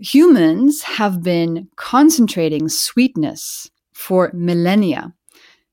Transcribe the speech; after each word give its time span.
Humans 0.00 0.82
have 0.82 1.24
been 1.24 1.68
concentrating 1.74 2.68
sweetness 2.68 3.68
for 3.92 4.30
millennia. 4.32 5.12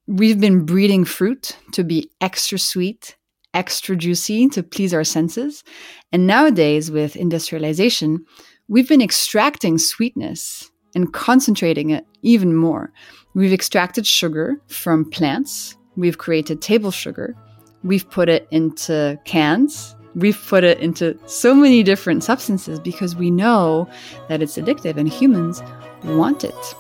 We've 0.08 0.40
been 0.40 0.66
breeding 0.66 1.06
fruit 1.06 1.56
to 1.74 1.84
be 1.84 2.10
extra 2.22 2.58
sweet, 2.58 3.18
extra 3.54 3.96
juicy 3.96 4.50
to 4.50 4.64
please 4.64 4.96
our 4.96 5.04
senses. 5.04 5.64
And 6.12 6.26
nowadays, 6.26 6.90
with 6.90 7.16
industrialization, 7.16 8.26
we've 8.68 8.90
been 8.90 9.02
extracting 9.02 9.78
sweetness 9.78 10.72
and 10.96 11.14
concentrating 11.14 11.92
it 11.92 12.08
even 12.24 12.56
more. 12.56 12.92
We've 13.36 13.54
extracted 13.54 14.08
sugar 14.08 14.60
from 14.66 15.08
plants, 15.08 15.78
we've 15.98 16.18
created 16.18 16.64
table 16.64 16.90
sugar, 16.90 17.36
we've 17.84 18.10
put 18.10 18.30
it 18.30 18.48
into 18.50 19.20
cans, 19.26 19.95
we've 20.16 20.42
put 20.48 20.64
it 20.64 20.80
into 20.80 21.18
so 21.26 21.54
many 21.54 21.84
different 21.84 22.24
substances 22.24 22.80
because 22.80 23.16
we 23.16 23.30
know 23.30 23.88
that 24.30 24.42
it's 24.42 24.58
addictive 24.58 24.98
and 24.98 25.10
humans 25.10 25.62
want 26.04 26.44
it. 26.44 26.76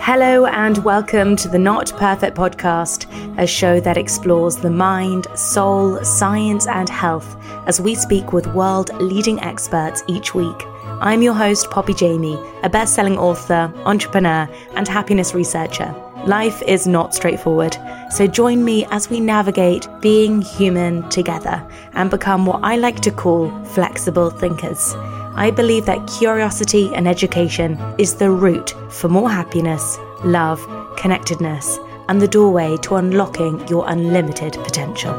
Hello, 0.00 0.46
and 0.46 0.78
welcome 0.84 1.36
to 1.36 1.48
the 1.48 1.58
Not 1.58 1.92
Perfect 1.96 2.36
Podcast, 2.36 3.06
a 3.38 3.46
show 3.46 3.80
that 3.80 3.98
explores 3.98 4.56
the 4.56 4.70
mind, 4.70 5.26
soul, 5.34 6.02
science, 6.02 6.66
and 6.66 6.88
health 6.88 7.36
as 7.66 7.80
we 7.80 7.94
speak 7.94 8.32
with 8.32 8.46
world 8.54 8.90
leading 9.00 9.40
experts 9.40 10.02
each 10.08 10.34
week. 10.34 10.56
I'm 11.00 11.22
your 11.22 11.34
host, 11.34 11.70
Poppy 11.70 11.94
Jamie, 11.94 12.38
a 12.62 12.70
best 12.70 12.94
selling 12.94 13.18
author, 13.18 13.72
entrepreneur, 13.84 14.48
and 14.74 14.88
happiness 14.88 15.34
researcher. 15.34 15.94
Life 16.28 16.60
is 16.66 16.86
not 16.86 17.14
straightforward, 17.14 17.74
so 18.10 18.26
join 18.26 18.62
me 18.62 18.84
as 18.90 19.08
we 19.08 19.18
navigate 19.18 19.88
being 20.02 20.42
human 20.42 21.08
together 21.08 21.66
and 21.94 22.10
become 22.10 22.44
what 22.44 22.60
I 22.62 22.76
like 22.76 23.00
to 23.00 23.10
call 23.10 23.48
flexible 23.64 24.28
thinkers. 24.28 24.92
I 25.36 25.50
believe 25.50 25.86
that 25.86 26.06
curiosity 26.06 26.94
and 26.94 27.08
education 27.08 27.78
is 27.96 28.16
the 28.16 28.30
route 28.30 28.74
for 28.90 29.08
more 29.08 29.30
happiness, 29.30 29.96
love, 30.22 30.60
connectedness, 30.98 31.78
and 32.10 32.20
the 32.20 32.28
doorway 32.28 32.76
to 32.82 32.96
unlocking 32.96 33.66
your 33.66 33.88
unlimited 33.88 34.52
potential. 34.52 35.14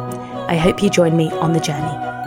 I 0.47 0.57
hope 0.57 0.83
you 0.83 0.91
join 0.91 1.17
me 1.17 1.31
on 1.31 1.53
the 1.53 1.59
journey. 1.59 2.18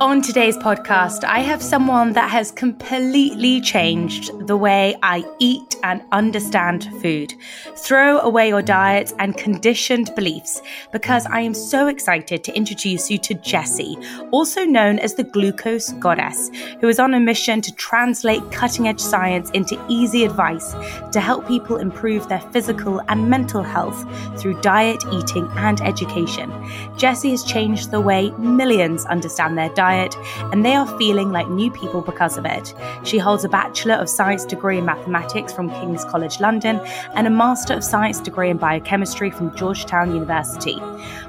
On 0.00 0.22
today's 0.22 0.56
podcast, 0.56 1.24
I 1.24 1.40
have 1.40 1.60
someone 1.60 2.12
that 2.12 2.30
has 2.30 2.52
completely 2.52 3.60
changed 3.60 4.30
the 4.46 4.56
way 4.56 4.96
I 5.02 5.24
eat 5.40 5.74
and 5.82 6.04
understand 6.12 6.84
food. 7.02 7.34
Throw 7.74 8.20
away 8.20 8.46
your 8.46 8.62
diets 8.62 9.12
and 9.18 9.36
conditioned 9.36 10.12
beliefs 10.14 10.62
because 10.92 11.26
I 11.26 11.40
am 11.40 11.52
so 11.52 11.88
excited 11.88 12.44
to 12.44 12.54
introduce 12.56 13.10
you 13.10 13.18
to 13.18 13.34
Jessie, 13.34 13.98
also 14.30 14.64
known 14.64 15.00
as 15.00 15.14
the 15.14 15.24
glucose 15.24 15.90
goddess, 15.94 16.52
who 16.80 16.86
is 16.86 17.00
on 17.00 17.12
a 17.12 17.18
mission 17.18 17.60
to 17.62 17.74
translate 17.74 18.52
cutting 18.52 18.86
edge 18.86 19.00
science 19.00 19.50
into 19.50 19.84
easy 19.88 20.24
advice 20.24 20.74
to 21.10 21.18
help 21.18 21.48
people 21.48 21.76
improve 21.76 22.28
their 22.28 22.40
physical 22.52 23.02
and 23.08 23.28
mental 23.28 23.64
health 23.64 24.06
through 24.40 24.60
diet, 24.60 25.02
eating, 25.10 25.48
and 25.56 25.80
education. 25.80 26.52
Jessie 26.96 27.32
has 27.32 27.42
changed 27.42 27.90
the 27.90 28.00
way 28.00 28.30
millions 28.38 29.04
understand 29.06 29.58
their 29.58 29.70
diet 29.70 29.87
diet, 29.88 30.16
and 30.52 30.64
they 30.64 30.74
are 30.74 30.86
feeling 30.98 31.30
like 31.30 31.48
new 31.48 31.70
people 31.70 32.00
because 32.02 32.36
of 32.36 32.44
it. 32.44 32.74
She 33.04 33.18
holds 33.18 33.44
a 33.44 33.48
Bachelor 33.48 33.94
of 33.94 34.08
Science 34.08 34.44
degree 34.44 34.78
in 34.78 34.84
mathematics 34.84 35.52
from 35.52 35.70
King's 35.70 36.04
College 36.04 36.40
London 36.40 36.80
and 37.14 37.26
a 37.26 37.30
Master 37.30 37.74
of 37.74 37.84
Science 37.84 38.20
degree 38.20 38.50
in 38.50 38.58
biochemistry 38.58 39.30
from 39.30 39.54
Georgetown 39.56 40.14
University. 40.14 40.78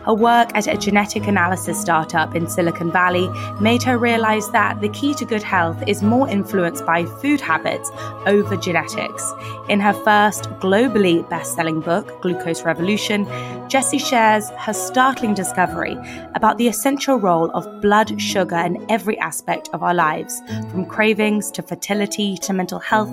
Her 0.06 0.14
work 0.14 0.50
at 0.56 0.68
a 0.68 0.78
genetic 0.78 1.28
analysis 1.28 1.80
startup 1.80 2.36
in 2.36 2.48
Silicon 2.48 2.92
Valley 2.92 3.30
made 3.62 3.84
her 3.84 3.98
realize 3.98 4.50
that 4.52 4.82
the 4.82 4.90
key 4.90 5.14
to 5.14 5.26
good 5.26 5.44
health 5.44 5.84
is 5.88 6.02
more 6.02 6.28
influenced 6.28 6.86
by 6.86 7.06
food 7.06 7.40
habits 7.40 7.92
over 8.26 8.58
genetics. 8.58 9.32
In 9.68 9.80
her 9.80 9.94
first 9.94 10.46
globally 10.60 11.28
best 11.30 11.54
selling 11.54 11.82
book, 11.82 12.22
Glucose 12.22 12.64
Revolution, 12.64 13.28
Jessie 13.70 14.00
shares 14.00 14.50
her 14.58 14.74
startling 14.74 15.36
discovery 15.36 15.96
about 16.34 16.58
the 16.58 16.68
essential 16.68 17.18
role 17.18 17.52
of 17.52 17.82
blood 17.82 18.20
sugar 18.20 18.40
sugar 18.40 18.58
in 18.58 18.86
every 18.90 19.18
aspect 19.20 19.70
of 19.74 19.84
our 19.84 19.94
lives, 19.94 20.42
from 20.72 20.86
cravings 20.86 21.52
to 21.52 21.62
fertility 21.62 22.38
to 22.38 22.54
mental 22.54 22.80
health, 22.80 23.10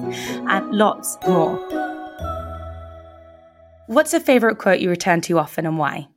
and 0.48 0.72
lots 0.72 1.18
more. 1.26 1.56
What's 3.86 4.14
a 4.14 4.20
favorite 4.20 4.58
quote 4.58 4.80
you 4.80 4.88
return 4.90 5.20
to 5.22 5.38
often 5.38 5.66
and 5.66 5.78
why? 5.78 6.08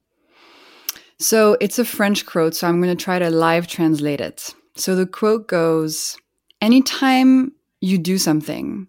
So 1.20 1.58
it's 1.60 1.78
a 1.78 1.86
French 1.86 2.26
quote, 2.26 2.56
so 2.56 2.68
I'm 2.68 2.82
going 2.82 2.96
to 2.96 3.04
try 3.04 3.20
to 3.20 3.30
live 3.30 3.68
translate 3.68 4.22
it. 4.22 4.56
So 4.76 4.96
the 4.96 5.06
quote 5.06 5.48
goes 5.48 6.18
Anytime 6.62 7.52
you 7.82 7.98
do 7.98 8.18
something, 8.18 8.88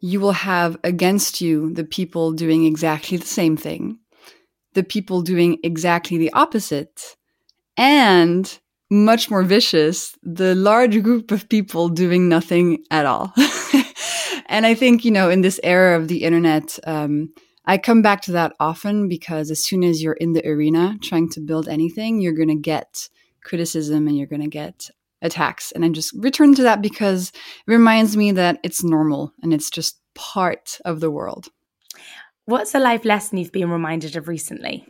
you 0.00 0.18
will 0.18 0.32
have 0.32 0.78
against 0.82 1.40
you 1.40 1.72
the 1.72 1.84
people 1.84 2.32
doing 2.32 2.64
exactly 2.64 3.18
the 3.18 3.26
same 3.26 3.56
thing, 3.56 3.98
the 4.72 4.82
people 4.82 5.20
doing 5.20 5.58
exactly 5.62 6.16
the 6.16 6.32
opposite, 6.32 7.16
and 7.76 8.58
much 8.90 9.30
more 9.30 9.42
vicious, 9.42 10.16
the 10.22 10.54
large 10.54 11.02
group 11.02 11.30
of 11.30 11.48
people 11.48 11.88
doing 11.88 12.28
nothing 12.28 12.84
at 12.90 13.06
all. 13.06 13.32
and 14.46 14.66
I 14.66 14.74
think, 14.74 15.04
you 15.04 15.10
know, 15.10 15.30
in 15.30 15.40
this 15.42 15.60
era 15.62 15.98
of 15.98 16.08
the 16.08 16.24
internet, 16.24 16.78
um, 16.86 17.32
I 17.64 17.78
come 17.78 18.02
back 18.02 18.22
to 18.22 18.32
that 18.32 18.54
often 18.58 19.08
because 19.08 19.50
as 19.50 19.64
soon 19.64 19.84
as 19.84 20.02
you're 20.02 20.14
in 20.14 20.32
the 20.32 20.46
arena 20.46 20.96
trying 21.00 21.28
to 21.30 21.40
build 21.40 21.68
anything, 21.68 22.20
you're 22.20 22.32
going 22.32 22.48
to 22.48 22.56
get 22.56 23.08
criticism 23.44 24.08
and 24.08 24.16
you're 24.16 24.26
going 24.26 24.42
to 24.42 24.48
get 24.48 24.90
attacks. 25.20 25.70
And 25.72 25.84
I 25.84 25.88
just 25.88 26.12
return 26.14 26.54
to 26.56 26.62
that 26.64 26.82
because 26.82 27.28
it 27.30 27.70
reminds 27.70 28.16
me 28.16 28.32
that 28.32 28.58
it's 28.62 28.82
normal 28.82 29.32
and 29.42 29.54
it's 29.54 29.70
just 29.70 30.00
part 30.14 30.78
of 30.84 31.00
the 31.00 31.10
world. 31.10 31.48
What's 32.44 32.74
a 32.74 32.80
life 32.80 33.04
lesson 33.04 33.38
you've 33.38 33.52
been 33.52 33.70
reminded 33.70 34.16
of 34.16 34.26
recently? 34.26 34.86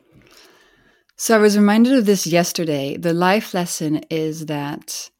So 1.16 1.36
I 1.36 1.38
was 1.38 1.56
reminded 1.56 1.92
of 1.92 2.06
this 2.06 2.26
yesterday. 2.26 2.96
The 2.96 3.12
life 3.12 3.52
lesson 3.52 4.02
is 4.10 4.46
that 4.46 5.10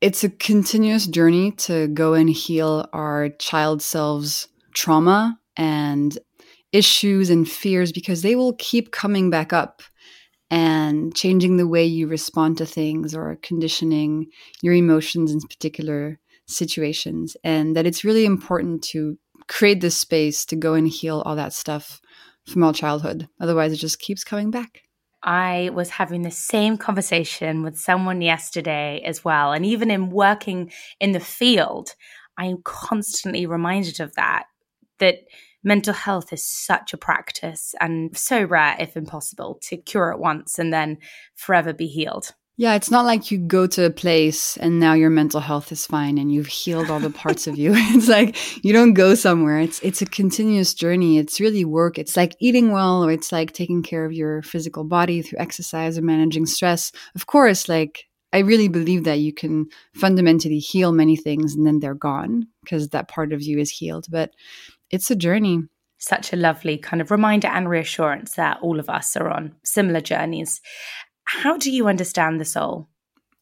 it's 0.00 0.22
a 0.22 0.28
continuous 0.28 1.06
journey 1.06 1.52
to 1.52 1.88
go 1.88 2.12
and 2.14 2.28
heal 2.28 2.88
our 2.92 3.30
child 3.30 3.82
selves 3.82 4.48
trauma 4.74 5.40
and 5.56 6.16
issues 6.72 7.30
and 7.30 7.48
fears 7.48 7.92
because 7.92 8.22
they 8.22 8.36
will 8.36 8.54
keep 8.54 8.90
coming 8.90 9.30
back 9.30 9.52
up 9.52 9.82
and 10.50 11.14
changing 11.14 11.56
the 11.56 11.68
way 11.68 11.84
you 11.84 12.06
respond 12.06 12.56
to 12.58 12.66
things 12.66 13.14
or 13.14 13.38
conditioning 13.42 14.26
your 14.62 14.74
emotions 14.74 15.30
in 15.30 15.40
particular 15.40 16.18
situations. 16.46 17.36
And 17.44 17.76
that 17.76 17.86
it's 17.86 18.04
really 18.04 18.24
important 18.24 18.82
to 18.84 19.18
create 19.46 19.80
this 19.80 19.96
space 19.96 20.44
to 20.46 20.56
go 20.56 20.74
and 20.74 20.88
heal 20.88 21.22
all 21.24 21.36
that 21.36 21.52
stuff 21.52 22.00
from 22.46 22.64
all 22.64 22.72
childhood. 22.72 23.28
Otherwise 23.40 23.72
it 23.72 23.76
just 23.76 23.98
keeps 23.98 24.24
coming 24.24 24.50
back. 24.50 24.82
I 25.22 25.70
was 25.74 25.90
having 25.90 26.22
the 26.22 26.30
same 26.30 26.76
conversation 26.76 27.62
with 27.62 27.78
someone 27.78 28.22
yesterday 28.22 29.02
as 29.04 29.24
well. 29.24 29.52
And 29.52 29.66
even 29.66 29.90
in 29.90 30.10
working 30.10 30.70
in 31.00 31.12
the 31.12 31.20
field, 31.20 31.94
I 32.38 32.46
am 32.46 32.62
constantly 32.62 33.44
reminded 33.44 34.00
of 34.00 34.14
that, 34.14 34.44
that 35.00 35.18
mental 35.64 35.94
health 35.94 36.32
is 36.32 36.44
such 36.44 36.92
a 36.92 36.98
practice 36.98 37.74
and 37.80 38.16
so 38.16 38.44
rare, 38.44 38.76
if 38.78 38.96
impossible, 38.96 39.58
to 39.62 39.76
cure 39.76 40.10
it 40.10 40.18
once 40.18 40.58
and 40.58 40.72
then 40.72 40.98
forever 41.34 41.72
be 41.72 41.86
healed. 41.86 42.34
Yeah, 42.60 42.74
it's 42.74 42.90
not 42.90 43.04
like 43.04 43.30
you 43.30 43.38
go 43.38 43.68
to 43.68 43.84
a 43.84 43.90
place 43.90 44.56
and 44.56 44.80
now 44.80 44.92
your 44.92 45.10
mental 45.10 45.38
health 45.38 45.70
is 45.70 45.86
fine 45.86 46.18
and 46.18 46.32
you've 46.32 46.48
healed 46.48 46.90
all 46.90 46.98
the 46.98 47.08
parts 47.08 47.46
of 47.46 47.56
you. 47.56 47.72
It's 47.76 48.08
like 48.08 48.36
you 48.64 48.72
don't 48.72 48.94
go 48.94 49.14
somewhere. 49.14 49.60
It's 49.60 49.78
it's 49.80 50.02
a 50.02 50.06
continuous 50.06 50.74
journey. 50.74 51.18
It's 51.18 51.38
really 51.38 51.64
work. 51.64 51.98
It's 51.98 52.16
like 52.16 52.34
eating 52.40 52.72
well 52.72 53.04
or 53.04 53.12
it's 53.12 53.30
like 53.30 53.52
taking 53.52 53.84
care 53.84 54.04
of 54.04 54.12
your 54.12 54.42
physical 54.42 54.82
body 54.82 55.22
through 55.22 55.38
exercise 55.38 55.96
or 55.96 56.02
managing 56.02 56.46
stress. 56.46 56.90
Of 57.14 57.26
course, 57.26 57.68
like 57.68 58.08
I 58.32 58.38
really 58.38 58.68
believe 58.68 59.04
that 59.04 59.20
you 59.20 59.32
can 59.32 59.66
fundamentally 59.94 60.58
heal 60.58 60.90
many 60.90 61.14
things 61.16 61.54
and 61.54 61.64
then 61.64 61.78
they're 61.78 61.94
gone 61.94 62.48
because 62.64 62.88
that 62.88 63.06
part 63.06 63.32
of 63.32 63.40
you 63.40 63.60
is 63.60 63.70
healed, 63.70 64.06
but 64.10 64.32
it's 64.90 65.10
a 65.10 65.16
journey 65.16 65.62
such 65.98 66.32
a 66.32 66.36
lovely 66.36 66.78
kind 66.78 67.02
of 67.02 67.10
reminder 67.10 67.48
and 67.48 67.68
reassurance 67.68 68.34
that 68.34 68.58
all 68.62 68.78
of 68.78 68.88
us 68.88 69.16
are 69.16 69.28
on 69.28 69.54
similar 69.64 70.00
journeys. 70.00 70.60
How 71.24 71.56
do 71.56 71.70
you 71.70 71.88
understand 71.88 72.40
the 72.40 72.44
soul? 72.44 72.88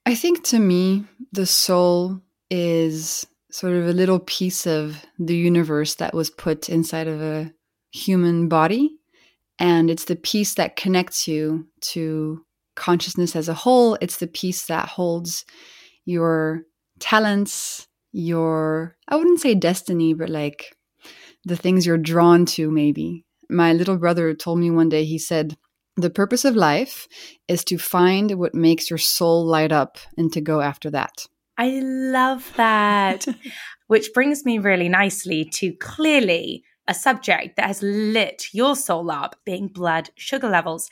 I 0.07 0.15
think 0.15 0.43
to 0.45 0.59
me, 0.59 1.05
the 1.33 1.47
soul 1.47 2.21
is 2.51 3.27
sort 3.51 3.75
of 3.75 3.87
a 3.87 3.93
little 3.93 4.21
piece 4.21 4.67
of 4.67 5.05
the 5.19 5.37
universe 5.37 5.97
that 5.97 6.15
was 6.15 6.31
put 6.31 6.69
inside 6.69 7.09
of 7.09 7.21
a 7.21 7.53
human 7.93 8.49
body. 8.49 8.97
And 9.59 9.91
it's 9.91 10.05
the 10.05 10.17
piece 10.17 10.55
that 10.55 10.77
connects 10.77 11.27
you 11.27 11.67
to 11.93 12.45
consciousness 12.75 13.35
as 13.35 13.49
a 13.49 13.55
whole. 13.55 13.97
It's 14.01 14.19
the 14.19 14.27
piece 14.27 14.67
that 14.67 14.89
holds 14.89 15.45
your 16.05 16.65
talents, 17.01 17.87
your, 18.13 18.97
I 19.09 19.17
wouldn't 19.17 19.41
say 19.41 19.55
destiny, 19.55 20.13
but 20.15 20.29
like 20.29 20.76
the 21.47 21.57
things 21.57 21.87
you're 21.87 21.97
drawn 21.97 22.45
to, 22.45 22.71
maybe. 22.71 23.25
My 23.49 23.73
little 23.73 23.97
brother 23.97 24.35
told 24.35 24.59
me 24.59 24.71
one 24.71 24.89
day, 24.89 25.05
he 25.05 25.19
said, 25.19 25.57
the 25.97 26.11
purpose 26.11 26.45
of 26.45 26.55
life 26.55 27.09
is 27.49 27.65
to 27.65 27.79
find 27.79 28.33
what 28.33 28.55
makes 28.55 28.91
your 28.91 28.99
soul 28.99 29.47
light 29.47 29.73
up 29.73 29.97
and 30.19 30.31
to 30.33 30.43
go 30.43 30.61
after 30.61 30.91
that. 30.91 31.27
I 31.57 31.81
love 31.81 32.53
that. 32.57 33.27
Which 33.87 34.13
brings 34.13 34.45
me 34.45 34.59
really 34.59 34.89
nicely 34.91 35.45
to 35.55 35.73
clearly 35.73 36.65
a 36.89 36.93
subject 36.95 37.57
that 37.57 37.67
has 37.67 37.83
lit 37.83 38.49
your 38.53 38.77
soul 38.77 39.11
up, 39.11 39.37
being 39.45 39.69
blood 39.69 40.11
sugar 40.17 40.49
levels. 40.49 40.91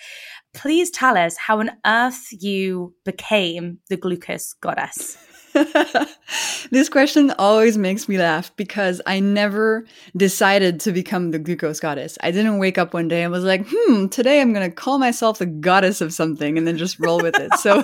Please 0.55 0.91
tell 0.91 1.19
us 1.19 1.37
how 1.37 1.61
on 1.61 1.71
earth 1.85 2.29
you 2.31 2.95
became 3.05 3.79
the 3.89 3.97
glucose 3.97 4.55
goddess. 4.55 5.19
this 6.71 6.89
question 6.89 7.33
always 7.39 7.79
makes 7.79 8.09
me 8.09 8.19
laugh 8.19 8.55
because 8.57 9.01
I 9.07 9.21
never 9.21 9.85
decided 10.17 10.81
to 10.81 10.93
become 10.93 11.31
the 11.31 11.39
glucose 11.39 11.79
goddess. 11.79 12.19
I 12.23 12.31
didn't 12.33 12.59
wake 12.59 12.77
up 12.77 12.93
one 12.93 13.09
day 13.09 13.23
and 13.23 13.31
was 13.31 13.45
like, 13.45 13.65
hmm, 13.69 14.09
today 14.09 14.41
I'm 14.41 14.53
going 14.53 14.69
to 14.69 14.75
call 14.75 14.99
myself 14.99 15.39
the 15.39 15.47
goddess 15.47 16.01
of 16.01 16.13
something 16.13 16.59
and 16.59 16.67
then 16.67 16.77
just 16.77 16.99
roll 16.99 17.21
with 17.21 17.37
it. 17.39 17.55
So, 17.55 17.83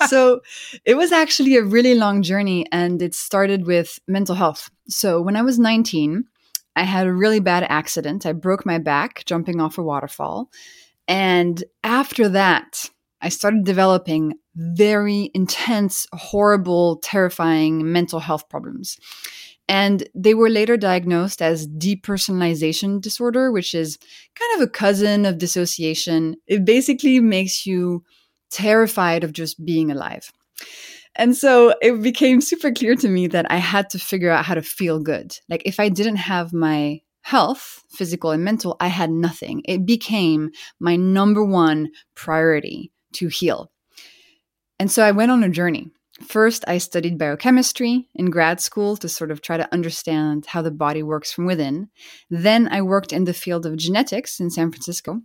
so 0.08 0.40
it 0.84 0.94
was 0.94 1.12
actually 1.12 1.56
a 1.56 1.62
really 1.62 1.94
long 1.94 2.22
journey 2.22 2.66
and 2.72 3.02
it 3.02 3.14
started 3.14 3.66
with 3.66 3.98
mental 4.08 4.34
health. 4.34 4.70
So 4.88 5.20
when 5.20 5.36
I 5.36 5.42
was 5.42 5.58
19, 5.58 6.24
I 6.74 6.84
had 6.84 7.06
a 7.06 7.12
really 7.12 7.40
bad 7.40 7.66
accident. 7.68 8.24
I 8.24 8.32
broke 8.32 8.64
my 8.64 8.78
back 8.78 9.24
jumping 9.26 9.60
off 9.60 9.76
a 9.76 9.82
waterfall. 9.82 10.50
And 11.06 11.62
after 11.84 12.30
that, 12.30 12.88
I 13.22 13.28
started 13.28 13.64
developing 13.64 14.34
very 14.56 15.30
intense, 15.32 16.06
horrible, 16.12 16.96
terrifying 16.96 17.92
mental 17.92 18.20
health 18.20 18.48
problems. 18.48 18.98
And 19.68 20.06
they 20.14 20.34
were 20.34 20.50
later 20.50 20.76
diagnosed 20.76 21.40
as 21.40 21.68
depersonalization 21.68 23.00
disorder, 23.00 23.52
which 23.52 23.74
is 23.74 23.96
kind 24.34 24.56
of 24.56 24.66
a 24.66 24.70
cousin 24.70 25.24
of 25.24 25.38
dissociation. 25.38 26.36
It 26.46 26.64
basically 26.64 27.20
makes 27.20 27.64
you 27.64 28.04
terrified 28.50 29.24
of 29.24 29.32
just 29.32 29.64
being 29.64 29.90
alive. 29.90 30.32
And 31.14 31.36
so 31.36 31.74
it 31.80 32.02
became 32.02 32.40
super 32.40 32.72
clear 32.72 32.96
to 32.96 33.08
me 33.08 33.28
that 33.28 33.50
I 33.50 33.56
had 33.56 33.88
to 33.90 33.98
figure 33.98 34.30
out 34.30 34.44
how 34.44 34.54
to 34.54 34.62
feel 34.62 34.98
good. 34.98 35.38
Like 35.48 35.62
if 35.64 35.78
I 35.78 35.88
didn't 35.88 36.16
have 36.16 36.52
my 36.52 37.00
health, 37.22 37.84
physical 37.90 38.30
and 38.30 38.44
mental, 38.44 38.76
I 38.80 38.88
had 38.88 39.10
nothing. 39.10 39.62
It 39.64 39.86
became 39.86 40.50
my 40.80 40.96
number 40.96 41.44
one 41.44 41.90
priority 42.14 42.90
to 43.14 43.28
heal. 43.28 43.70
And 44.78 44.90
so 44.90 45.04
I 45.04 45.12
went 45.12 45.30
on 45.30 45.44
a 45.44 45.48
journey. 45.48 45.90
First, 46.26 46.64
I 46.68 46.78
studied 46.78 47.18
biochemistry 47.18 48.08
in 48.14 48.30
grad 48.30 48.60
school 48.60 48.96
to 48.98 49.08
sort 49.08 49.30
of 49.30 49.42
try 49.42 49.56
to 49.56 49.72
understand 49.72 50.46
how 50.46 50.62
the 50.62 50.70
body 50.70 51.02
works 51.02 51.32
from 51.32 51.46
within. 51.46 51.88
Then 52.30 52.68
I 52.68 52.82
worked 52.82 53.12
in 53.12 53.24
the 53.24 53.34
field 53.34 53.66
of 53.66 53.76
genetics 53.76 54.38
in 54.38 54.50
San 54.50 54.70
Francisco. 54.70 55.20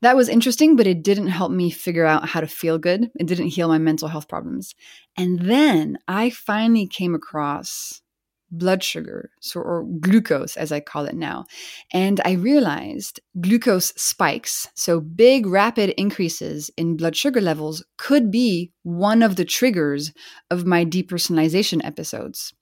That 0.00 0.16
was 0.16 0.28
interesting, 0.28 0.74
but 0.74 0.86
it 0.86 1.02
didn't 1.02 1.28
help 1.28 1.52
me 1.52 1.70
figure 1.70 2.04
out 2.04 2.28
how 2.28 2.40
to 2.40 2.46
feel 2.48 2.78
good. 2.78 3.10
It 3.18 3.26
didn't 3.26 3.48
heal 3.48 3.68
my 3.68 3.78
mental 3.78 4.08
health 4.08 4.28
problems. 4.28 4.74
And 5.16 5.38
then 5.38 5.98
I 6.08 6.30
finally 6.30 6.86
came 6.86 7.14
across 7.14 8.01
blood 8.52 8.84
sugar, 8.84 9.30
so, 9.40 9.60
or 9.60 9.84
glucose 10.00 10.56
as 10.56 10.70
I 10.70 10.80
call 10.80 11.06
it 11.06 11.16
now. 11.16 11.46
And 11.92 12.20
I 12.24 12.32
realized 12.32 13.20
glucose 13.40 13.92
spikes, 13.96 14.68
so 14.74 15.00
big 15.00 15.46
rapid 15.46 15.90
increases 15.90 16.70
in 16.76 16.96
blood 16.96 17.16
sugar 17.16 17.40
levels, 17.40 17.84
could 17.98 18.30
be 18.30 18.72
one 18.82 19.22
of 19.22 19.36
the 19.36 19.44
triggers 19.44 20.12
of 20.50 20.66
my 20.66 20.84
depersonalization 20.84 21.84
episodes. 21.84 22.52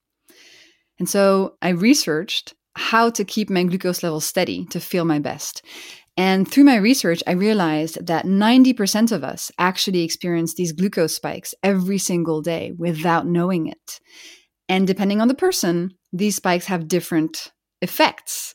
And 0.98 1.08
so 1.08 1.56
I 1.60 1.70
researched 1.70 2.54
how 2.76 3.10
to 3.10 3.25
keep 3.25 3.50
my 3.50 3.64
glucose 3.64 4.02
levels 4.02 4.26
steady 4.26 4.64
to 4.66 4.81
feel 4.81 5.04
my 5.04 5.19
best. 5.19 5.62
And 6.16 6.46
through 6.46 6.64
my 6.64 6.76
research, 6.76 7.22
I 7.26 7.32
realized 7.32 8.06
that 8.06 8.26
90% 8.26 9.12
of 9.12 9.25
us 9.25 9.50
actually 9.58 10.02
experience 10.02 10.54
these 10.54 10.72
glucose 10.72 11.16
spikes 11.16 11.54
every 11.62 11.98
single 11.98 12.42
day 12.42 12.72
without 12.76 13.26
knowing 13.26 13.69
it. 13.69 14.00
And 14.70 14.87
depending 14.87 15.20
on 15.20 15.26
the 15.26 15.34
person, 15.34 15.94
these 16.12 16.37
spikes 16.37 16.67
have 16.67 16.87
different 16.87 17.50
effects. 17.82 18.55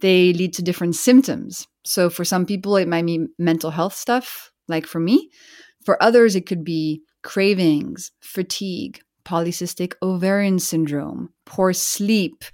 They 0.00 0.34
lead 0.34 0.52
to 0.54 0.62
different 0.62 0.94
symptoms. 0.94 1.66
So 1.86 2.10
for 2.10 2.22
some 2.22 2.44
people, 2.44 2.76
it 2.76 2.86
might 2.86 3.06
be 3.06 3.26
mental 3.38 3.70
health 3.70 3.94
stuff, 3.94 4.52
like 4.68 4.86
for 4.86 5.00
me. 5.00 5.30
For 5.86 6.00
others, 6.02 6.36
it 6.36 6.44
could 6.44 6.64
be 6.64 7.00
cravings, 7.22 8.12
fatigue, 8.20 9.00
polycystic 9.24 9.94
ovarian 10.02 10.58
syndrome, 10.58 11.30
poor 11.46 11.72
sleep, 11.72 12.44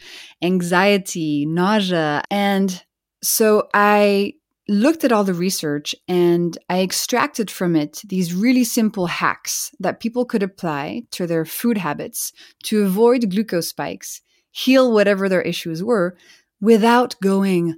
anxiety, 0.40 1.46
nausea. 1.46 2.22
And 2.30 2.80
so 3.22 3.68
I 3.74 4.34
looked 4.70 5.02
at 5.02 5.10
all 5.10 5.24
the 5.24 5.34
research 5.34 5.96
and 6.06 6.56
I 6.68 6.80
extracted 6.80 7.50
from 7.50 7.74
it 7.74 8.02
these 8.06 8.32
really 8.32 8.62
simple 8.62 9.06
hacks 9.06 9.72
that 9.80 9.98
people 9.98 10.24
could 10.24 10.44
apply 10.44 11.02
to 11.10 11.26
their 11.26 11.44
food 11.44 11.76
habits 11.76 12.32
to 12.64 12.84
avoid 12.84 13.30
glucose 13.30 13.68
spikes, 13.68 14.22
heal 14.52 14.92
whatever 14.92 15.28
their 15.28 15.42
issues 15.42 15.82
were, 15.82 16.16
without 16.60 17.16
going 17.20 17.74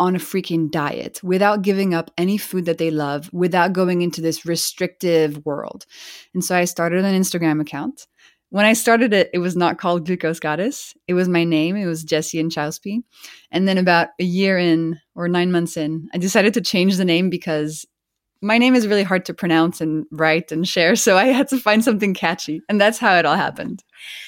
on 0.00 0.16
a 0.16 0.18
freaking 0.18 0.68
diet, 0.68 1.22
without 1.22 1.62
giving 1.62 1.94
up 1.94 2.10
any 2.18 2.36
food 2.36 2.64
that 2.64 2.78
they 2.78 2.90
love, 2.90 3.30
without 3.32 3.72
going 3.72 4.02
into 4.02 4.20
this 4.20 4.44
restrictive 4.44 5.46
world. 5.46 5.86
And 6.34 6.44
so 6.44 6.56
I 6.56 6.64
started 6.64 7.04
an 7.04 7.14
Instagram 7.14 7.60
account 7.60 8.08
when 8.52 8.66
I 8.66 8.74
started 8.74 9.14
it, 9.14 9.30
it 9.32 9.38
was 9.38 9.56
not 9.56 9.78
called 9.78 10.04
Glucose 10.04 10.38
Goddess. 10.38 10.92
It 11.08 11.14
was 11.14 11.26
my 11.26 11.42
name. 11.42 11.74
It 11.74 11.86
was 11.86 12.04
Jessie 12.04 12.36
Inchauspé. 12.36 13.02
And 13.50 13.66
then 13.66 13.78
about 13.78 14.08
a 14.20 14.24
year 14.24 14.58
in 14.58 15.00
or 15.14 15.26
nine 15.26 15.50
months 15.50 15.78
in, 15.78 16.10
I 16.12 16.18
decided 16.18 16.52
to 16.52 16.60
change 16.60 16.98
the 16.98 17.04
name 17.06 17.30
because 17.30 17.86
my 18.42 18.58
name 18.58 18.74
is 18.74 18.86
really 18.86 19.04
hard 19.04 19.24
to 19.24 19.32
pronounce 19.32 19.80
and 19.80 20.04
write 20.12 20.52
and 20.52 20.68
share. 20.68 20.96
So 20.96 21.16
I 21.16 21.28
had 21.28 21.48
to 21.48 21.58
find 21.58 21.82
something 21.82 22.12
catchy. 22.12 22.60
And 22.68 22.78
that's 22.78 22.98
how 22.98 23.16
it 23.16 23.24
all 23.24 23.36
happened. 23.36 23.82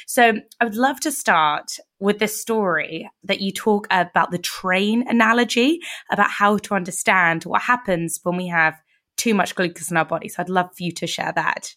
So 0.06 0.32
I 0.58 0.64
would 0.64 0.74
love 0.74 1.00
to 1.00 1.12
start 1.12 1.76
with 2.00 2.18
this 2.18 2.40
story 2.40 3.10
that 3.24 3.42
you 3.42 3.52
talk 3.52 3.86
about 3.90 4.30
the 4.30 4.38
train 4.38 5.04
analogy, 5.06 5.80
about 6.10 6.30
how 6.30 6.56
to 6.56 6.74
understand 6.74 7.44
what 7.44 7.60
happens 7.60 8.20
when 8.22 8.38
we 8.38 8.46
have 8.46 8.72
too 9.18 9.34
much 9.34 9.54
glucose 9.54 9.90
in 9.90 9.98
our 9.98 10.06
body. 10.06 10.30
So 10.30 10.40
I'd 10.40 10.48
love 10.48 10.70
for 10.74 10.82
you 10.82 10.92
to 10.92 11.06
share 11.06 11.32
that. 11.34 11.74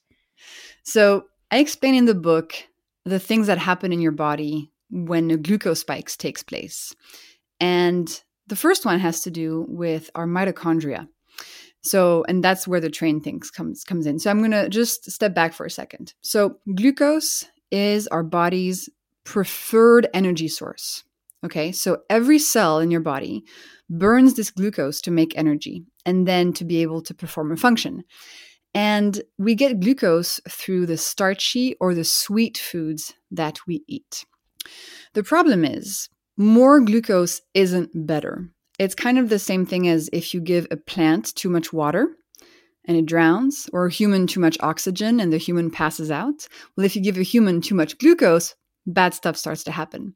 So 0.83 1.25
I 1.51 1.59
explain 1.59 1.95
in 1.95 2.05
the 2.05 2.15
book 2.15 2.53
the 3.05 3.19
things 3.19 3.47
that 3.47 3.57
happen 3.57 3.93
in 3.93 4.01
your 4.01 4.11
body 4.11 4.71
when 4.89 5.31
a 5.31 5.37
glucose 5.37 5.81
spikes 5.81 6.17
takes 6.17 6.43
place. 6.43 6.93
And 7.59 8.21
the 8.47 8.55
first 8.55 8.85
one 8.85 8.99
has 8.99 9.21
to 9.21 9.31
do 9.31 9.65
with 9.67 10.09
our 10.15 10.27
mitochondria. 10.27 11.07
So, 11.81 12.25
and 12.27 12.43
that's 12.43 12.67
where 12.67 12.81
the 12.81 12.89
train 12.89 13.21
things 13.21 13.49
comes 13.49 13.83
comes 13.83 14.05
in. 14.05 14.19
So 14.19 14.29
I'm 14.29 14.39
going 14.39 14.51
to 14.51 14.67
just 14.69 15.09
step 15.09 15.33
back 15.33 15.53
for 15.53 15.65
a 15.65 15.71
second. 15.71 16.13
So, 16.21 16.57
glucose 16.75 17.45
is 17.71 18.07
our 18.07 18.23
body's 18.23 18.89
preferred 19.23 20.07
energy 20.13 20.47
source. 20.47 21.03
Okay? 21.43 21.71
So 21.71 21.99
every 22.09 22.39
cell 22.39 22.79
in 22.79 22.91
your 22.91 23.01
body 23.01 23.43
burns 23.89 24.33
this 24.33 24.51
glucose 24.51 25.01
to 25.01 25.11
make 25.11 25.37
energy 25.37 25.83
and 26.05 26.27
then 26.27 26.53
to 26.53 26.65
be 26.65 26.81
able 26.81 27.01
to 27.01 27.13
perform 27.13 27.51
a 27.51 27.57
function. 27.57 28.03
And 28.77 29.23
we 29.39 29.55
get 29.55 29.79
glucose 29.79 30.39
through 30.47 30.85
the 30.85 30.97
starchy 30.97 31.75
or 31.79 31.95
the 31.95 32.03
sweet 32.03 32.59
foods 32.59 33.15
that 33.31 33.57
we 33.65 33.83
eat. 33.87 34.23
The 35.15 35.23
problem 35.23 35.65
is, 35.65 36.09
more 36.37 36.79
glucose 36.79 37.41
isn't 37.55 37.89
better. 38.05 38.51
It's 38.77 38.93
kind 38.93 39.17
of 39.17 39.29
the 39.29 39.39
same 39.39 39.65
thing 39.65 39.87
as 39.87 40.11
if 40.13 40.31
you 40.31 40.41
give 40.41 40.67
a 40.69 40.77
plant 40.77 41.33
too 41.33 41.49
much 41.49 41.73
water 41.73 42.09
and 42.85 42.95
it 42.95 43.07
drowns, 43.07 43.67
or 43.73 43.87
a 43.87 43.91
human 43.91 44.27
too 44.27 44.39
much 44.39 44.59
oxygen 44.59 45.19
and 45.19 45.33
the 45.33 45.39
human 45.39 45.71
passes 45.71 46.11
out. 46.11 46.47
Well, 46.75 46.85
if 46.85 46.95
you 46.95 47.01
give 47.01 47.17
a 47.17 47.23
human 47.23 47.61
too 47.61 47.73
much 47.73 47.97
glucose, 47.97 48.53
bad 48.85 49.15
stuff 49.15 49.37
starts 49.37 49.63
to 49.63 49.71
happen. 49.71 50.13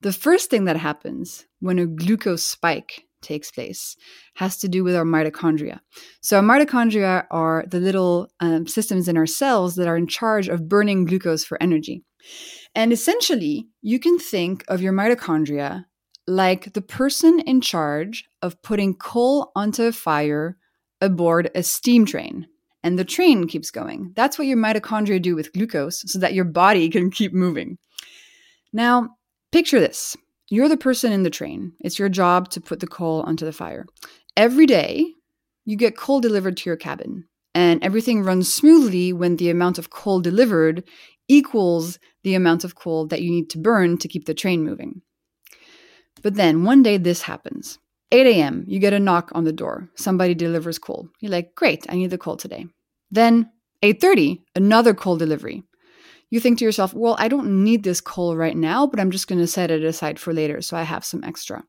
The 0.00 0.12
first 0.12 0.50
thing 0.50 0.64
that 0.64 0.76
happens 0.76 1.46
when 1.60 1.78
a 1.78 1.86
glucose 1.86 2.42
spike 2.42 3.04
takes 3.22 3.50
place 3.50 3.96
has 4.34 4.56
to 4.58 4.68
do 4.68 4.84
with 4.84 4.96
our 4.96 5.04
mitochondria. 5.04 5.80
So, 6.20 6.36
our 6.36 6.42
mitochondria 6.42 7.26
are 7.30 7.64
the 7.66 7.80
little 7.80 8.28
um, 8.40 8.66
systems 8.66 9.08
in 9.08 9.16
our 9.16 9.26
cells 9.26 9.76
that 9.76 9.88
are 9.88 9.96
in 9.96 10.06
charge 10.06 10.48
of 10.48 10.68
burning 10.68 11.04
glucose 11.04 11.44
for 11.44 11.62
energy. 11.62 12.02
And 12.74 12.92
essentially, 12.92 13.68
you 13.82 13.98
can 13.98 14.18
think 14.18 14.64
of 14.68 14.82
your 14.82 14.92
mitochondria 14.92 15.84
like 16.26 16.72
the 16.74 16.82
person 16.82 17.40
in 17.40 17.60
charge 17.60 18.24
of 18.42 18.62
putting 18.62 18.94
coal 18.94 19.50
onto 19.56 19.84
a 19.84 19.92
fire 19.92 20.56
aboard 21.00 21.50
a 21.54 21.62
steam 21.62 22.06
train. 22.06 22.46
and 22.82 22.98
the 22.98 23.04
train 23.04 23.46
keeps 23.46 23.70
going. 23.70 24.10
That's 24.16 24.38
what 24.38 24.46
your 24.46 24.56
mitochondria 24.56 25.20
do 25.20 25.36
with 25.36 25.52
glucose 25.52 26.02
so 26.06 26.18
that 26.18 26.32
your 26.32 26.46
body 26.46 26.88
can 26.88 27.10
keep 27.10 27.34
moving. 27.34 27.76
Now, 28.72 29.16
picture 29.52 29.80
this 29.80 30.16
you're 30.50 30.68
the 30.68 30.76
person 30.76 31.12
in 31.12 31.22
the 31.22 31.30
train. 31.30 31.72
It's 31.80 31.98
your 31.98 32.08
job 32.08 32.50
to 32.50 32.60
put 32.60 32.80
the 32.80 32.86
coal 32.86 33.22
onto 33.22 33.44
the 33.44 33.52
fire. 33.52 33.86
Every 34.36 34.66
day, 34.66 35.06
you 35.64 35.76
get 35.76 35.96
coal 35.96 36.20
delivered 36.20 36.56
to 36.58 36.68
your 36.68 36.76
cabin, 36.76 37.24
and 37.54 37.82
everything 37.82 38.22
runs 38.22 38.52
smoothly 38.52 39.12
when 39.12 39.36
the 39.36 39.48
amount 39.48 39.78
of 39.78 39.90
coal 39.90 40.20
delivered 40.20 40.82
equals 41.28 41.98
the 42.24 42.34
amount 42.34 42.64
of 42.64 42.74
coal 42.74 43.06
that 43.06 43.22
you 43.22 43.30
need 43.30 43.48
to 43.50 43.58
burn 43.58 43.96
to 43.98 44.08
keep 44.08 44.26
the 44.26 44.34
train 44.34 44.64
moving. 44.64 45.02
But 46.22 46.34
then 46.34 46.64
one 46.64 46.82
day 46.82 46.96
this 46.96 47.22
happens. 47.22 47.78
8 48.12 48.26
a.m., 48.26 48.64
you 48.66 48.80
get 48.80 48.92
a 48.92 48.98
knock 48.98 49.30
on 49.32 49.44
the 49.44 49.52
door. 49.52 49.88
Somebody 49.94 50.34
delivers 50.34 50.80
coal. 50.80 51.08
You're 51.20 51.30
like, 51.30 51.54
great, 51.54 51.86
I 51.88 51.94
need 51.94 52.10
the 52.10 52.18
coal 52.18 52.36
today. 52.36 52.66
Then 53.12 53.50
8.30, 53.84 54.40
another 54.56 54.94
coal 54.94 55.16
delivery. 55.16 55.62
You 56.30 56.40
think 56.40 56.58
to 56.58 56.64
yourself, 56.64 56.94
well, 56.94 57.16
I 57.18 57.28
don't 57.28 57.64
need 57.64 57.82
this 57.82 58.00
coal 58.00 58.36
right 58.36 58.56
now, 58.56 58.86
but 58.86 59.00
I'm 59.00 59.10
just 59.10 59.26
going 59.26 59.40
to 59.40 59.46
set 59.46 59.70
it 59.70 59.84
aside 59.84 60.18
for 60.18 60.32
later 60.32 60.62
so 60.62 60.76
I 60.76 60.82
have 60.82 61.04
some 61.04 61.24
extra. 61.24 61.62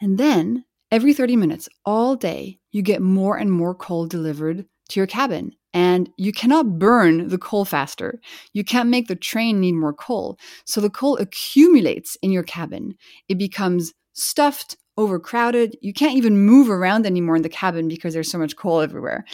And 0.00 0.16
then 0.18 0.64
every 0.90 1.12
30 1.12 1.36
minutes, 1.36 1.68
all 1.84 2.16
day, 2.16 2.58
you 2.70 2.82
get 2.82 3.02
more 3.02 3.36
and 3.36 3.50
more 3.50 3.74
coal 3.74 4.06
delivered 4.06 4.64
to 4.90 5.00
your 5.00 5.06
cabin. 5.06 5.52
And 5.74 6.08
you 6.16 6.32
cannot 6.32 6.78
burn 6.78 7.28
the 7.28 7.36
coal 7.36 7.64
faster. 7.66 8.20
You 8.54 8.64
can't 8.64 8.88
make 8.88 9.08
the 9.08 9.16
train 9.16 9.60
need 9.60 9.72
more 9.72 9.92
coal. 9.92 10.38
So 10.64 10.80
the 10.80 10.88
coal 10.88 11.18
accumulates 11.18 12.16
in 12.22 12.30
your 12.30 12.44
cabin. 12.44 12.94
It 13.28 13.36
becomes 13.36 13.92
stuffed, 14.14 14.76
overcrowded. 14.96 15.76
You 15.82 15.92
can't 15.92 16.16
even 16.16 16.46
move 16.46 16.70
around 16.70 17.04
anymore 17.04 17.36
in 17.36 17.42
the 17.42 17.50
cabin 17.50 17.88
because 17.88 18.14
there's 18.14 18.30
so 18.30 18.38
much 18.38 18.56
coal 18.56 18.80
everywhere. 18.80 19.26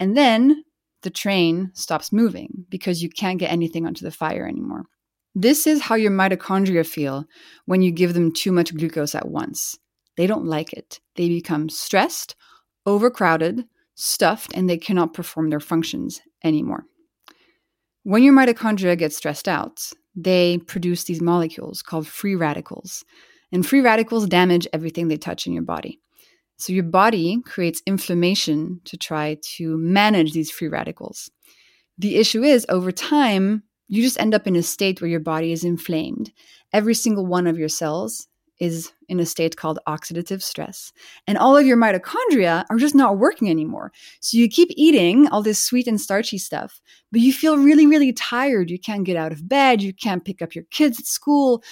And 0.00 0.16
then 0.16 0.64
the 1.04 1.10
train 1.10 1.70
stops 1.74 2.12
moving 2.12 2.66
because 2.68 3.02
you 3.02 3.08
can't 3.08 3.38
get 3.38 3.52
anything 3.52 3.86
onto 3.86 4.04
the 4.04 4.10
fire 4.10 4.46
anymore. 4.46 4.84
This 5.34 5.66
is 5.66 5.82
how 5.82 5.94
your 5.94 6.10
mitochondria 6.10 6.86
feel 6.86 7.24
when 7.66 7.82
you 7.82 7.92
give 7.92 8.14
them 8.14 8.32
too 8.32 8.52
much 8.52 8.74
glucose 8.74 9.14
at 9.14 9.28
once. 9.28 9.78
They 10.16 10.26
don't 10.26 10.46
like 10.46 10.72
it. 10.72 11.00
They 11.16 11.28
become 11.28 11.68
stressed, 11.68 12.36
overcrowded, 12.86 13.64
stuffed, 13.94 14.52
and 14.54 14.68
they 14.68 14.78
cannot 14.78 15.14
perform 15.14 15.50
their 15.50 15.60
functions 15.60 16.20
anymore. 16.42 16.84
When 18.04 18.22
your 18.22 18.34
mitochondria 18.34 18.98
get 18.98 19.12
stressed 19.12 19.48
out, 19.48 19.80
they 20.14 20.58
produce 20.58 21.04
these 21.04 21.20
molecules 21.20 21.82
called 21.82 22.06
free 22.06 22.34
radicals. 22.34 23.04
And 23.50 23.66
free 23.66 23.80
radicals 23.80 24.26
damage 24.26 24.66
everything 24.72 25.08
they 25.08 25.16
touch 25.16 25.46
in 25.46 25.52
your 25.52 25.62
body. 25.62 26.00
So 26.56 26.72
your 26.72 26.84
body 26.84 27.40
creates 27.44 27.82
inflammation 27.86 28.80
to 28.84 28.96
try 28.96 29.38
to 29.56 29.76
manage 29.76 30.32
these 30.32 30.50
free 30.50 30.68
radicals. 30.68 31.30
The 31.98 32.16
issue 32.16 32.42
is, 32.42 32.66
over 32.68 32.92
time, 32.92 33.62
you 33.88 34.02
just 34.02 34.18
end 34.18 34.34
up 34.34 34.46
in 34.46 34.56
a 34.56 34.62
state 34.62 35.00
where 35.00 35.10
your 35.10 35.20
body 35.20 35.52
is 35.52 35.64
inflamed. 35.64 36.32
Every 36.72 36.94
single 36.94 37.26
one 37.26 37.46
of 37.46 37.58
your 37.58 37.68
cells 37.68 38.28
is 38.60 38.92
in 39.08 39.18
a 39.20 39.26
state 39.26 39.56
called 39.56 39.80
oxidative 39.86 40.40
stress. 40.42 40.92
And 41.26 41.36
all 41.36 41.56
of 41.56 41.66
your 41.66 41.76
mitochondria 41.76 42.64
are 42.70 42.76
just 42.76 42.94
not 42.94 43.18
working 43.18 43.50
anymore. 43.50 43.92
So 44.20 44.38
you 44.38 44.48
keep 44.48 44.68
eating 44.72 45.28
all 45.28 45.42
this 45.42 45.62
sweet 45.62 45.86
and 45.86 46.00
starchy 46.00 46.38
stuff, 46.38 46.80
but 47.10 47.20
you 47.20 47.32
feel 47.32 47.58
really, 47.58 47.86
really 47.86 48.12
tired. 48.12 48.70
You 48.70 48.78
can't 48.78 49.04
get 49.04 49.16
out 49.16 49.32
of 49.32 49.48
bed. 49.48 49.82
You 49.82 49.92
can't 49.92 50.24
pick 50.24 50.40
up 50.40 50.54
your 50.54 50.64
kids 50.70 50.98
at 51.00 51.06
school. 51.06 51.62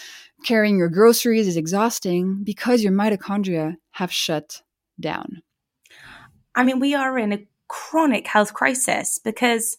Carrying 0.45 0.77
your 0.77 0.89
groceries 0.89 1.47
is 1.47 1.57
exhausting 1.57 2.43
because 2.43 2.83
your 2.83 2.93
mitochondria 2.93 3.77
have 3.93 4.12
shut 4.12 4.62
down. 5.00 5.42
I 6.54 6.64
mean, 6.64 6.80
we 6.80 6.94
are 6.94 7.18
in 7.18 7.32
a 7.32 7.46
chronic 7.68 8.26
health 8.26 8.52
crisis 8.52 9.18
because 9.18 9.78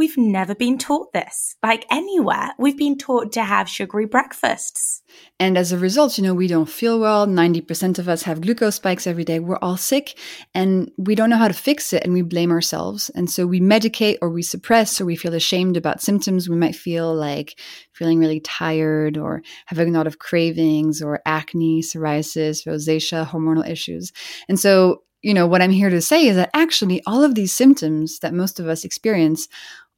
we've 0.00 0.16
never 0.16 0.54
been 0.54 0.78
taught 0.78 1.12
this. 1.12 1.56
Like 1.62 1.84
anywhere, 1.90 2.52
we've 2.58 2.78
been 2.78 2.96
taught 2.96 3.32
to 3.32 3.44
have 3.44 3.68
sugary 3.68 4.06
breakfasts. 4.06 5.02
And 5.38 5.58
as 5.58 5.72
a 5.72 5.78
result, 5.78 6.16
you 6.16 6.24
know, 6.24 6.32
we 6.32 6.46
don't 6.46 6.70
feel 6.70 6.98
well. 6.98 7.26
90% 7.26 7.98
of 7.98 8.08
us 8.08 8.22
have 8.22 8.40
glucose 8.40 8.76
spikes 8.76 9.06
every 9.06 9.24
day. 9.24 9.40
We're 9.40 9.58
all 9.58 9.76
sick 9.76 10.18
and 10.54 10.90
we 10.96 11.14
don't 11.14 11.28
know 11.28 11.36
how 11.36 11.48
to 11.48 11.54
fix 11.54 11.92
it 11.92 12.02
and 12.02 12.14
we 12.14 12.22
blame 12.22 12.50
ourselves. 12.50 13.10
And 13.10 13.28
so 13.28 13.46
we 13.46 13.60
medicate 13.60 14.16
or 14.22 14.30
we 14.30 14.42
suppress 14.42 15.02
or 15.02 15.04
we 15.04 15.16
feel 15.16 15.34
ashamed 15.34 15.76
about 15.76 16.00
symptoms. 16.00 16.48
We 16.48 16.56
might 16.56 16.74
feel 16.74 17.14
like 17.14 17.60
feeling 17.92 18.20
really 18.20 18.40
tired 18.40 19.18
or 19.18 19.42
having 19.66 19.94
a 19.94 19.98
lot 19.98 20.06
of 20.06 20.18
cravings 20.18 21.02
or 21.02 21.20
acne, 21.26 21.82
psoriasis, 21.82 22.66
rosacea, 22.66 23.26
hormonal 23.28 23.68
issues. 23.68 24.12
And 24.48 24.58
so 24.58 25.02
you 25.22 25.34
know, 25.34 25.46
what 25.46 25.60
I'm 25.60 25.70
here 25.70 25.90
to 25.90 26.00
say 26.00 26.26
is 26.26 26.36
that 26.36 26.50
actually 26.54 27.02
all 27.06 27.22
of 27.22 27.34
these 27.34 27.52
symptoms 27.52 28.20
that 28.20 28.32
most 28.32 28.58
of 28.58 28.66
us 28.66 28.84
experience 28.84 29.48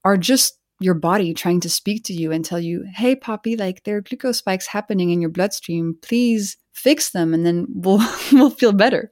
are 0.05 0.17
just 0.17 0.59
your 0.81 0.95
body 0.95 1.33
trying 1.33 1.61
to 1.61 1.71
speak 1.71 2.05
to 2.05 2.13
you 2.13 2.33
and 2.33 2.45
tell 2.45 2.59
you, 2.59 2.85
hey, 2.95 3.15
Poppy, 3.15 3.57
like 3.57 3.85
there 3.85 3.97
are 3.97 4.01
glucose 4.01 4.39
spikes 4.39 4.67
happening 4.67 5.11
in 5.11 5.21
your 5.21 5.31
bloodstream. 5.31 5.97
Please 6.03 6.57
fix 6.73 7.11
them 7.11 7.33
and 7.33 7.47
then 7.47 7.67
we'll, 7.75 8.01
we'll 8.33 8.51
feel 8.51 8.73
better. 8.73 9.11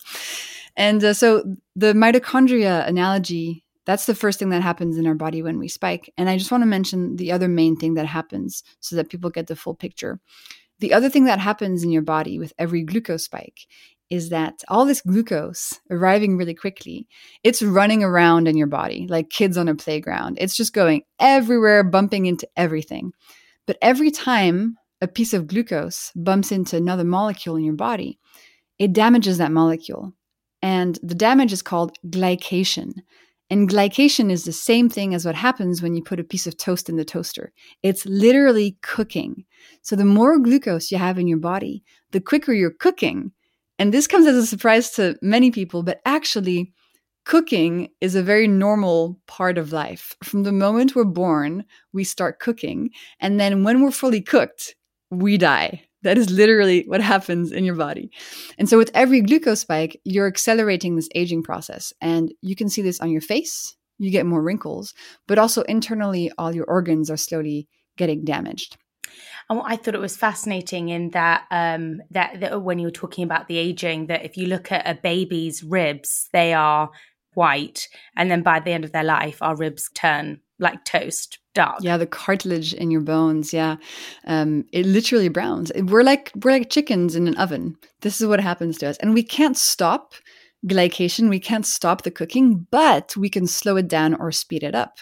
And 0.77 1.03
uh, 1.05 1.15
so 1.15 1.45
the 1.77 1.93
mitochondria 1.93 2.87
analogy, 2.87 3.65
that's 3.87 4.07
the 4.07 4.15
first 4.15 4.39
thing 4.39 4.51
that 4.51 4.63
happens 4.63 4.97
in 4.97 5.07
our 5.07 5.15
body 5.15 5.43
when 5.43 5.59
we 5.59 5.69
spike. 5.69 6.13
And 6.17 6.29
I 6.29 6.37
just 6.37 6.51
want 6.51 6.63
to 6.63 6.67
mention 6.67 7.17
the 7.17 7.33
other 7.33 7.49
main 7.49 7.77
thing 7.77 7.95
that 7.95 8.07
happens 8.07 8.63
so 8.81 8.97
that 8.97 9.09
people 9.09 9.31
get 9.31 9.47
the 9.47 9.57
full 9.57 9.75
picture. 9.75 10.21
The 10.79 10.95
other 10.95 11.11
thing 11.11 11.25
that 11.25 11.39
happens 11.39 11.83
in 11.83 11.91
your 11.91 12.03
body 12.03 12.39
with 12.39 12.53
every 12.59 12.83
glucose 12.83 13.25
spike 13.25 13.67
is 14.11 14.29
that 14.31 14.63
all 14.69 14.85
this 14.85 15.01
glucose 15.01 15.79
arriving 15.91 16.37
really 16.37 16.55
quickly, 16.55 17.07
it's 17.45 17.63
running 17.63 18.03
around 18.03 18.49
in 18.49 18.57
your 18.57 18.67
body 18.67 19.07
like 19.09 19.31
kids 19.31 19.57
on 19.57 19.69
a 19.69 19.75
playground. 19.75 20.37
It's 20.41 20.57
just 20.57 20.73
going 20.73 21.03
everywhere, 21.21 21.85
bumping 21.85 22.27
into 22.27 22.49
everything. 22.57 23.13
But 23.67 23.79
every 23.81 24.11
time 24.11 24.77
a 25.01 25.07
piece 25.07 25.33
of 25.33 25.47
glucose 25.47 26.11
bumps 26.17 26.51
into 26.51 26.77
another 26.77 27.05
molecule 27.05 27.57
in 27.57 27.65
your 27.65 27.75
body, 27.75 28.19
it 28.79 28.93
damages 28.93 29.39
that 29.39 29.53
molecule. 29.53 30.13
And 30.61 30.99
the 31.03 31.15
damage 31.15 31.53
is 31.53 31.63
called 31.63 31.97
glycation. 32.07 32.93
And 33.49 33.69
glycation 33.69 34.31
is 34.31 34.45
the 34.45 34.53
same 34.53 34.89
thing 34.89 35.15
as 35.15 35.25
what 35.25 35.35
happens 35.35 35.83
when 35.83 35.95
you 35.95 36.03
put 36.03 36.21
a 36.21 36.25
piece 36.25 36.47
of 36.47 36.57
toast 36.57 36.89
in 36.89 36.97
the 36.97 37.05
toaster. 37.05 37.53
It's 37.83 38.07
literally 38.07 38.77
cooking. 38.83 39.45
So 39.83 39.97
the 39.97 40.05
more 40.05 40.39
glucose 40.39 40.91
you 40.91 40.99
have 40.99 41.19
in 41.19 41.27
your 41.27 41.39
body, 41.39 41.83
the 42.13 42.21
quicker 42.21 42.53
you're 42.53 42.71
cooking, 42.71 43.33
and 43.81 43.95
this 43.95 44.07
comes 44.07 44.27
as 44.27 44.37
a 44.37 44.47
surprise 44.47 44.91
to 44.91 45.17
many 45.23 45.51
people, 45.51 45.83
but 45.83 46.03
actually, 46.05 46.71
cooking 47.25 47.89
is 48.03 48.15
a 48.15 48.23
very 48.23 48.47
normal 48.47 49.19
part 49.27 49.57
of 49.57 49.73
life. 49.73 50.15
From 50.23 50.43
the 50.43 50.53
moment 50.53 50.95
we're 50.95 51.05
born, 51.05 51.65
we 51.95 52.05
start 52.05 52.41
cooking. 52.41 52.91
And 53.21 53.41
then 53.41 53.65
when 53.65 53.83
we're 53.83 53.91
fully 53.91 54.21
cooked, 54.21 54.75
we 55.11 55.39
die. 55.39 55.83
That 56.03 56.19
is 56.19 56.29
literally 56.29 56.85
what 56.89 57.01
happens 57.01 57.53
in 57.53 57.65
your 57.65 57.75
body. 57.75 58.11
And 58.59 58.69
so, 58.69 58.77
with 58.77 58.91
every 58.93 59.23
glucose 59.23 59.61
spike, 59.61 59.99
you're 60.05 60.27
accelerating 60.27 60.97
this 60.97 61.09
aging 61.15 61.43
process. 61.43 61.91
And 62.03 62.35
you 62.43 62.55
can 62.55 62.69
see 62.69 62.83
this 62.83 63.01
on 63.01 63.11
your 63.11 63.23
face. 63.23 63.75
You 63.97 64.11
get 64.11 64.27
more 64.27 64.43
wrinkles, 64.43 64.93
but 65.27 65.39
also 65.39 65.63
internally, 65.63 66.31
all 66.37 66.55
your 66.55 66.67
organs 66.67 67.11
are 67.11 67.17
slowly 67.17 67.67
getting 67.97 68.27
damaged. 68.27 68.77
And 69.49 69.61
I 69.65 69.77
thought 69.77 69.95
it 69.95 70.01
was 70.01 70.17
fascinating 70.17 70.89
in 70.89 71.11
that, 71.11 71.47
um, 71.51 72.03
that 72.11 72.41
that 72.41 72.63
when 72.63 72.79
you 72.79 72.87
were 72.87 72.93
talking 72.93 73.25
about 73.25 73.49
the 73.49 73.59
aging, 73.59 74.07
that 74.07 74.25
if 74.25 74.37
you 74.37 74.47
look 74.47 74.71
at 74.73 74.89
a 74.89 74.95
baby's 74.95 75.63
ribs, 75.63 76.29
they 76.33 76.55
are 76.55 76.91
white, 77.35 77.89
and 78.17 78.31
then 78.31 78.43
by 78.43 78.61
the 78.61 78.73
end 78.73 78.85
of 78.85 78.93
their 78.93 79.05
life, 79.05 79.39
our 79.41 79.57
ribs 79.57 79.91
turn 79.95 80.41
like 80.59 80.85
toast, 80.85 81.39
dark. 81.55 81.79
Yeah, 81.81 81.97
the 81.97 82.07
cartilage 82.07 82.75
in 82.75 82.91
your 82.91 83.01
bones. 83.01 83.53
Yeah, 83.53 83.77
um, 84.27 84.65
it 84.73 84.87
literally 84.87 85.29
browns. 85.29 85.73
We're 85.75 86.03
like 86.03 86.31
we're 86.43 86.53
like 86.53 86.71
chickens 86.71 87.17
in 87.17 87.27
an 87.27 87.37
oven. 87.37 87.77
This 88.03 88.21
is 88.21 88.27
what 88.27 88.41
happens 88.41 88.79
to 88.79 88.89
us, 88.89 88.97
and 88.99 89.15
we 89.15 89.23
can't 89.23 89.57
stop 89.57 90.15
glycation, 90.67 91.29
we 91.29 91.41
can't 91.41 91.67
stop 91.67 92.03
the 92.03 92.11
cooking, 92.11 92.67
but 92.71 93.17
we 93.17 93.29
can 93.29 93.47
slow 93.47 93.77
it 93.77 93.89
down 93.89 94.15
or 94.15 94.31
speed 94.31 94.63
it 94.63 94.75
up. 94.75 94.99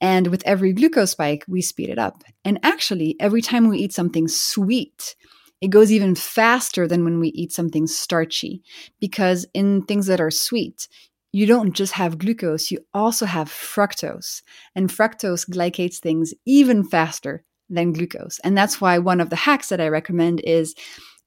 And 0.00 0.28
with 0.28 0.42
every 0.46 0.72
glucose 0.72 1.12
spike, 1.12 1.44
we 1.48 1.62
speed 1.62 1.88
it 1.88 1.98
up. 1.98 2.22
And 2.44 2.58
actually, 2.62 3.16
every 3.18 3.42
time 3.42 3.68
we 3.68 3.78
eat 3.78 3.92
something 3.92 4.28
sweet, 4.28 5.16
it 5.60 5.68
goes 5.68 5.92
even 5.92 6.14
faster 6.14 6.86
than 6.86 7.04
when 7.04 7.20
we 7.20 7.28
eat 7.28 7.52
something 7.52 7.86
starchy 7.86 8.62
because 8.98 9.46
in 9.52 9.82
things 9.82 10.06
that 10.06 10.20
are 10.20 10.30
sweet, 10.30 10.88
you 11.32 11.46
don't 11.46 11.72
just 11.72 11.92
have 11.92 12.18
glucose, 12.18 12.70
you 12.70 12.78
also 12.94 13.26
have 13.26 13.48
fructose. 13.48 14.42
And 14.74 14.88
fructose 14.88 15.48
glycates 15.48 15.98
things 15.98 16.34
even 16.46 16.82
faster 16.82 17.44
than 17.68 17.92
glucose. 17.92 18.40
And 18.40 18.56
that's 18.56 18.80
why 18.80 18.98
one 18.98 19.20
of 19.20 19.30
the 19.30 19.36
hacks 19.36 19.68
that 19.68 19.80
I 19.80 19.88
recommend 19.88 20.40
is 20.44 20.74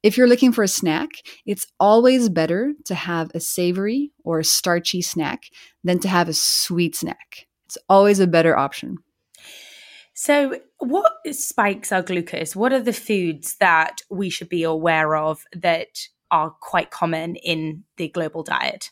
if 0.03 0.17
you're 0.17 0.27
looking 0.27 0.51
for 0.51 0.63
a 0.63 0.67
snack, 0.67 1.09
it's 1.45 1.65
always 1.79 2.29
better 2.29 2.73
to 2.85 2.93
have 2.93 3.31
a 3.33 3.39
savory 3.39 4.11
or 4.23 4.39
a 4.39 4.43
starchy 4.43 5.01
snack 5.01 5.45
than 5.83 5.99
to 5.99 6.09
have 6.09 6.27
a 6.27 6.33
sweet 6.33 6.95
snack. 6.95 7.47
It's 7.65 7.77
always 7.87 8.19
a 8.19 8.27
better 8.27 8.57
option. 8.57 8.97
So, 10.13 10.59
what 10.77 11.11
spikes 11.31 11.91
our 11.91 12.03
glucose? 12.03 12.55
What 12.55 12.73
are 12.73 12.81
the 12.81 12.93
foods 12.93 13.55
that 13.55 14.01
we 14.09 14.29
should 14.29 14.49
be 14.49 14.61
aware 14.61 15.15
of 15.15 15.43
that 15.55 15.87
are 16.29 16.51
quite 16.51 16.91
common 16.91 17.35
in 17.37 17.83
the 17.97 18.09
global 18.09 18.43
diet? 18.43 18.91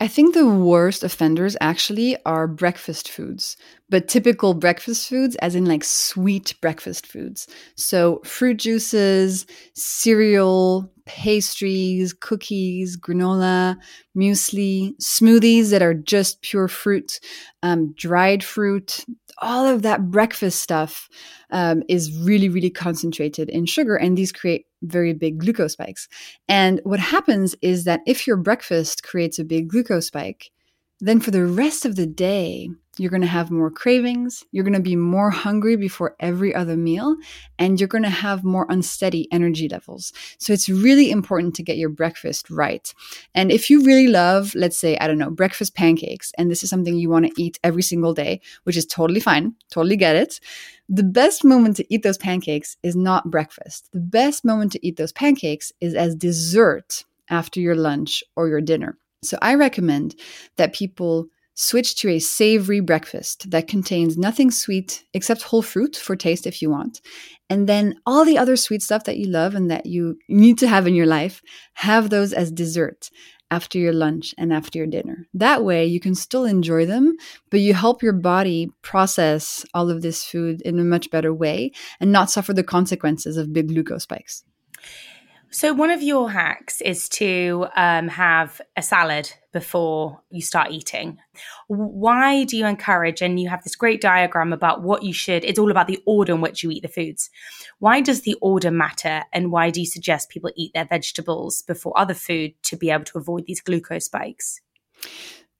I 0.00 0.08
think 0.08 0.34
the 0.34 0.48
worst 0.48 1.04
offenders 1.04 1.56
actually 1.60 2.16
are 2.26 2.48
breakfast 2.48 3.08
foods, 3.08 3.56
but 3.92 4.08
typical 4.08 4.54
breakfast 4.54 5.06
foods, 5.06 5.36
as 5.36 5.54
in 5.54 5.66
like 5.66 5.84
sweet 5.84 6.54
breakfast 6.62 7.06
foods. 7.06 7.46
So, 7.76 8.22
fruit 8.24 8.56
juices, 8.56 9.44
cereal, 9.74 10.90
pastries, 11.04 12.14
cookies, 12.14 12.96
granola, 12.96 13.76
muesli, 14.16 14.96
smoothies 14.96 15.68
that 15.68 15.82
are 15.82 15.92
just 15.92 16.40
pure 16.40 16.68
fruit, 16.68 17.20
um, 17.62 17.92
dried 17.92 18.42
fruit, 18.42 19.04
all 19.42 19.66
of 19.66 19.82
that 19.82 20.10
breakfast 20.10 20.62
stuff 20.62 21.10
um, 21.50 21.82
is 21.86 22.18
really, 22.18 22.48
really 22.48 22.70
concentrated 22.70 23.50
in 23.50 23.66
sugar, 23.66 23.96
and 23.96 24.16
these 24.16 24.32
create 24.32 24.64
very 24.80 25.12
big 25.12 25.36
glucose 25.36 25.74
spikes. 25.74 26.08
And 26.48 26.80
what 26.84 26.98
happens 26.98 27.54
is 27.60 27.84
that 27.84 28.00
if 28.06 28.26
your 28.26 28.38
breakfast 28.38 29.02
creates 29.02 29.38
a 29.38 29.44
big 29.44 29.68
glucose 29.68 30.06
spike, 30.06 30.50
then 30.98 31.20
for 31.20 31.30
the 31.30 31.44
rest 31.44 31.84
of 31.84 31.96
the 31.96 32.06
day, 32.06 32.70
you're 32.98 33.10
going 33.10 33.22
to 33.22 33.26
have 33.26 33.50
more 33.50 33.70
cravings, 33.70 34.44
you're 34.52 34.64
going 34.64 34.74
to 34.74 34.80
be 34.80 34.96
more 34.96 35.30
hungry 35.30 35.76
before 35.76 36.14
every 36.20 36.54
other 36.54 36.76
meal, 36.76 37.16
and 37.58 37.80
you're 37.80 37.88
going 37.88 38.04
to 38.04 38.10
have 38.10 38.44
more 38.44 38.66
unsteady 38.68 39.28
energy 39.32 39.68
levels. 39.68 40.12
So 40.38 40.52
it's 40.52 40.68
really 40.68 41.10
important 41.10 41.54
to 41.54 41.62
get 41.62 41.78
your 41.78 41.88
breakfast 41.88 42.50
right. 42.50 42.92
And 43.34 43.50
if 43.50 43.70
you 43.70 43.82
really 43.84 44.08
love, 44.08 44.54
let's 44.54 44.78
say, 44.78 44.98
I 44.98 45.06
don't 45.06 45.18
know, 45.18 45.30
breakfast 45.30 45.74
pancakes, 45.74 46.32
and 46.36 46.50
this 46.50 46.62
is 46.62 46.70
something 46.70 46.94
you 46.94 47.08
want 47.08 47.26
to 47.26 47.42
eat 47.42 47.58
every 47.64 47.82
single 47.82 48.12
day, 48.12 48.40
which 48.64 48.76
is 48.76 48.84
totally 48.84 49.20
fine, 49.20 49.54
totally 49.70 49.96
get 49.96 50.16
it. 50.16 50.38
The 50.88 51.02
best 51.02 51.44
moment 51.44 51.76
to 51.76 51.94
eat 51.94 52.02
those 52.02 52.18
pancakes 52.18 52.76
is 52.82 52.94
not 52.94 53.30
breakfast. 53.30 53.88
The 53.92 54.00
best 54.00 54.44
moment 54.44 54.72
to 54.72 54.86
eat 54.86 54.96
those 54.96 55.12
pancakes 55.12 55.72
is 55.80 55.94
as 55.94 56.14
dessert 56.14 57.04
after 57.30 57.60
your 57.60 57.74
lunch 57.74 58.22
or 58.36 58.48
your 58.48 58.60
dinner. 58.60 58.98
So 59.22 59.38
I 59.40 59.54
recommend 59.54 60.16
that 60.56 60.74
people 60.74 61.28
switch 61.54 61.96
to 61.96 62.08
a 62.08 62.18
savory 62.18 62.80
breakfast 62.80 63.50
that 63.50 63.68
contains 63.68 64.16
nothing 64.16 64.50
sweet 64.50 65.04
except 65.12 65.42
whole 65.42 65.62
fruit 65.62 65.96
for 65.96 66.16
taste 66.16 66.46
if 66.46 66.62
you 66.62 66.70
want. 66.70 67.00
And 67.50 67.68
then 67.68 67.96
all 68.06 68.24
the 68.24 68.38
other 68.38 68.56
sweet 68.56 68.82
stuff 68.82 69.04
that 69.04 69.18
you 69.18 69.26
love 69.26 69.54
and 69.54 69.70
that 69.70 69.86
you 69.86 70.18
need 70.28 70.58
to 70.58 70.68
have 70.68 70.86
in 70.86 70.94
your 70.94 71.06
life, 71.06 71.42
have 71.74 72.10
those 72.10 72.32
as 72.32 72.50
dessert 72.50 73.10
after 73.50 73.78
your 73.78 73.92
lunch 73.92 74.34
and 74.38 74.50
after 74.50 74.78
your 74.78 74.86
dinner. 74.86 75.26
That 75.34 75.62
way 75.62 75.84
you 75.84 76.00
can 76.00 76.14
still 76.14 76.46
enjoy 76.46 76.86
them, 76.86 77.16
but 77.50 77.60
you 77.60 77.74
help 77.74 78.02
your 78.02 78.14
body 78.14 78.70
process 78.80 79.66
all 79.74 79.90
of 79.90 80.00
this 80.00 80.24
food 80.24 80.62
in 80.62 80.78
a 80.78 80.84
much 80.84 81.10
better 81.10 81.34
way 81.34 81.72
and 82.00 82.10
not 82.10 82.30
suffer 82.30 82.54
the 82.54 82.64
consequences 82.64 83.36
of 83.36 83.52
big 83.52 83.68
glucose 83.68 84.04
spikes. 84.04 84.44
So, 85.54 85.74
one 85.74 85.90
of 85.90 86.00
your 86.00 86.30
hacks 86.30 86.80
is 86.80 87.10
to 87.10 87.66
um, 87.76 88.08
have 88.08 88.62
a 88.74 88.80
salad 88.80 89.30
before 89.52 90.22
you 90.30 90.40
start 90.40 90.70
eating. 90.70 91.18
Why 91.68 92.44
do 92.44 92.56
you 92.56 92.64
encourage, 92.64 93.20
and 93.20 93.38
you 93.38 93.50
have 93.50 93.62
this 93.62 93.76
great 93.76 94.00
diagram 94.00 94.54
about 94.54 94.82
what 94.82 95.02
you 95.02 95.12
should, 95.12 95.44
it's 95.44 95.58
all 95.58 95.70
about 95.70 95.88
the 95.88 96.02
order 96.06 96.32
in 96.32 96.40
which 96.40 96.62
you 96.62 96.70
eat 96.70 96.80
the 96.80 96.88
foods. 96.88 97.28
Why 97.80 98.00
does 98.00 98.22
the 98.22 98.34
order 98.40 98.70
matter? 98.70 99.24
And 99.30 99.52
why 99.52 99.68
do 99.68 99.80
you 99.80 99.86
suggest 99.86 100.30
people 100.30 100.50
eat 100.56 100.72
their 100.72 100.86
vegetables 100.86 101.60
before 101.60 101.92
other 101.98 102.14
food 102.14 102.54
to 102.62 102.76
be 102.76 102.88
able 102.88 103.04
to 103.04 103.18
avoid 103.18 103.44
these 103.44 103.60
glucose 103.60 104.06
spikes? 104.06 104.58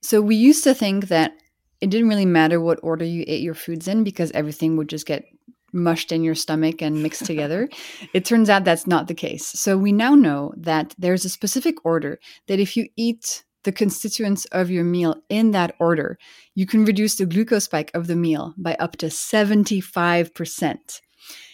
So, 0.00 0.22
we 0.22 0.36
used 0.36 0.64
to 0.64 0.72
think 0.72 1.08
that 1.08 1.36
it 1.82 1.90
didn't 1.90 2.08
really 2.08 2.24
matter 2.24 2.60
what 2.60 2.80
order 2.82 3.04
you 3.04 3.24
ate 3.26 3.42
your 3.42 3.54
foods 3.54 3.88
in 3.88 4.04
because 4.04 4.30
everything 4.30 4.78
would 4.78 4.88
just 4.88 5.04
get 5.04 5.26
mushed 5.72 6.12
in 6.12 6.22
your 6.22 6.34
stomach 6.34 6.82
and 6.82 7.02
mixed 7.02 7.24
together. 7.24 7.68
it 8.12 8.24
turns 8.24 8.50
out 8.50 8.64
that's 8.64 8.86
not 8.86 9.08
the 9.08 9.14
case. 9.14 9.46
So 9.46 9.78
we 9.78 9.92
now 9.92 10.14
know 10.14 10.52
that 10.56 10.94
there's 10.98 11.24
a 11.24 11.30
specific 11.30 11.84
order 11.84 12.18
that 12.46 12.60
if 12.60 12.76
you 12.76 12.88
eat 12.96 13.44
the 13.64 13.72
constituents 13.72 14.44
of 14.46 14.70
your 14.70 14.84
meal 14.84 15.16
in 15.28 15.52
that 15.52 15.74
order, 15.78 16.18
you 16.54 16.66
can 16.66 16.84
reduce 16.84 17.16
the 17.16 17.26
glucose 17.26 17.64
spike 17.64 17.90
of 17.94 18.06
the 18.06 18.16
meal 18.16 18.54
by 18.56 18.74
up 18.74 18.96
to 18.98 19.06
75%. 19.06 21.00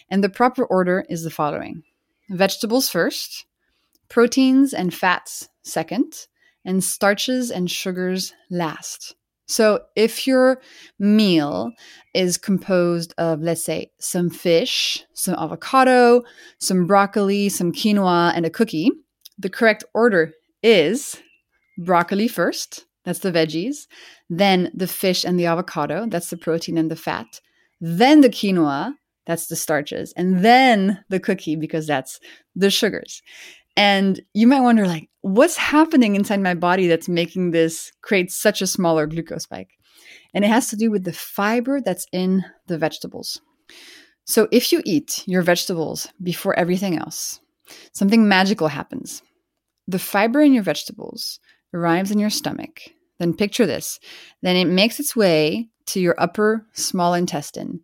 And 0.09 0.23
the 0.23 0.29
proper 0.29 0.65
order 0.65 1.05
is 1.09 1.23
the 1.23 1.29
following 1.29 1.83
vegetables 2.29 2.89
first, 2.89 3.45
proteins 4.07 4.73
and 4.73 4.93
fats 4.93 5.49
second, 5.63 6.27
and 6.65 6.83
starches 6.83 7.51
and 7.51 7.69
sugars 7.69 8.33
last. 8.49 9.15
So 9.49 9.81
if 9.95 10.27
your 10.27 10.61
meal 10.99 11.71
is 12.13 12.37
composed 12.37 13.15
of, 13.17 13.41
let's 13.41 13.63
say, 13.63 13.91
some 13.99 14.29
fish, 14.29 15.03
some 15.15 15.33
avocado, 15.33 16.21
some 16.59 16.85
broccoli, 16.85 17.49
some 17.49 17.71
quinoa, 17.71 18.31
and 18.35 18.45
a 18.45 18.51
cookie, 18.51 18.91
the 19.39 19.49
correct 19.49 19.83
order 19.95 20.33
is 20.61 21.19
broccoli 21.79 22.27
first, 22.27 22.85
that's 23.05 23.19
the 23.19 23.31
veggies, 23.31 23.87
then 24.29 24.71
the 24.75 24.87
fish 24.87 25.25
and 25.25 25.39
the 25.39 25.47
avocado, 25.47 26.05
that's 26.07 26.29
the 26.29 26.37
protein 26.37 26.77
and 26.77 26.91
the 26.91 26.95
fat, 26.95 27.41
then 27.81 28.21
the 28.21 28.29
quinoa, 28.29 28.93
that's 29.25 29.47
the 29.47 29.55
starches, 29.55 30.13
and 30.15 30.45
then 30.45 31.03
the 31.09 31.19
cookie, 31.19 31.55
because 31.55 31.87
that's 31.87 32.19
the 32.55 32.69
sugars. 32.69 33.23
And 33.79 34.19
you 34.33 34.45
might 34.45 34.59
wonder, 34.59 34.85
like, 34.85 35.09
what's 35.21 35.55
happening 35.55 36.17
inside 36.17 36.41
my 36.41 36.53
body 36.53 36.87
that's 36.87 37.07
making 37.07 37.51
this 37.51 37.93
create 38.01 38.29
such 38.29 38.61
a 38.61 38.67
smaller 38.67 39.07
glucose 39.07 39.43
spike? 39.43 39.69
And 40.33 40.43
it 40.43 40.49
has 40.49 40.67
to 40.71 40.75
do 40.75 40.91
with 40.91 41.05
the 41.05 41.13
fiber 41.13 41.79
that's 41.79 42.05
in 42.11 42.43
the 42.67 42.77
vegetables. 42.77 43.39
So 44.25 44.49
if 44.51 44.73
you 44.73 44.81
eat 44.83 45.23
your 45.27 45.41
vegetables 45.41 46.09
before 46.21 46.59
everything 46.59 46.97
else, 46.97 47.39
something 47.93 48.27
magical 48.27 48.67
happens. 48.67 49.23
The 49.87 49.97
fiber 49.97 50.41
in 50.41 50.51
your 50.51 50.63
vegetables 50.63 51.39
arrives 51.73 52.11
in 52.11 52.19
your 52.19 52.29
stomach. 52.29 52.81
Then 53.17 53.33
picture 53.33 53.65
this. 53.65 53.97
Then 54.41 54.57
it 54.57 54.65
makes 54.65 54.99
its 54.99 55.15
way 55.15 55.69
to 55.85 56.01
your 56.01 56.15
upper 56.17 56.67
small 56.73 57.13
intestine. 57.13 57.79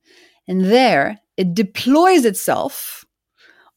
And 0.46 0.66
there 0.66 1.22
it 1.38 1.54
deploys 1.54 2.26
itself 2.26 3.05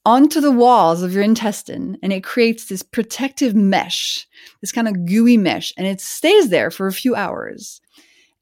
onto 0.09 0.41
the 0.41 0.51
walls 0.51 1.03
of 1.03 1.13
your 1.13 1.23
intestine 1.23 1.99
and 2.03 2.15
it 2.15 2.25
creates 2.25 2.65
this 2.65 2.83
protective 2.83 3.55
mesh, 3.55 4.27
this 4.63 4.73
kind 4.73 4.89
of 4.89 5.05
gooey 5.05 5.37
mesh, 5.37 5.71
and 5.77 5.87
it 5.87 6.01
stays 6.01 6.49
there 6.49 6.71
for 6.71 6.87
a 6.87 6.95
few 6.95 7.15
hours. 7.15 7.83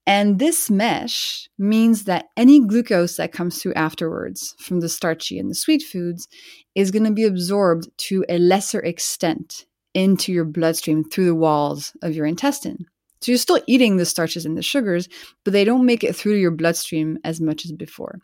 And 0.07 0.38
this 0.38 0.70
mesh 0.70 1.48
means 1.59 2.05
that 2.05 2.26
any 2.37 2.64
glucose 2.64 3.16
that 3.16 3.33
comes 3.33 3.61
through 3.61 3.74
afterwards 3.74 4.55
from 4.61 4.79
the 4.79 4.88
starchy 4.88 5.40
and 5.40 5.50
the 5.50 5.57
sweet 5.57 5.83
foods 5.83 6.29
is 6.76 6.92
going 6.92 7.05
to 7.05 7.11
be 7.11 7.24
absorbed 7.24 7.88
to 8.11 8.24
a 8.29 8.38
lesser 8.38 8.79
extent 8.79 9.66
into 9.92 10.33
your 10.33 10.44
bloodstream 10.44 11.02
through 11.02 11.24
the 11.24 11.35
walls 11.35 11.96
of 12.00 12.14
your 12.14 12.26
intestine. 12.26 12.87
So 13.20 13.33
you're 13.33 13.38
still 13.38 13.61
eating 13.66 13.96
the 13.96 14.05
starches 14.05 14.44
and 14.44 14.57
the 14.57 14.62
sugars, 14.62 15.09
but 15.44 15.52
they 15.52 15.64
don't 15.64 15.87
make 15.87 16.05
it 16.05 16.14
through 16.14 16.35
your 16.35 16.50
bloodstream 16.50 17.18
as 17.24 17.40
much 17.40 17.64
as 17.64 17.72
before. 17.72 18.18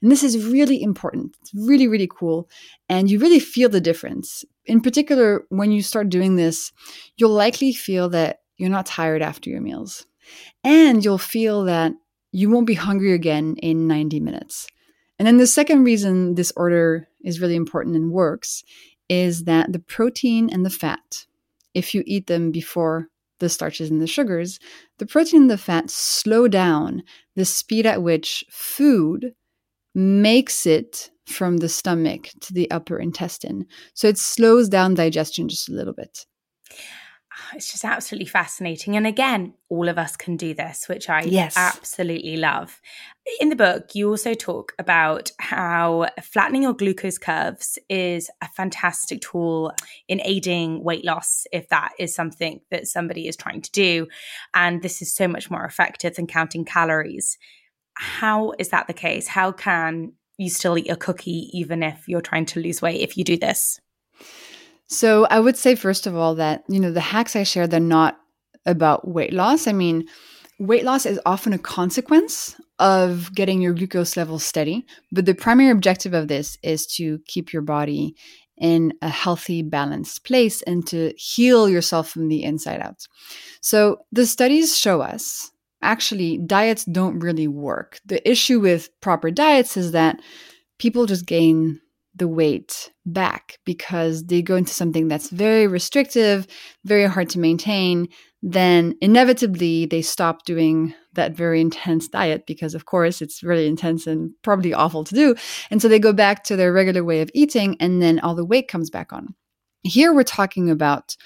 And 0.00 0.10
this 0.10 0.22
is 0.22 0.46
really 0.46 0.82
important. 0.82 1.36
It's 1.40 1.52
really, 1.54 1.88
really 1.88 2.08
cool. 2.08 2.48
And 2.88 3.10
you 3.10 3.18
really 3.18 3.40
feel 3.40 3.68
the 3.68 3.80
difference. 3.80 4.44
In 4.64 4.80
particular, 4.80 5.44
when 5.48 5.72
you 5.72 5.82
start 5.82 6.08
doing 6.08 6.36
this, 6.36 6.72
you'll 7.16 7.30
likely 7.30 7.72
feel 7.72 8.08
that 8.10 8.40
you're 8.56 8.70
not 8.70 8.86
tired 8.86 9.22
after 9.22 9.50
your 9.50 9.60
meals. 9.60 10.06
And 10.64 11.04
you'll 11.04 11.18
feel 11.18 11.64
that 11.64 11.92
you 12.32 12.50
won't 12.50 12.66
be 12.66 12.74
hungry 12.74 13.12
again 13.12 13.56
in 13.58 13.86
90 13.86 14.20
minutes. 14.20 14.66
And 15.18 15.26
then 15.26 15.38
the 15.38 15.46
second 15.46 15.84
reason 15.84 16.34
this 16.34 16.52
order 16.56 17.08
is 17.24 17.40
really 17.40 17.56
important 17.56 17.96
and 17.96 18.12
works 18.12 18.62
is 19.08 19.44
that 19.44 19.72
the 19.72 19.78
protein 19.78 20.50
and 20.50 20.64
the 20.64 20.70
fat, 20.70 21.26
if 21.74 21.94
you 21.94 22.02
eat 22.06 22.26
them 22.26 22.50
before 22.50 23.08
the 23.38 23.48
starches 23.48 23.90
and 23.90 24.00
the 24.00 24.06
sugars, 24.06 24.58
the 24.98 25.06
protein 25.06 25.42
and 25.42 25.50
the 25.50 25.58
fat 25.58 25.90
slow 25.90 26.48
down 26.48 27.02
the 27.34 27.44
speed 27.44 27.86
at 27.86 28.02
which 28.02 28.44
food 28.50 29.34
makes 29.94 30.66
it 30.66 31.10
from 31.26 31.58
the 31.58 31.68
stomach 31.68 32.28
to 32.40 32.52
the 32.52 32.70
upper 32.70 32.98
intestine. 32.98 33.66
So 33.94 34.08
it 34.08 34.18
slows 34.18 34.68
down 34.68 34.94
digestion 34.94 35.48
just 35.48 35.68
a 35.68 35.72
little 35.72 35.94
bit. 35.94 36.26
It's 37.54 37.70
just 37.70 37.84
absolutely 37.84 38.26
fascinating. 38.26 38.96
And 38.96 39.06
again, 39.06 39.54
all 39.68 39.88
of 39.88 39.98
us 39.98 40.16
can 40.16 40.36
do 40.36 40.54
this, 40.54 40.88
which 40.88 41.08
I 41.08 41.22
yes. 41.22 41.54
absolutely 41.56 42.36
love. 42.36 42.80
In 43.40 43.48
the 43.48 43.56
book, 43.56 43.94
you 43.94 44.08
also 44.08 44.34
talk 44.34 44.72
about 44.78 45.30
how 45.38 46.08
flattening 46.22 46.62
your 46.62 46.72
glucose 46.72 47.18
curves 47.18 47.78
is 47.88 48.30
a 48.40 48.48
fantastic 48.48 49.20
tool 49.20 49.72
in 50.08 50.20
aiding 50.24 50.82
weight 50.82 51.04
loss 51.04 51.46
if 51.52 51.68
that 51.68 51.92
is 51.98 52.14
something 52.14 52.60
that 52.70 52.86
somebody 52.86 53.28
is 53.28 53.36
trying 53.36 53.62
to 53.62 53.72
do. 53.72 54.06
And 54.54 54.82
this 54.82 55.02
is 55.02 55.14
so 55.14 55.28
much 55.28 55.50
more 55.50 55.64
effective 55.64 56.16
than 56.16 56.26
counting 56.26 56.64
calories. 56.64 57.36
How 57.94 58.52
is 58.58 58.70
that 58.70 58.86
the 58.86 58.94
case? 58.94 59.28
How 59.28 59.52
can 59.52 60.12
you 60.38 60.50
still 60.50 60.78
eat 60.78 60.90
a 60.90 60.96
cookie 60.96 61.50
even 61.52 61.82
if 61.82 62.08
you're 62.08 62.20
trying 62.20 62.46
to 62.46 62.60
lose 62.60 62.80
weight 62.80 63.00
if 63.00 63.16
you 63.16 63.24
do 63.24 63.36
this? 63.36 63.80
So 64.88 65.26
I 65.30 65.40
would 65.40 65.56
say, 65.56 65.74
first 65.74 66.06
of 66.06 66.16
all, 66.16 66.34
that, 66.36 66.64
you 66.68 66.78
know, 66.80 66.92
the 66.92 67.00
hacks 67.00 67.34
I 67.34 67.42
share, 67.42 67.66
they're 67.66 67.80
not 67.80 68.18
about 68.64 69.08
weight 69.08 69.32
loss. 69.32 69.66
I 69.66 69.72
mean, 69.72 70.06
weight 70.58 70.84
loss 70.84 71.06
is 71.06 71.20
often 71.26 71.52
a 71.52 71.58
consequence 71.58 72.56
of 72.78 73.34
getting 73.34 73.60
your 73.60 73.72
glucose 73.72 74.16
level 74.16 74.38
steady. 74.38 74.86
But 75.10 75.26
the 75.26 75.34
primary 75.34 75.70
objective 75.70 76.14
of 76.14 76.28
this 76.28 76.58
is 76.62 76.86
to 76.96 77.20
keep 77.26 77.52
your 77.52 77.62
body 77.62 78.14
in 78.58 78.92
a 79.02 79.08
healthy, 79.08 79.62
balanced 79.62 80.24
place 80.24 80.62
and 80.62 80.86
to 80.86 81.12
heal 81.16 81.68
yourself 81.68 82.08
from 82.08 82.28
the 82.28 82.42
inside 82.42 82.80
out. 82.80 83.06
So 83.60 83.98
the 84.12 84.26
studies 84.26 84.76
show 84.76 85.02
us 85.02 85.50
actually 85.82 86.38
diets 86.38 86.84
don't 86.84 87.18
really 87.18 87.48
work. 87.48 88.00
The 88.06 88.26
issue 88.28 88.60
with 88.60 88.88
proper 89.00 89.30
diets 89.30 89.76
is 89.76 89.92
that 89.92 90.20
people 90.78 91.06
just 91.06 91.26
gain 91.26 91.80
the 92.16 92.28
weight 92.28 92.90
back 93.04 93.58
because 93.64 94.24
they 94.24 94.42
go 94.42 94.56
into 94.56 94.72
something 94.72 95.06
that's 95.08 95.30
very 95.30 95.66
restrictive, 95.66 96.46
very 96.84 97.06
hard 97.06 97.28
to 97.30 97.38
maintain, 97.38 98.08
then 98.42 98.94
inevitably 99.00 99.86
they 99.86 100.02
stop 100.02 100.44
doing 100.44 100.94
that 101.14 101.32
very 101.32 101.60
intense 101.60 102.08
diet 102.08 102.46
because, 102.46 102.74
of 102.74 102.86
course, 102.86 103.20
it's 103.20 103.42
really 103.42 103.66
intense 103.66 104.06
and 104.06 104.30
probably 104.42 104.72
awful 104.72 105.04
to 105.04 105.14
do. 105.14 105.34
And 105.70 105.82
so 105.82 105.88
they 105.88 105.98
go 105.98 106.12
back 106.12 106.44
to 106.44 106.56
their 106.56 106.72
regular 106.72 107.04
way 107.04 107.20
of 107.20 107.30
eating, 107.34 107.76
and 107.80 108.00
then 108.00 108.20
all 108.20 108.34
the 108.34 108.44
weight 108.44 108.68
comes 108.68 108.90
back 108.90 109.12
on. 109.12 109.34
Here 109.82 110.12
we're 110.12 110.24
talking 110.24 110.70
about 110.70 111.16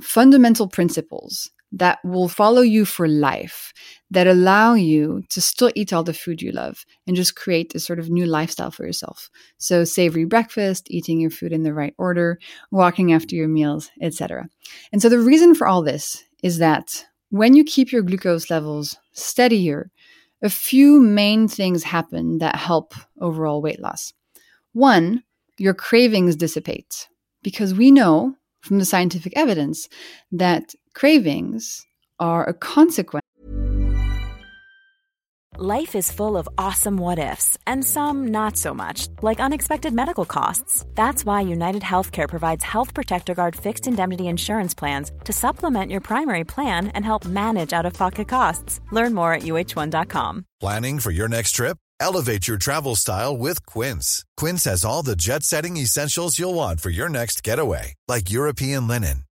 fundamental 0.00 0.68
principles 0.68 1.50
that 1.72 1.98
will 2.04 2.28
follow 2.28 2.62
you 2.62 2.84
for 2.84 3.06
life, 3.06 3.72
that 4.10 4.26
allow 4.26 4.74
you 4.74 5.22
to 5.28 5.40
still 5.40 5.70
eat 5.74 5.92
all 5.92 6.02
the 6.02 6.12
food 6.12 6.42
you 6.42 6.50
love 6.50 6.84
and 7.06 7.16
just 7.16 7.36
create 7.36 7.74
a 7.74 7.80
sort 7.80 7.98
of 7.98 8.10
new 8.10 8.26
lifestyle 8.26 8.70
for 8.70 8.84
yourself. 8.84 9.30
So 9.58 9.84
savory 9.84 10.24
breakfast, 10.24 10.90
eating 10.90 11.20
your 11.20 11.30
food 11.30 11.52
in 11.52 11.62
the 11.62 11.74
right 11.74 11.94
order, 11.96 12.38
walking 12.70 13.12
after 13.12 13.36
your 13.36 13.48
meals, 13.48 13.90
etc. 14.00 14.48
And 14.92 15.00
so 15.00 15.08
the 15.08 15.20
reason 15.20 15.54
for 15.54 15.66
all 15.66 15.82
this 15.82 16.24
is 16.42 16.58
that 16.58 17.06
when 17.30 17.54
you 17.54 17.62
keep 17.62 17.92
your 17.92 18.02
glucose 18.02 18.50
levels 18.50 18.96
steadier, 19.12 19.90
a 20.42 20.50
few 20.50 21.00
main 21.00 21.46
things 21.46 21.84
happen 21.84 22.38
that 22.38 22.56
help 22.56 22.94
overall 23.20 23.62
weight 23.62 23.80
loss. 23.80 24.12
One, 24.72 25.22
your 25.58 25.74
cravings 25.74 26.36
dissipate 26.36 27.08
because 27.42 27.74
we 27.74 27.90
know 27.90 28.34
from 28.60 28.78
the 28.78 28.84
scientific 28.84 29.32
evidence 29.36 29.88
that 30.32 30.74
cravings 30.94 31.86
are 32.18 32.48
a 32.48 32.54
consequence. 32.54 33.24
Life 35.62 35.94
is 35.94 36.10
full 36.10 36.38
of 36.38 36.48
awesome 36.56 36.96
what 36.96 37.18
ifs, 37.18 37.58
and 37.66 37.84
some 37.84 38.28
not 38.28 38.56
so 38.56 38.72
much, 38.72 39.08
like 39.20 39.40
unexpected 39.40 39.92
medical 39.92 40.24
costs. 40.24 40.86
That's 40.94 41.22
why 41.22 41.42
United 41.42 41.82
Healthcare 41.82 42.28
provides 42.28 42.64
Health 42.64 42.94
Protector 42.94 43.34
Guard 43.34 43.56
fixed 43.56 43.86
indemnity 43.86 44.28
insurance 44.28 44.74
plans 44.74 45.12
to 45.24 45.32
supplement 45.32 45.90
your 45.90 46.00
primary 46.00 46.44
plan 46.44 46.86
and 46.94 47.04
help 47.04 47.26
manage 47.26 47.74
out 47.74 47.84
of 47.84 47.92
pocket 47.92 48.28
costs. 48.28 48.80
Learn 48.90 49.12
more 49.12 49.34
at 49.34 49.42
uhone.com. 49.42 50.46
Planning 50.60 50.98
for 50.98 51.10
your 51.10 51.28
next 51.28 51.52
trip? 51.52 51.76
Elevate 51.98 52.48
your 52.48 52.56
travel 52.56 52.96
style 52.96 53.36
with 53.36 53.66
Quince. 53.66 54.24
Quince 54.38 54.64
has 54.64 54.84
all 54.84 55.02
the 55.02 55.16
jet 55.16 55.42
setting 55.42 55.76
essentials 55.76 56.38
you'll 56.38 56.54
want 56.54 56.80
for 56.80 56.90
your 56.90 57.10
next 57.10 57.42
getaway, 57.42 57.94
like 58.08 58.30
European 58.30 58.88
linen 58.88 59.24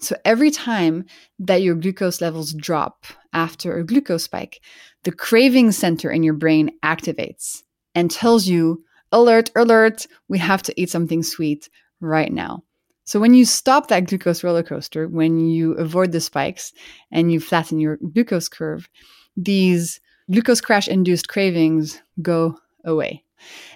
So 0.00 0.16
every 0.24 0.50
time 0.50 1.04
that 1.38 1.62
your 1.62 1.74
glucose 1.74 2.20
levels 2.20 2.54
drop 2.54 3.04
after 3.32 3.76
a 3.76 3.84
glucose 3.84 4.24
spike, 4.24 4.60
the 5.04 5.12
craving 5.12 5.72
center 5.72 6.10
in 6.10 6.22
your 6.22 6.34
brain 6.34 6.70
activates 6.82 7.62
and 7.94 8.10
tells 8.10 8.46
you, 8.46 8.82
alert, 9.12 9.50
alert, 9.54 10.06
we 10.28 10.38
have 10.38 10.62
to 10.64 10.80
eat 10.80 10.90
something 10.90 11.22
sweet 11.22 11.68
right 12.00 12.32
now. 12.32 12.62
So 13.04 13.20
when 13.20 13.34
you 13.34 13.44
stop 13.44 13.88
that 13.88 14.06
glucose 14.06 14.44
roller 14.44 14.62
coaster, 14.62 15.08
when 15.08 15.40
you 15.40 15.72
avoid 15.72 16.12
the 16.12 16.20
spikes 16.20 16.72
and 17.10 17.30
you 17.32 17.40
flatten 17.40 17.80
your 17.80 17.96
glucose 17.96 18.48
curve, 18.48 18.88
these 19.36 20.00
glucose 20.30 20.60
crash 20.60 20.88
induced 20.88 21.28
cravings 21.28 22.00
go 22.22 22.56
away. 22.84 23.24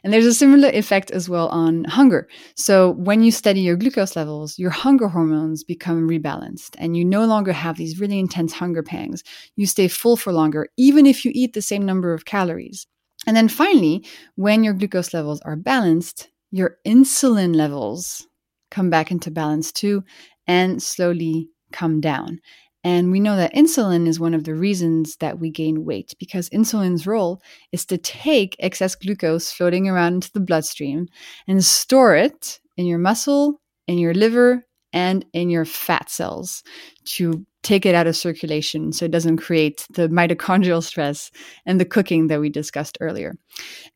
And 0.02 0.12
there's 0.12 0.26
a 0.26 0.34
similar 0.34 0.68
effect 0.68 1.10
as 1.10 1.28
well 1.28 1.48
on 1.48 1.84
hunger. 1.84 2.28
So 2.56 2.92
when 2.92 3.22
you 3.22 3.30
steady 3.30 3.60
your 3.60 3.76
glucose 3.76 4.16
levels, 4.16 4.58
your 4.58 4.70
hunger 4.70 5.08
hormones 5.08 5.64
become 5.64 6.08
rebalanced 6.08 6.76
and 6.78 6.96
you 6.96 7.04
no 7.04 7.24
longer 7.24 7.52
have 7.52 7.76
these 7.76 8.00
really 8.00 8.18
intense 8.18 8.52
hunger 8.52 8.82
pangs. 8.82 9.22
You 9.56 9.66
stay 9.66 9.88
full 9.88 10.16
for 10.16 10.32
longer, 10.32 10.68
even 10.76 11.06
if 11.06 11.24
you 11.24 11.32
eat 11.34 11.52
the 11.54 11.62
same 11.62 11.84
number 11.84 12.12
of 12.12 12.24
calories. 12.24 12.86
And 13.26 13.36
then 13.36 13.48
finally, 13.48 14.06
when 14.36 14.64
your 14.64 14.74
glucose 14.74 15.14
levels 15.14 15.40
are 15.42 15.56
balanced, 15.56 16.28
your 16.50 16.76
insulin 16.86 17.54
levels 17.54 18.26
come 18.70 18.90
back 18.90 19.10
into 19.10 19.30
balance 19.30 19.72
too 19.72 20.04
and 20.46 20.82
slowly 20.82 21.48
come 21.72 22.00
down. 22.00 22.40
And 22.84 23.10
we 23.10 23.18
know 23.18 23.34
that 23.36 23.54
insulin 23.54 24.06
is 24.06 24.20
one 24.20 24.34
of 24.34 24.44
the 24.44 24.54
reasons 24.54 25.16
that 25.16 25.40
we 25.40 25.50
gain 25.50 25.84
weight 25.84 26.14
because 26.20 26.50
insulin's 26.50 27.06
role 27.06 27.40
is 27.72 27.86
to 27.86 27.98
take 27.98 28.56
excess 28.58 28.94
glucose 28.94 29.50
floating 29.50 29.88
around 29.88 30.14
into 30.14 30.32
the 30.32 30.40
bloodstream 30.40 31.08
and 31.48 31.64
store 31.64 32.14
it 32.14 32.60
in 32.76 32.84
your 32.86 32.98
muscle, 32.98 33.60
in 33.88 33.98
your 33.98 34.12
liver, 34.12 34.64
and 34.92 35.26
in 35.32 35.50
your 35.50 35.64
fat 35.64 36.08
cells 36.08 36.62
to 37.04 37.44
take 37.64 37.84
it 37.84 37.94
out 37.94 38.06
of 38.06 38.14
circulation 38.14 38.92
so 38.92 39.04
it 39.04 39.10
doesn't 39.10 39.38
create 39.38 39.86
the 39.90 40.08
mitochondrial 40.08 40.82
stress 40.82 41.30
and 41.66 41.80
the 41.80 41.84
cooking 41.84 42.28
that 42.28 42.40
we 42.40 42.48
discussed 42.48 42.96
earlier. 43.00 43.34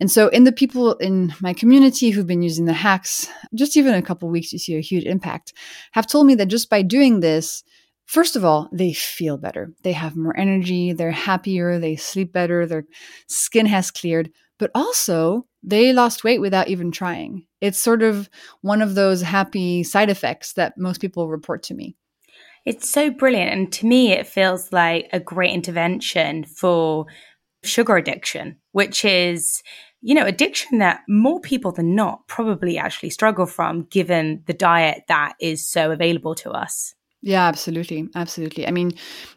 And 0.01 0.11
so, 0.11 0.29
in 0.29 0.45
the 0.45 0.53
people 0.53 0.95
in 0.95 1.33
my 1.41 1.53
community 1.53 2.11
who've 2.11 2.27
been 2.27 2.43
using 2.43 2.65
the 2.65 2.73
hacks, 2.73 3.29
just 3.55 3.77
even 3.77 3.95
a 3.95 4.03
couple 4.03 4.29
weeks, 4.29 4.53
you 4.53 4.59
see 4.59 4.77
a 4.77 4.81
huge 4.81 5.05
impact, 5.05 5.53
have 5.93 6.07
told 6.07 6.27
me 6.27 6.35
that 6.35 6.47
just 6.47 6.69
by 6.69 6.83
doing 6.83 7.21
this, 7.21 7.63
First 8.09 8.37
of 8.37 8.45
all, 8.45 8.71
they 8.73 8.95
feel 8.95 9.37
better. 9.37 9.75
They 9.83 9.93
have 9.93 10.17
more 10.17 10.35
energy, 10.35 10.95
they're 10.95 11.11
happier, 11.11 11.79
they 11.79 11.95
sleep 11.95 12.33
better, 12.33 12.65
their 12.65 12.85
skin 13.27 13.67
has 13.67 13.91
cleared, 13.91 14.31
but 14.59 14.71
also 14.75 15.47
they 15.63 15.93
lost 15.93 16.25
weight 16.25 16.41
without 16.41 16.69
even 16.69 16.91
trying. 16.91 17.47
It's 17.61 17.79
sort 17.79 18.03
of 18.03 18.31
one 18.63 18.81
of 18.81 18.95
those 18.95 19.21
happy 19.21 19.83
side 19.83 20.09
effects 20.09 20.55
that 20.55 20.79
most 20.79 21.03
people 21.03 21.29
report 21.29 21.63
to 21.65 21.75
me. 21.75 21.97
It's 22.65 22.89
so 22.89 23.11
brilliant. 23.11 23.53
And 23.53 23.73
to 23.75 23.87
me, 23.87 24.13
it 24.13 24.27
feels 24.27 24.73
like 24.73 25.11
a 25.13 25.21
great 25.21 25.53
intervention 25.53 26.45
for 26.45 27.05
sugar 27.63 27.97
addiction, 27.97 28.57
which 28.73 29.05
is, 29.05 29.63
you 30.01 30.15
know, 30.15 30.25
addiction 30.25 30.79
that 30.79 31.01
more 31.11 31.41
people 31.41 31.73
than 31.73 31.95
not 31.95 32.27
probably 32.27 32.79
actually 32.79 33.11
struggle 33.11 33.45
from 33.45 33.85
given 33.91 34.45
the 34.47 34.55
diet 34.55 35.03
that 35.09 35.35
is 35.41 35.71
so 35.71 35.91
available 35.91 36.35
to 36.37 36.51
us. 36.53 36.95
Yeah, 37.21 37.47
absolutely. 37.49 38.09
Absolutely. 38.15 38.67
I 38.69 38.71
mean, 38.71 38.93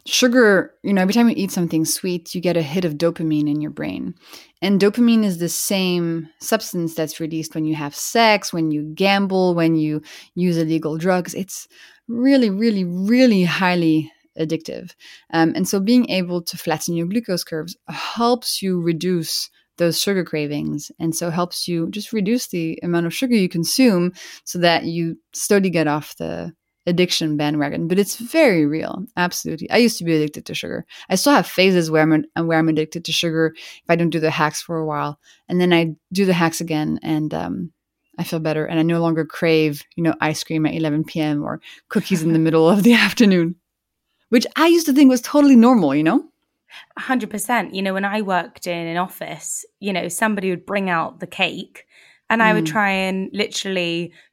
sugar, 0.06 0.72
you 0.84 0.92
know, 0.92 1.02
every 1.02 1.12
time 1.14 1.28
you 1.28 1.34
eat 1.36 1.50
something 1.50 1.84
sweet, 1.84 2.32
you 2.32 2.40
get 2.40 2.56
a 2.56 2.62
hit 2.62 2.84
of 2.84 2.94
dopamine 2.94 3.50
in 3.50 3.60
your 3.60 3.72
brain. 3.72 4.14
And 4.60 4.80
dopamine 4.80 5.24
is 5.24 5.38
the 5.38 5.48
same 5.48 6.28
substance 6.38 6.94
that's 6.94 7.18
released 7.18 7.56
when 7.56 7.64
you 7.64 7.74
have 7.74 7.94
sex, 7.96 8.52
when 8.52 8.70
you 8.70 8.82
gamble, 8.94 9.56
when 9.56 9.74
you 9.74 10.00
use 10.36 10.56
illegal 10.58 10.96
drugs. 10.96 11.34
It's 11.34 11.66
really, 12.06 12.50
really, 12.50 12.84
really 12.84 13.42
highly 13.42 14.12
addictive. 14.38 14.94
Um, 15.32 15.52
and 15.56 15.66
so 15.68 15.80
being 15.80 16.08
able 16.08 16.40
to 16.42 16.56
flatten 16.56 16.94
your 16.94 17.08
glucose 17.08 17.42
curves 17.42 17.76
helps 17.88 18.62
you 18.62 18.80
reduce 18.80 19.50
those 19.78 20.00
sugar 20.00 20.22
cravings 20.24 20.92
and 21.00 21.16
so 21.16 21.30
helps 21.30 21.66
you 21.66 21.88
just 21.90 22.12
reduce 22.12 22.48
the 22.48 22.78
amount 22.82 23.06
of 23.06 23.14
sugar 23.14 23.34
you 23.34 23.48
consume 23.48 24.12
so 24.44 24.58
that 24.58 24.84
you 24.84 25.16
slowly 25.32 25.70
get 25.70 25.88
off 25.88 26.14
the 26.18 26.52
addiction 26.86 27.36
bandwagon, 27.36 27.88
but 27.88 27.98
it's 27.98 28.16
very 28.16 28.66
real. 28.66 29.04
Absolutely. 29.16 29.70
I 29.70 29.76
used 29.76 29.98
to 29.98 30.04
be 30.04 30.16
addicted 30.16 30.46
to 30.46 30.54
sugar. 30.54 30.84
I 31.08 31.14
still 31.14 31.32
have 31.32 31.46
phases 31.46 31.90
where 31.90 32.02
I'm 32.02 32.46
where 32.46 32.58
I'm 32.58 32.68
addicted 32.68 33.04
to 33.04 33.12
sugar 33.12 33.54
if 33.56 33.88
I 33.88 33.96
don't 33.96 34.10
do 34.10 34.20
the 34.20 34.30
hacks 34.30 34.62
for 34.62 34.78
a 34.78 34.86
while, 34.86 35.18
and 35.48 35.60
then 35.60 35.72
I 35.72 35.94
do 36.12 36.24
the 36.24 36.32
hacks 36.32 36.60
again, 36.60 36.98
and 37.02 37.32
um, 37.32 37.72
I 38.18 38.24
feel 38.24 38.40
better, 38.40 38.66
and 38.66 38.78
I 38.78 38.82
no 38.82 39.00
longer 39.00 39.24
crave 39.24 39.82
you 39.96 40.02
know 40.02 40.14
ice 40.20 40.42
cream 40.42 40.66
at 40.66 40.74
11 40.74 41.04
p.m. 41.04 41.42
or 41.42 41.60
cookies 41.88 42.22
in 42.22 42.32
the 42.32 42.38
middle 42.46 42.68
of 42.68 42.82
the 42.82 42.94
afternoon, 42.94 43.56
which 44.30 44.46
I 44.56 44.66
used 44.66 44.86
to 44.86 44.92
think 44.92 45.08
was 45.08 45.22
totally 45.22 45.56
normal. 45.56 45.94
You 45.94 46.04
know. 46.04 46.28
100%. 46.98 47.74
You 47.74 47.82
know, 47.82 47.92
when 47.92 48.06
I 48.06 48.22
worked 48.22 48.66
in 48.66 48.86
an 48.86 48.96
office, 48.96 49.66
you 49.78 49.92
know, 49.92 50.08
somebody 50.08 50.48
would 50.48 50.64
bring 50.64 50.88
out 50.88 51.20
the 51.20 51.26
cake 51.26 51.86
and 52.32 52.42
I 52.42 52.54
would 52.54 52.64
mm. 52.64 52.68
try 52.68 52.88
and 52.88 53.28
literally 53.34 54.14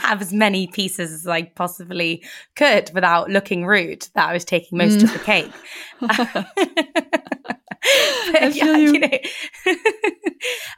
have 0.00 0.20
as 0.20 0.32
many 0.32 0.66
pieces 0.66 1.12
as 1.12 1.28
I 1.28 1.42
possibly 1.42 2.24
could 2.56 2.90
without 2.92 3.30
looking 3.30 3.64
rude 3.64 4.08
that 4.14 4.28
I 4.28 4.32
was 4.32 4.44
taking 4.44 4.78
most 4.78 4.98
mm. 4.98 5.04
of 5.04 5.12
the 5.12 5.20
cake. 5.20 5.52
but, 8.32 8.56
yeah, 8.56 8.76
you. 8.76 8.94
you 8.94 8.98
know. 8.98 9.18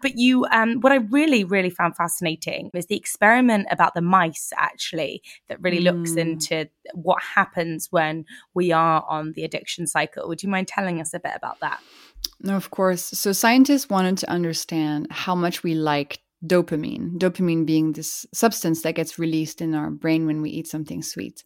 but 0.02 0.18
you, 0.18 0.44
um, 0.52 0.80
what 0.80 0.92
I 0.92 0.96
really, 0.96 1.42
really 1.42 1.70
found 1.70 1.96
fascinating 1.96 2.70
was 2.74 2.84
the 2.84 2.96
experiment 2.96 3.66
about 3.70 3.94
the 3.94 4.02
mice, 4.02 4.52
actually, 4.54 5.22
that 5.48 5.62
really 5.62 5.80
mm. 5.80 5.84
looks 5.84 6.16
into 6.16 6.68
what 6.92 7.22
happens 7.22 7.88
when 7.90 8.26
we 8.52 8.72
are 8.72 9.06
on 9.08 9.32
the 9.32 9.44
addiction 9.44 9.86
cycle. 9.86 10.28
Would 10.28 10.42
you 10.42 10.50
mind 10.50 10.68
telling 10.68 11.00
us 11.00 11.14
a 11.14 11.18
bit 11.18 11.32
about 11.34 11.60
that? 11.60 11.80
No, 12.40 12.56
of 12.56 12.70
course. 12.70 13.04
So 13.04 13.32
scientists 13.32 13.88
wanted 13.88 14.18
to 14.18 14.30
understand 14.30 15.06
how 15.10 15.34
much 15.34 15.62
we 15.62 15.74
like 15.74 16.20
dopamine, 16.46 17.18
dopamine 17.18 17.66
being 17.66 17.92
this 17.92 18.26
substance 18.32 18.82
that 18.82 18.94
gets 18.94 19.18
released 19.18 19.60
in 19.60 19.74
our 19.74 19.90
brain 19.90 20.26
when 20.26 20.40
we 20.40 20.50
eat 20.50 20.68
something 20.68 21.02
sweet. 21.02 21.42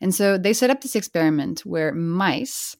And 0.00 0.14
so 0.14 0.38
they 0.38 0.52
set 0.52 0.70
up 0.70 0.80
this 0.80 0.96
experiment 0.96 1.60
where 1.60 1.92
mice 1.92 2.76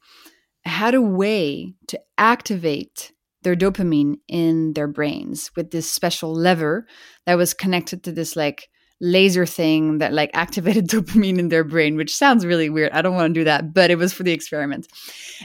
had 0.64 0.94
a 0.94 1.02
way 1.02 1.74
to 1.88 2.00
activate 2.18 3.12
their 3.42 3.56
dopamine 3.56 4.16
in 4.28 4.72
their 4.72 4.88
brains 4.88 5.50
with 5.54 5.70
this 5.70 5.88
special 5.90 6.34
lever 6.34 6.86
that 7.26 7.36
was 7.36 7.54
connected 7.54 8.02
to 8.02 8.12
this 8.12 8.34
like 8.34 8.68
laser 9.00 9.46
thing 9.46 9.98
that 9.98 10.12
like 10.12 10.30
activated 10.34 10.88
dopamine 10.88 11.38
in 11.38 11.48
their 11.48 11.64
brain, 11.64 11.96
which 11.96 12.16
sounds 12.16 12.46
really 12.46 12.70
weird. 12.70 12.92
I 12.92 13.02
don't 13.02 13.14
want 13.14 13.34
to 13.34 13.40
do 13.40 13.44
that, 13.44 13.72
but 13.74 13.90
it 13.90 13.98
was 13.98 14.12
for 14.12 14.22
the 14.22 14.32
experiment. 14.32 14.86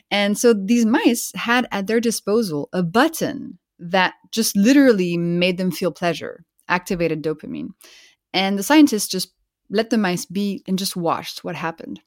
And 0.09 0.37
so 0.37 0.53
these 0.53 0.85
mice 0.85 1.31
had 1.35 1.67
at 1.71 1.87
their 1.87 1.99
disposal 1.99 2.69
a 2.73 2.83
button 2.83 3.59
that 3.81 4.13
just 4.31 4.55
literally 4.55 5.17
made 5.17 5.57
them 5.57 5.71
feel 5.71 5.91
pleasure, 5.91 6.45
activated 6.69 7.23
dopamine. 7.23 7.69
And 8.33 8.57
the 8.57 8.63
scientists 8.63 9.07
just 9.07 9.33
let 9.69 9.89
the 9.89 9.97
mice 9.97 10.25
be 10.25 10.63
and 10.67 10.77
just 10.77 10.95
watched 10.95 11.43
what 11.43 11.55
happened. 11.55 11.99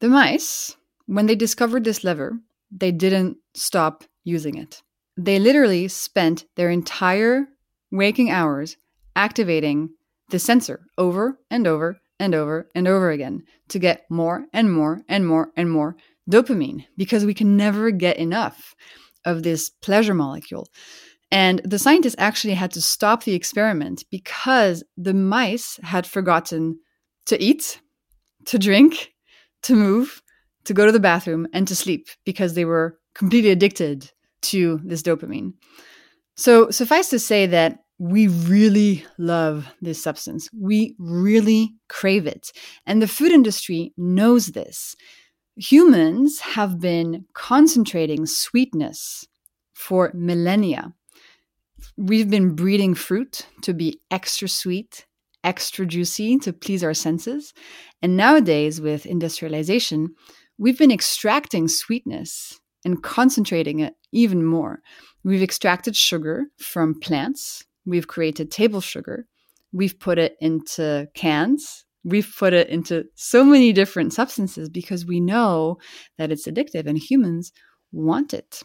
The 0.00 0.08
mice, 0.08 0.76
when 1.06 1.26
they 1.26 1.34
discovered 1.34 1.84
this 1.84 2.04
lever, 2.04 2.38
they 2.70 2.92
didn't 2.92 3.38
stop 3.54 4.04
using 4.24 4.56
it. 4.56 4.82
They 5.16 5.38
literally 5.38 5.88
spent 5.88 6.44
their 6.56 6.70
entire 6.70 7.46
waking 7.90 8.30
hours 8.30 8.76
activating 9.14 9.90
the 10.30 10.38
sensor 10.38 10.86
over 10.96 11.38
and 11.50 11.66
over 11.66 12.00
and 12.18 12.34
over 12.34 12.68
and 12.74 12.88
over 12.88 13.10
again 13.10 13.42
to 13.68 13.78
get 13.78 14.10
more 14.10 14.46
and 14.52 14.72
more 14.72 15.02
and 15.08 15.26
more 15.26 15.50
and 15.56 15.70
more 15.70 15.96
dopamine 16.30 16.86
because 16.96 17.24
we 17.24 17.34
can 17.34 17.56
never 17.56 17.90
get 17.90 18.16
enough 18.16 18.74
of 19.24 19.42
this 19.42 19.70
pleasure 19.70 20.14
molecule. 20.14 20.68
And 21.30 21.60
the 21.64 21.78
scientists 21.78 22.16
actually 22.18 22.54
had 22.54 22.72
to 22.72 22.82
stop 22.82 23.24
the 23.24 23.34
experiment 23.34 24.04
because 24.10 24.84
the 24.96 25.14
mice 25.14 25.80
had 25.82 26.06
forgotten 26.06 26.78
to 27.26 27.42
eat, 27.42 27.80
to 28.46 28.58
drink, 28.58 29.12
to 29.62 29.74
move, 29.74 30.22
to 30.64 30.74
go 30.74 30.84
to 30.84 30.92
the 30.92 31.00
bathroom, 31.00 31.46
and 31.54 31.66
to 31.68 31.76
sleep 31.76 32.08
because 32.24 32.54
they 32.54 32.64
were 32.64 32.98
completely 33.14 33.50
addicted 33.50 34.10
to 34.42 34.80
this 34.84 35.02
dopamine. 35.02 35.54
So, 36.36 36.70
suffice 36.70 37.08
to 37.10 37.18
say 37.18 37.46
that 37.46 37.78
we 37.98 38.26
really 38.26 39.04
love 39.16 39.68
this 39.80 40.02
substance. 40.02 40.48
We 40.52 40.96
really 40.98 41.74
crave 41.88 42.26
it. 42.26 42.50
And 42.84 43.00
the 43.00 43.08
food 43.08 43.30
industry 43.32 43.92
knows 43.96 44.48
this. 44.48 44.96
Humans 45.56 46.40
have 46.40 46.80
been 46.80 47.26
concentrating 47.34 48.26
sweetness 48.26 49.26
for 49.74 50.10
millennia. 50.14 50.94
We've 51.96 52.30
been 52.30 52.54
breeding 52.54 52.94
fruit 52.94 53.46
to 53.62 53.74
be 53.74 54.00
extra 54.10 54.48
sweet, 54.48 55.06
extra 55.44 55.84
juicy 55.84 56.38
to 56.38 56.52
please 56.52 56.82
our 56.82 56.94
senses. 56.94 57.52
And 58.00 58.16
nowadays, 58.16 58.80
with 58.80 59.04
industrialization, 59.04 60.14
we've 60.58 60.78
been 60.78 60.92
extracting 60.92 61.68
sweetness 61.68 62.60
and 62.84 63.02
concentrating 63.02 63.80
it 63.80 63.94
even 64.12 64.44
more. 64.44 64.80
We've 65.24 65.42
extracted 65.42 65.96
sugar 65.96 66.46
from 66.58 66.98
plants, 66.98 67.64
We've 67.84 68.06
created 68.06 68.50
table 68.50 68.80
sugar. 68.80 69.26
We've 69.72 69.98
put 69.98 70.18
it 70.18 70.36
into 70.40 71.08
cans. 71.14 71.84
We've 72.04 72.32
put 72.38 72.52
it 72.52 72.68
into 72.68 73.04
so 73.14 73.44
many 73.44 73.72
different 73.72 74.12
substances 74.12 74.68
because 74.68 75.06
we 75.06 75.20
know 75.20 75.78
that 76.18 76.32
it's 76.32 76.48
addictive 76.48 76.86
and 76.86 76.98
humans 76.98 77.52
want 77.92 78.34
it. 78.34 78.62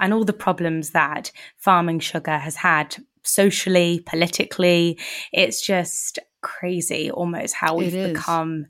And 0.00 0.12
all 0.12 0.24
the 0.24 0.32
problems 0.32 0.90
that 0.90 1.30
farming 1.56 2.00
sugar 2.00 2.38
has 2.38 2.56
had 2.56 2.96
socially, 3.22 4.02
politically, 4.06 4.98
it's 5.32 5.64
just 5.64 6.18
crazy 6.42 7.10
almost 7.10 7.54
how 7.54 7.76
we've 7.76 7.92
become 7.92 8.66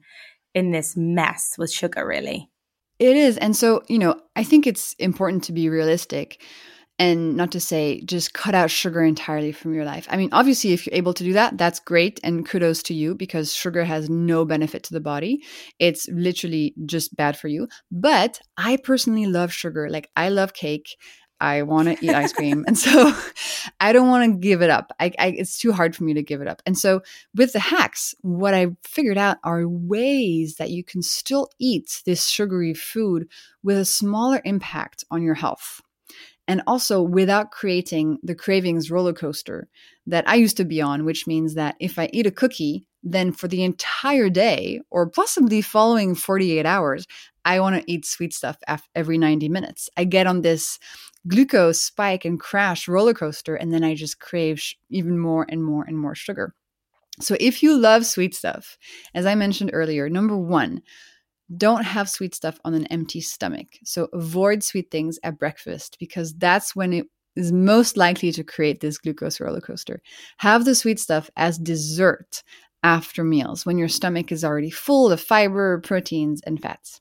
in 0.55 0.71
this 0.71 0.97
mess 0.97 1.57
with 1.59 1.71
sugar, 1.71 2.07
really. 2.07 2.51
It 2.99 3.16
is. 3.16 3.37
And 3.37 3.55
so, 3.55 3.83
you 3.88 3.99
know, 3.99 4.21
I 4.35 4.45
think 4.45 4.66
it's 4.66 4.95
important 4.99 5.45
to 5.45 5.53
be 5.53 5.69
realistic 5.69 6.42
and 6.99 7.37
not 7.37 7.53
to 7.53 7.61
say 7.61 8.01
just 8.03 8.33
cut 8.33 8.55
out 8.55 8.71
sugar 8.71 9.03
entirely 9.03 9.53
from 9.53 9.75
your 9.75 9.85
life. 9.85 10.07
I 10.11 10.17
mean, 10.17 10.31
obviously, 10.33 10.73
if 10.73 10.87
you're 10.87 10.95
able 10.95 11.15
to 11.15 11.25
do 11.25 11.35
that, 11.35 11.59
that's 11.59 11.81
great 11.81 12.19
and 12.25 12.47
kudos 12.49 12.83
to 12.85 12.95
you 12.95 13.15
because 13.15 13.53
sugar 13.53 13.85
has 13.85 14.09
no 14.09 14.45
benefit 14.45 14.83
to 14.85 14.95
the 14.95 15.01
body. 15.01 15.43
It's 15.79 16.09
literally 16.09 16.75
just 16.87 17.15
bad 17.15 17.37
for 17.37 17.49
you. 17.49 17.69
But 17.91 18.41
I 18.57 18.79
personally 18.79 19.27
love 19.27 19.53
sugar. 19.53 19.91
Like, 19.91 20.11
I 20.17 20.31
love 20.31 20.55
cake. 20.55 20.97
I 21.39 21.63
want 21.63 21.89
to 21.89 22.03
eat 22.03 22.15
ice 22.15 22.33
cream. 22.33 22.65
And 22.67 22.79
so 22.79 23.13
I 23.81 23.93
don't 23.93 24.09
want 24.09 24.33
to 24.33 24.39
give 24.39 24.63
it 24.63 24.71
up. 24.71 24.91
I, 24.99 25.13
I, 25.19 25.27
it's 25.37 25.59
too 25.59 25.73
hard 25.73 25.95
for 25.95 26.05
me 26.05 26.15
to 26.15 26.23
give 26.23 26.41
it 26.41 26.49
up. 26.49 26.63
And 26.65 26.79
so 26.79 27.03
with 27.35 27.53
the 27.53 27.61
hacks, 27.61 28.15
what 28.23 28.55
I 28.55 28.69
figured 28.85 29.19
out 29.19 29.37
are 29.45 29.69
ways 29.69 30.57
that 30.57 30.71
you 30.71 30.83
can 30.83 31.03
still 31.03 31.51
eat 31.59 32.03
this 32.07 32.27
sugary 32.27 32.73
food 32.73 33.29
with 33.63 33.77
a 33.77 33.85
smaller 33.85 34.41
impact 34.47 35.05
on 35.11 35.23
your 35.23 35.35
health 35.35 35.83
and 36.49 36.63
also 36.67 37.03
without 37.03 37.51
creating 37.51 38.19
the 38.23 38.35
cravings 38.35 38.91
roller 38.91 39.13
coaster 39.13 39.69
that 40.07 40.29
I 40.29 40.37
used 40.37 40.57
to 40.59 40.65
be 40.65 40.81
on, 40.81 41.05
which 41.05 41.27
means 41.27 41.55
that 41.55 41.77
if 41.81 41.99
I 41.99 42.09
eat 42.13 42.27
a 42.27 42.31
cookie, 42.31 42.87
then 43.03 43.33
for 43.33 43.49
the 43.49 43.63
entire 43.63 44.29
day 44.29 44.81
or 44.91 45.09
possibly 45.09 45.63
following 45.63 46.15
48 46.15 46.67
hours, 46.67 47.07
I 47.45 47.61
want 47.61 47.77
to 47.77 47.93
eat 47.93 48.05
sweet 48.05 48.35
stuff 48.35 48.59
every 48.95 49.19
90 49.19 49.49
minutes. 49.49 49.89
I 49.97 50.05
get 50.05 50.27
on 50.27 50.43
this 50.43 50.79
glucose 51.29 51.81
spike 51.81 52.25
and 52.25 52.39
crash 52.39 52.89
roller 52.89 53.15
coaster, 53.15 53.55
and 53.55 53.73
then 53.73 53.85
I 53.85 53.95
just 53.95 54.21
crave 54.21 54.61
sh- 54.61 54.75
even 54.91 55.19
more 55.19 55.47
and 55.49 55.63
more 55.63 55.85
and 55.85 55.99
more 55.99 56.15
sugar. 56.15 56.55
So 57.21 57.37
if 57.41 57.63
you 57.63 57.77
love 57.79 58.05
sweet 58.05 58.35
stuff, 58.35 58.77
as 59.15 59.27
I 59.27 59.35
mentioned 59.35 59.71
earlier, 59.73 60.09
number 60.09 60.37
one, 60.37 60.83
don't 61.55 61.85
have 61.85 62.09
sweet 62.09 62.35
stuff 62.35 62.59
on 62.65 62.75
an 62.75 62.87
empty 62.87 63.21
stomach. 63.21 63.69
So 63.85 64.09
avoid 64.13 64.63
sweet 64.63 64.91
things 64.91 65.19
at 65.23 65.39
breakfast 65.39 65.97
because 66.01 66.35
that's 66.35 66.75
when 66.75 66.93
it 66.93 67.07
is 67.37 67.53
most 67.53 67.97
likely 67.97 68.33
to 68.33 68.43
create 68.43 68.81
this 68.81 68.99
glucose 68.99 69.41
roller 69.41 69.61
coaster. 69.61 70.01
Have 70.39 70.65
the 70.65 70.75
sweet 70.75 70.99
stuff 70.99 71.31
as 71.37 71.59
dessert 71.59 72.43
after 72.83 73.23
meals 73.23 73.67
when 73.67 73.79
your 73.79 73.89
stomach 73.89 74.33
is 74.33 74.45
already 74.45 74.71
full 74.71 75.13
of 75.13 75.21
fiber, 75.21 75.81
proteins, 75.81 76.41
and 76.47 76.61
fats. 76.61 77.01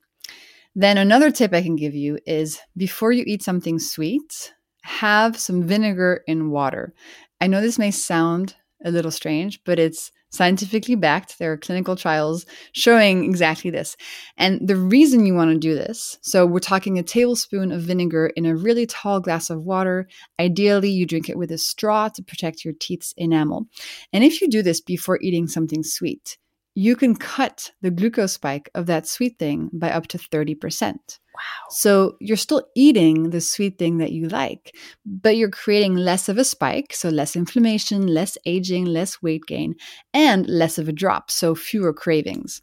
Then 0.76 0.98
another 0.98 1.32
tip 1.32 1.54
I 1.54 1.62
can 1.62 1.78
give 1.78 1.96
you 1.96 2.20
is 2.26 2.60
before 2.76 3.12
you 3.12 3.24
eat 3.26 3.42
something 3.42 3.80
sweet, 3.80 4.54
have 4.84 5.40
some 5.40 5.64
vinegar 5.64 6.24
in 6.28 6.50
water. 6.50 6.94
I 7.40 7.48
know 7.48 7.62
this 7.62 7.80
may 7.80 7.92
sound 7.92 8.56
a 8.86 8.92
little 8.92 9.12
strange, 9.12 9.62
but 9.66 9.80
it's 9.80 10.12
scientifically 10.30 10.96
backed. 10.96 11.40
There 11.40 11.52
are 11.52 11.58
clinical 11.58 11.96
trials 11.96 12.46
showing 12.74 13.24
exactly 13.24 13.72
this. 13.72 13.98
And 14.38 14.66
the 14.66 14.76
reason 14.76 15.26
you 15.26 15.34
want 15.34 15.52
to 15.52 15.58
do 15.58 15.74
this 15.74 16.18
so, 16.22 16.46
we're 16.46 16.60
talking 16.60 17.00
a 17.00 17.04
tablespoon 17.04 17.72
of 17.72 17.82
vinegar 17.82 18.28
in 18.36 18.46
a 18.46 18.56
really 18.56 18.86
tall 18.86 19.20
glass 19.20 19.50
of 19.50 19.64
water. 19.64 20.08
Ideally, 20.40 20.90
you 20.90 21.06
drink 21.06 21.30
it 21.30 21.38
with 21.38 21.52
a 21.52 21.58
straw 21.58 22.10
to 22.10 22.24
protect 22.24 22.64
your 22.64 22.74
teeth's 22.80 23.14
enamel. 23.18 23.68
And 24.14 24.24
if 24.24 24.42
you 24.42 24.48
do 24.50 24.62
this 24.62 24.82
before 24.82 25.20
eating 25.22 25.48
something 25.48 25.84
sweet, 25.84 26.38
you 26.76 26.96
can 26.96 27.16
cut 27.16 27.72
the 27.82 27.92
glucose 27.92 28.34
spike 28.34 28.70
of 28.76 28.86
that 28.86 29.08
sweet 29.08 29.40
thing 29.40 29.70
by 29.74 29.90
up 29.90 30.08
to 30.08 30.18
30%. 30.18 31.20
Wow. 31.36 31.70
So 31.70 32.16
you're 32.20 32.38
still 32.38 32.64
eating 32.76 33.30
the 33.30 33.42
sweet 33.42 33.78
thing 33.78 33.98
that 34.00 34.12
you 34.12 34.28
like, 34.28 34.76
but 35.06 35.38
you're 35.38 35.50
creating 35.50 35.96
less 35.96 36.30
of 36.30 36.38
a 36.38 36.44
spike. 36.44 36.94
So 36.94 37.10
less 37.10 37.36
inflammation, 37.36 38.08
less 38.08 38.38
aging, 38.46 38.86
less 38.86 39.22
weight 39.22 39.46
gain, 39.46 39.76
and 40.14 40.48
less 40.48 40.78
of 40.78 40.88
a 40.88 40.94
drop. 40.94 41.32
So 41.32 41.56
fewer 41.56 41.94
cravings. 41.94 42.62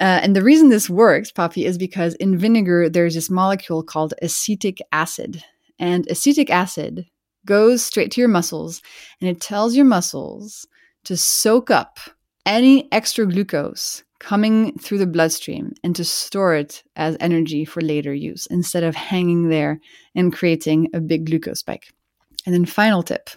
Uh, 0.00 0.20
and 0.22 0.34
the 0.34 0.42
reason 0.42 0.70
this 0.70 0.88
works, 0.88 1.30
Poppy, 1.30 1.66
is 1.66 1.76
because 1.76 2.14
in 2.14 2.38
vinegar, 2.38 2.88
there's 2.88 3.14
this 3.14 3.28
molecule 3.28 3.82
called 3.82 4.14
acetic 4.22 4.80
acid. 4.92 5.44
And 5.78 6.06
acetic 6.08 6.48
acid 6.50 7.06
goes 7.44 7.84
straight 7.84 8.10
to 8.12 8.20
your 8.20 8.28
muscles 8.28 8.82
and 9.20 9.28
it 9.28 9.40
tells 9.40 9.74
your 9.74 9.84
muscles 9.84 10.66
to 11.04 11.16
soak 11.16 11.70
up 11.70 11.98
any 12.46 12.90
extra 12.92 13.26
glucose 13.26 14.02
coming 14.20 14.78
through 14.78 14.98
the 14.98 15.06
bloodstream 15.06 15.72
and 15.82 15.96
to 15.96 16.04
store 16.04 16.54
it 16.54 16.84
as 16.94 17.16
energy 17.18 17.64
for 17.64 17.80
later 17.80 18.14
use 18.14 18.46
instead 18.46 18.84
of 18.84 18.94
hanging 18.94 19.48
there 19.48 19.80
and 20.14 20.32
creating 20.32 20.88
a 20.94 21.00
big 21.00 21.26
glucose 21.26 21.60
spike. 21.60 21.92
And 22.46 22.54
then, 22.54 22.64
final 22.64 23.02
tip 23.02 23.30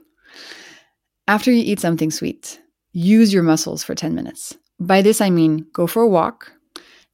after 1.27 1.51
you 1.51 1.63
eat 1.63 1.79
something 1.79 2.11
sweet, 2.11 2.61
use 2.91 3.33
your 3.33 3.43
muscles 3.43 3.83
for 3.83 3.95
10 3.95 4.13
minutes. 4.13 4.57
By 4.79 5.01
this, 5.01 5.21
I 5.21 5.29
mean 5.29 5.65
go 5.73 5.87
for 5.87 6.01
a 6.01 6.07
walk, 6.07 6.51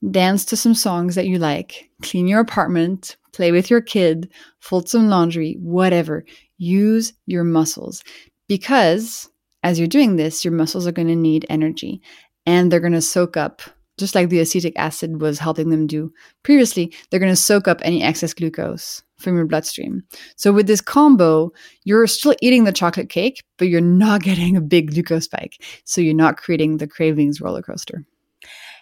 dance 0.10 0.46
to 0.46 0.58
some 0.58 0.74
songs 0.74 1.16
that 1.16 1.28
you 1.28 1.38
like, 1.38 1.90
clean 2.02 2.28
your 2.28 2.40
apartment, 2.40 3.18
play 3.34 3.52
with 3.52 3.70
your 3.70 3.82
kid, 3.82 4.32
fold 4.60 4.90
some 4.90 5.10
laundry, 5.10 5.58
whatever. 5.60 6.26
Use 6.58 7.14
your 7.26 7.44
muscles 7.44 8.04
because 8.48 9.30
as 9.62 9.78
you're 9.78 9.88
doing 9.88 10.16
this, 10.16 10.44
your 10.44 10.54
muscles 10.54 10.88
are 10.88 10.92
going 10.92 11.08
to 11.10 11.16
need 11.16 11.46
energy 11.50 12.02
and 12.50 12.72
they're 12.72 12.80
going 12.80 12.94
to 12.94 13.02
soak 13.02 13.38
up, 13.38 13.62
just 14.00 14.16
like 14.16 14.30
the 14.30 14.40
acetic 14.40 14.74
acid 14.76 15.22
was 15.22 15.38
helping 15.38 15.70
them 15.70 15.86
do 15.86 16.12
previously, 16.42 16.92
they're 17.10 17.20
going 17.20 17.32
to 17.32 17.36
soak 17.36 17.68
up 17.68 17.80
any 17.84 18.02
excess 18.02 18.34
glucose 18.34 19.04
from 19.20 19.36
your 19.36 19.46
bloodstream. 19.46 20.02
So 20.36 20.52
with 20.52 20.66
this 20.66 20.82
combo, 20.82 21.52
you're 21.84 22.08
still 22.08 22.36
eating 22.42 22.64
the 22.64 22.72
chocolate 22.72 23.10
cake, 23.10 23.44
but 23.60 23.68
you're 23.68 23.82
not 23.82 24.24
getting 24.30 24.58
a 24.58 24.62
big 24.62 24.92
glucose 24.92 25.26
spike. 25.26 25.64
So 25.84 26.02
you're 26.02 26.16
not 26.16 26.38
creating 26.38 26.78
the 26.78 26.88
cravings 26.88 27.40
roller 27.40 27.62
coaster. 27.62 28.04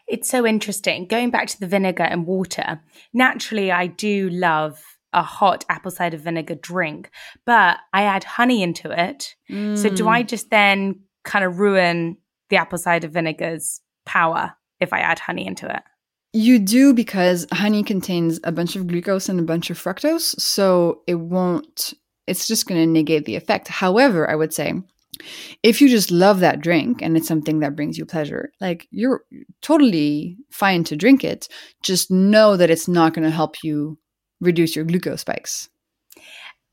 It's 0.07 0.29
so 0.29 0.47
interesting. 0.47 1.05
Going 1.05 1.29
back 1.29 1.47
to 1.47 1.59
the 1.59 1.67
vinegar 1.67 2.03
and 2.03 2.25
water, 2.25 2.79
naturally, 3.13 3.69
I 3.69 3.87
do 3.87 4.29
love 4.29 4.81
a 5.11 5.21
hot 5.21 5.65
apple 5.67 5.91
cider 5.91 6.15
vinegar 6.15 6.55
drink, 6.55 7.09
but 7.45 7.79
I 7.91 8.03
add 8.03 8.23
honey 8.23 8.63
into 8.63 8.91
it. 8.91 9.35
Mm. 9.49 9.77
So 9.77 9.89
do 9.89 10.07
I 10.07 10.23
mm. 10.23 10.27
just 10.27 10.49
then 10.51 11.01
kind 11.25 11.43
of 11.43 11.59
ruin 11.59 12.15
the 12.49 12.57
apple 12.57 12.77
cider 12.77 13.07
vinegar's 13.07 13.81
power 14.05 14.53
if 14.79 14.93
I 14.93 14.99
add 14.99 15.19
honey 15.19 15.45
into 15.45 15.67
it? 15.73 15.83
You 16.33 16.59
do 16.59 16.93
because 16.93 17.47
honey 17.51 17.83
contains 17.83 18.39
a 18.43 18.51
bunch 18.51 18.75
of 18.75 18.87
glucose 18.87 19.29
and 19.29 19.39
a 19.39 19.43
bunch 19.43 19.69
of 19.69 19.81
fructose, 19.81 20.39
so 20.39 21.01
it 21.07 21.15
won't 21.15 21.93
it's 22.27 22.47
just 22.47 22.67
going 22.67 22.79
to 22.79 22.91
negate 22.91 23.25
the 23.25 23.37
effect. 23.37 23.69
However, 23.69 24.29
I 24.29 24.35
would 24.35 24.53
say 24.53 24.73
if 25.63 25.81
you 25.81 25.89
just 25.89 26.11
love 26.11 26.41
that 26.41 26.61
drink 26.61 27.01
and 27.01 27.17
it's 27.17 27.27
something 27.27 27.59
that 27.59 27.75
brings 27.75 27.97
you 27.97 28.05
pleasure, 28.05 28.51
like 28.61 28.87
you're 28.91 29.23
totally 29.61 30.37
fine 30.51 30.83
to 30.85 30.95
drink 30.95 31.23
it. 31.23 31.47
Just 31.81 32.11
know 32.11 32.57
that 32.57 32.69
it's 32.69 32.87
not 32.87 33.13
going 33.13 33.23
to 33.23 33.31
help 33.31 33.63
you 33.63 33.97
reduce 34.39 34.75
your 34.75 34.85
glucose 34.85 35.21
spikes. 35.21 35.69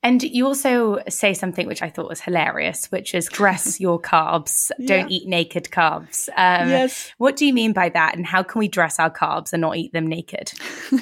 And 0.04 0.22
you 0.22 0.46
also 0.46 0.98
say 1.08 1.32
something 1.32 1.66
which 1.66 1.80
I 1.80 1.88
thought 1.88 2.10
was 2.10 2.20
hilarious, 2.20 2.86
which 2.92 3.14
is 3.14 3.26
dress 3.26 3.80
your 3.80 3.98
carbs. 4.00 4.70
Yeah. 4.78 4.98
Don't 4.98 5.10
eat 5.10 5.26
naked 5.26 5.70
carbs. 5.72 6.28
Um, 6.36 6.68
yes. 6.68 7.10
What 7.16 7.36
do 7.36 7.46
you 7.46 7.54
mean 7.54 7.72
by 7.72 7.88
that? 7.88 8.14
And 8.14 8.26
how 8.26 8.42
can 8.42 8.58
we 8.58 8.68
dress 8.68 9.00
our 9.00 9.10
carbs 9.10 9.54
and 9.54 9.62
not 9.62 9.76
eat 9.76 9.94
them 9.94 10.06
naked? 10.06 10.52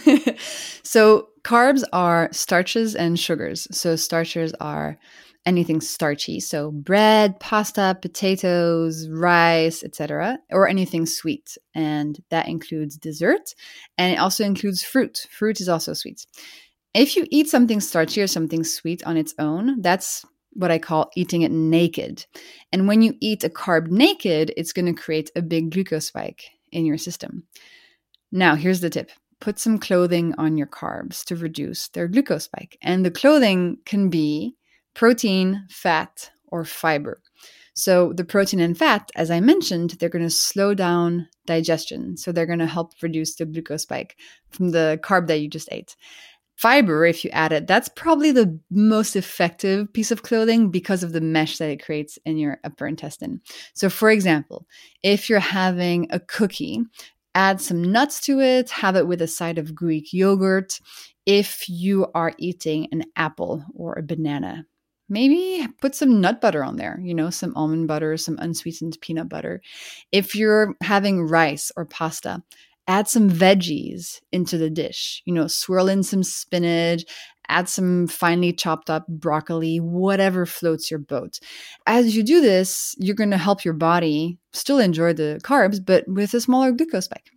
so, 0.84 1.28
carbs 1.42 1.82
are 1.92 2.28
starches 2.30 2.94
and 2.94 3.18
sugars. 3.18 3.66
So, 3.72 3.96
starches 3.96 4.54
are 4.60 4.98
anything 5.44 5.80
starchy 5.80 6.38
so 6.38 6.70
bread 6.70 7.40
pasta 7.40 7.98
potatoes 8.00 9.08
rice 9.08 9.82
etc 9.82 10.38
or 10.50 10.68
anything 10.68 11.04
sweet 11.04 11.58
and 11.74 12.22
that 12.30 12.46
includes 12.46 12.96
dessert 12.96 13.52
and 13.98 14.12
it 14.14 14.18
also 14.18 14.44
includes 14.44 14.84
fruit 14.84 15.26
fruit 15.30 15.60
is 15.60 15.68
also 15.68 15.92
sweet 15.94 16.26
if 16.94 17.16
you 17.16 17.26
eat 17.31 17.48
something 17.48 17.81
starchy 17.81 18.20
or 18.20 18.26
something 18.26 18.64
sweet 18.64 19.05
on 19.05 19.16
its 19.16 19.35
own 19.38 19.81
that's 19.81 20.24
what 20.55 20.70
I 20.70 20.78
call 20.78 21.11
eating 21.16 21.42
it 21.42 21.52
naked. 21.52 22.26
And 22.72 22.87
when 22.87 23.02
you 23.02 23.14
eat 23.20 23.44
a 23.44 23.48
carb 23.48 23.88
naked, 23.88 24.52
it's 24.57 24.72
going 24.72 24.87
to 24.94 25.00
create 25.00 25.31
a 25.35 25.42
big 25.42 25.70
glucose 25.70 26.07
spike 26.07 26.44
in 26.70 26.85
your 26.85 26.98
system. 26.98 27.44
Now, 28.31 28.55
here's 28.55 28.81
the 28.81 28.90
tip 28.90 29.11
put 29.40 29.59
some 29.59 29.78
clothing 29.78 30.35
on 30.38 30.57
your 30.57 30.68
carbs 30.68 31.24
to 31.24 31.35
reduce 31.35 31.88
their 31.88 32.07
glucose 32.07 32.44
spike. 32.44 32.78
And 32.81 33.05
the 33.05 33.11
clothing 33.11 33.78
can 33.85 34.09
be 34.09 34.55
protein, 34.94 35.66
fat, 35.68 36.31
or 36.46 36.64
fiber. 36.64 37.20
So, 37.74 38.12
the 38.12 38.24
protein 38.24 38.61
and 38.61 38.76
fat, 38.76 39.11
as 39.16 39.31
I 39.31 39.40
mentioned, 39.40 39.92
they're 39.92 40.11
going 40.11 40.24
to 40.24 40.31
slow 40.31 40.74
down 40.74 41.28
digestion. 41.46 42.18
So, 42.18 42.31
they're 42.31 42.46
going 42.46 42.59
to 42.59 42.66
help 42.66 42.92
reduce 43.02 43.35
the 43.35 43.46
glucose 43.46 43.83
spike 43.83 44.16
from 44.50 44.70
the 44.70 45.00
carb 45.02 45.26
that 45.28 45.40
you 45.40 45.48
just 45.48 45.70
ate. 45.72 45.96
Fiber, 46.62 47.05
if 47.05 47.25
you 47.25 47.31
add 47.31 47.51
it, 47.51 47.66
that's 47.66 47.88
probably 47.88 48.31
the 48.31 48.57
most 48.70 49.16
effective 49.16 49.92
piece 49.92 50.12
of 50.12 50.22
clothing 50.22 50.70
because 50.70 51.03
of 51.03 51.12
the 51.12 51.20
mesh 51.20 51.59
that 51.59 51.70
it 51.70 51.85
creates 51.85 52.20
in 52.25 52.38
your 52.38 52.61
upper 52.62 52.87
intestine. 52.87 53.40
So, 53.75 53.90
for 53.90 54.11
example, 54.11 54.68
if 55.03 55.29
you're 55.29 55.40
having 55.40 56.07
a 56.11 56.20
cookie, 56.20 56.81
add 57.35 57.61
some 57.61 57.83
nuts 57.83 58.20
to 58.27 58.38
it, 58.38 58.70
have 58.70 58.94
it 58.94 59.09
with 59.09 59.20
a 59.22 59.27
side 59.27 59.59
of 59.59 59.75
Greek 59.75 60.12
yogurt. 60.12 60.79
If 61.27 61.68
you 61.68 62.07
are 62.14 62.33
eating 62.38 62.87
an 62.92 63.07
apple 63.16 63.64
or 63.75 63.98
a 63.98 64.03
banana, 64.05 64.64
maybe 65.09 65.66
put 65.81 65.96
some 65.96 66.20
nut 66.20 66.40
butter 66.40 66.62
on 66.62 66.77
there, 66.77 67.01
you 67.03 67.12
know, 67.12 67.31
some 67.31 67.57
almond 67.57 67.88
butter, 67.88 68.16
some 68.16 68.38
unsweetened 68.38 68.98
peanut 69.01 69.29
butter. 69.29 69.62
If 70.12 70.37
you're 70.37 70.77
having 70.81 71.27
rice 71.27 71.72
or 71.77 71.87
pasta, 71.87 72.40
add 72.88 73.08
some 73.08 73.30
veggies 73.30 74.20
into 74.32 74.58
the 74.58 74.70
dish, 74.70 75.22
you 75.24 75.32
know, 75.32 75.46
swirl 75.46 75.88
in 75.88 76.02
some 76.02 76.22
spinach, 76.22 77.04
add 77.48 77.68
some 77.68 78.06
finely 78.06 78.52
chopped 78.52 78.90
up 78.90 79.06
broccoli, 79.08 79.78
whatever 79.78 80.46
floats 80.46 80.90
your 80.90 81.00
boat. 81.00 81.38
As 81.86 82.16
you 82.16 82.22
do 82.22 82.40
this, 82.40 82.94
you're 82.98 83.14
going 83.14 83.30
to 83.30 83.38
help 83.38 83.64
your 83.64 83.74
body 83.74 84.38
still 84.52 84.78
enjoy 84.78 85.12
the 85.12 85.40
carbs, 85.44 85.84
but 85.84 86.04
with 86.08 86.34
a 86.34 86.40
smaller 86.40 86.72
glucose 86.72 87.04
spike. 87.04 87.30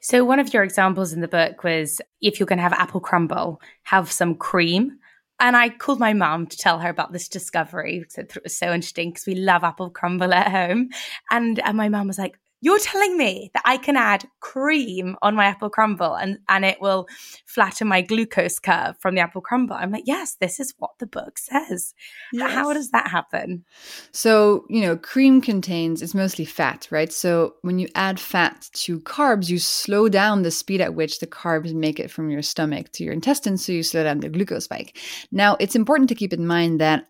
So, 0.00 0.24
one 0.24 0.38
of 0.38 0.52
your 0.52 0.62
examples 0.62 1.12
in 1.12 1.20
the 1.20 1.28
book 1.28 1.64
was 1.64 2.00
if 2.20 2.38
you're 2.38 2.46
going 2.46 2.58
to 2.58 2.62
have 2.62 2.72
apple 2.72 3.00
crumble, 3.00 3.60
have 3.84 4.12
some 4.12 4.34
cream 4.34 4.98
and 5.42 5.56
I 5.56 5.70
called 5.70 5.98
my 5.98 6.12
mum 6.12 6.46
to 6.46 6.56
tell 6.56 6.78
her 6.78 6.88
about 6.88 7.12
this 7.12 7.28
discovery 7.28 7.98
because 7.98 8.16
it 8.16 8.42
was 8.44 8.56
so 8.56 8.72
interesting 8.72 9.10
because 9.10 9.26
we 9.26 9.34
love 9.34 9.64
apple 9.64 9.90
crumble 9.90 10.32
at 10.32 10.48
home. 10.48 10.90
And, 11.32 11.58
and 11.58 11.76
my 11.76 11.88
mum 11.88 12.06
was 12.06 12.16
like, 12.16 12.38
you're 12.62 12.78
telling 12.78 13.16
me 13.16 13.50
that 13.54 13.62
I 13.66 13.76
can 13.76 13.96
add 13.96 14.24
cream 14.38 15.16
on 15.20 15.34
my 15.34 15.46
apple 15.46 15.68
crumble 15.68 16.14
and, 16.14 16.38
and 16.48 16.64
it 16.64 16.80
will 16.80 17.08
flatten 17.44 17.88
my 17.88 18.02
glucose 18.02 18.60
curve 18.60 18.94
from 19.00 19.16
the 19.16 19.20
apple 19.20 19.40
crumble. 19.40 19.74
I'm 19.74 19.90
like, 19.90 20.04
yes, 20.06 20.36
this 20.40 20.60
is 20.60 20.72
what 20.78 20.92
the 21.00 21.08
book 21.08 21.38
says. 21.38 21.92
Yes. 22.32 22.52
How 22.52 22.72
does 22.72 22.92
that 22.92 23.08
happen? 23.08 23.64
So, 24.12 24.64
you 24.70 24.80
know, 24.80 24.96
cream 24.96 25.40
contains, 25.40 26.02
it's 26.02 26.14
mostly 26.14 26.44
fat, 26.44 26.86
right? 26.92 27.12
So 27.12 27.54
when 27.62 27.80
you 27.80 27.88
add 27.96 28.20
fat 28.20 28.70
to 28.74 29.00
carbs, 29.00 29.48
you 29.48 29.58
slow 29.58 30.08
down 30.08 30.42
the 30.42 30.52
speed 30.52 30.80
at 30.80 30.94
which 30.94 31.18
the 31.18 31.26
carbs 31.26 31.74
make 31.74 31.98
it 31.98 32.12
from 32.12 32.30
your 32.30 32.42
stomach 32.42 32.92
to 32.92 33.02
your 33.02 33.12
intestines. 33.12 33.66
So 33.66 33.72
you 33.72 33.82
slow 33.82 34.04
down 34.04 34.20
the 34.20 34.28
glucose 34.28 34.64
spike. 34.64 34.98
Now, 35.32 35.56
it's 35.58 35.74
important 35.74 36.08
to 36.10 36.14
keep 36.14 36.32
in 36.32 36.46
mind 36.46 36.80
that 36.80 37.08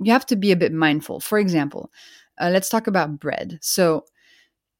you 0.00 0.12
have 0.12 0.26
to 0.26 0.36
be 0.36 0.52
a 0.52 0.56
bit 0.56 0.72
mindful. 0.72 1.18
For 1.18 1.36
example, 1.36 1.90
uh, 2.40 2.50
let's 2.52 2.68
talk 2.68 2.86
about 2.86 3.18
bread. 3.18 3.58
So, 3.60 4.04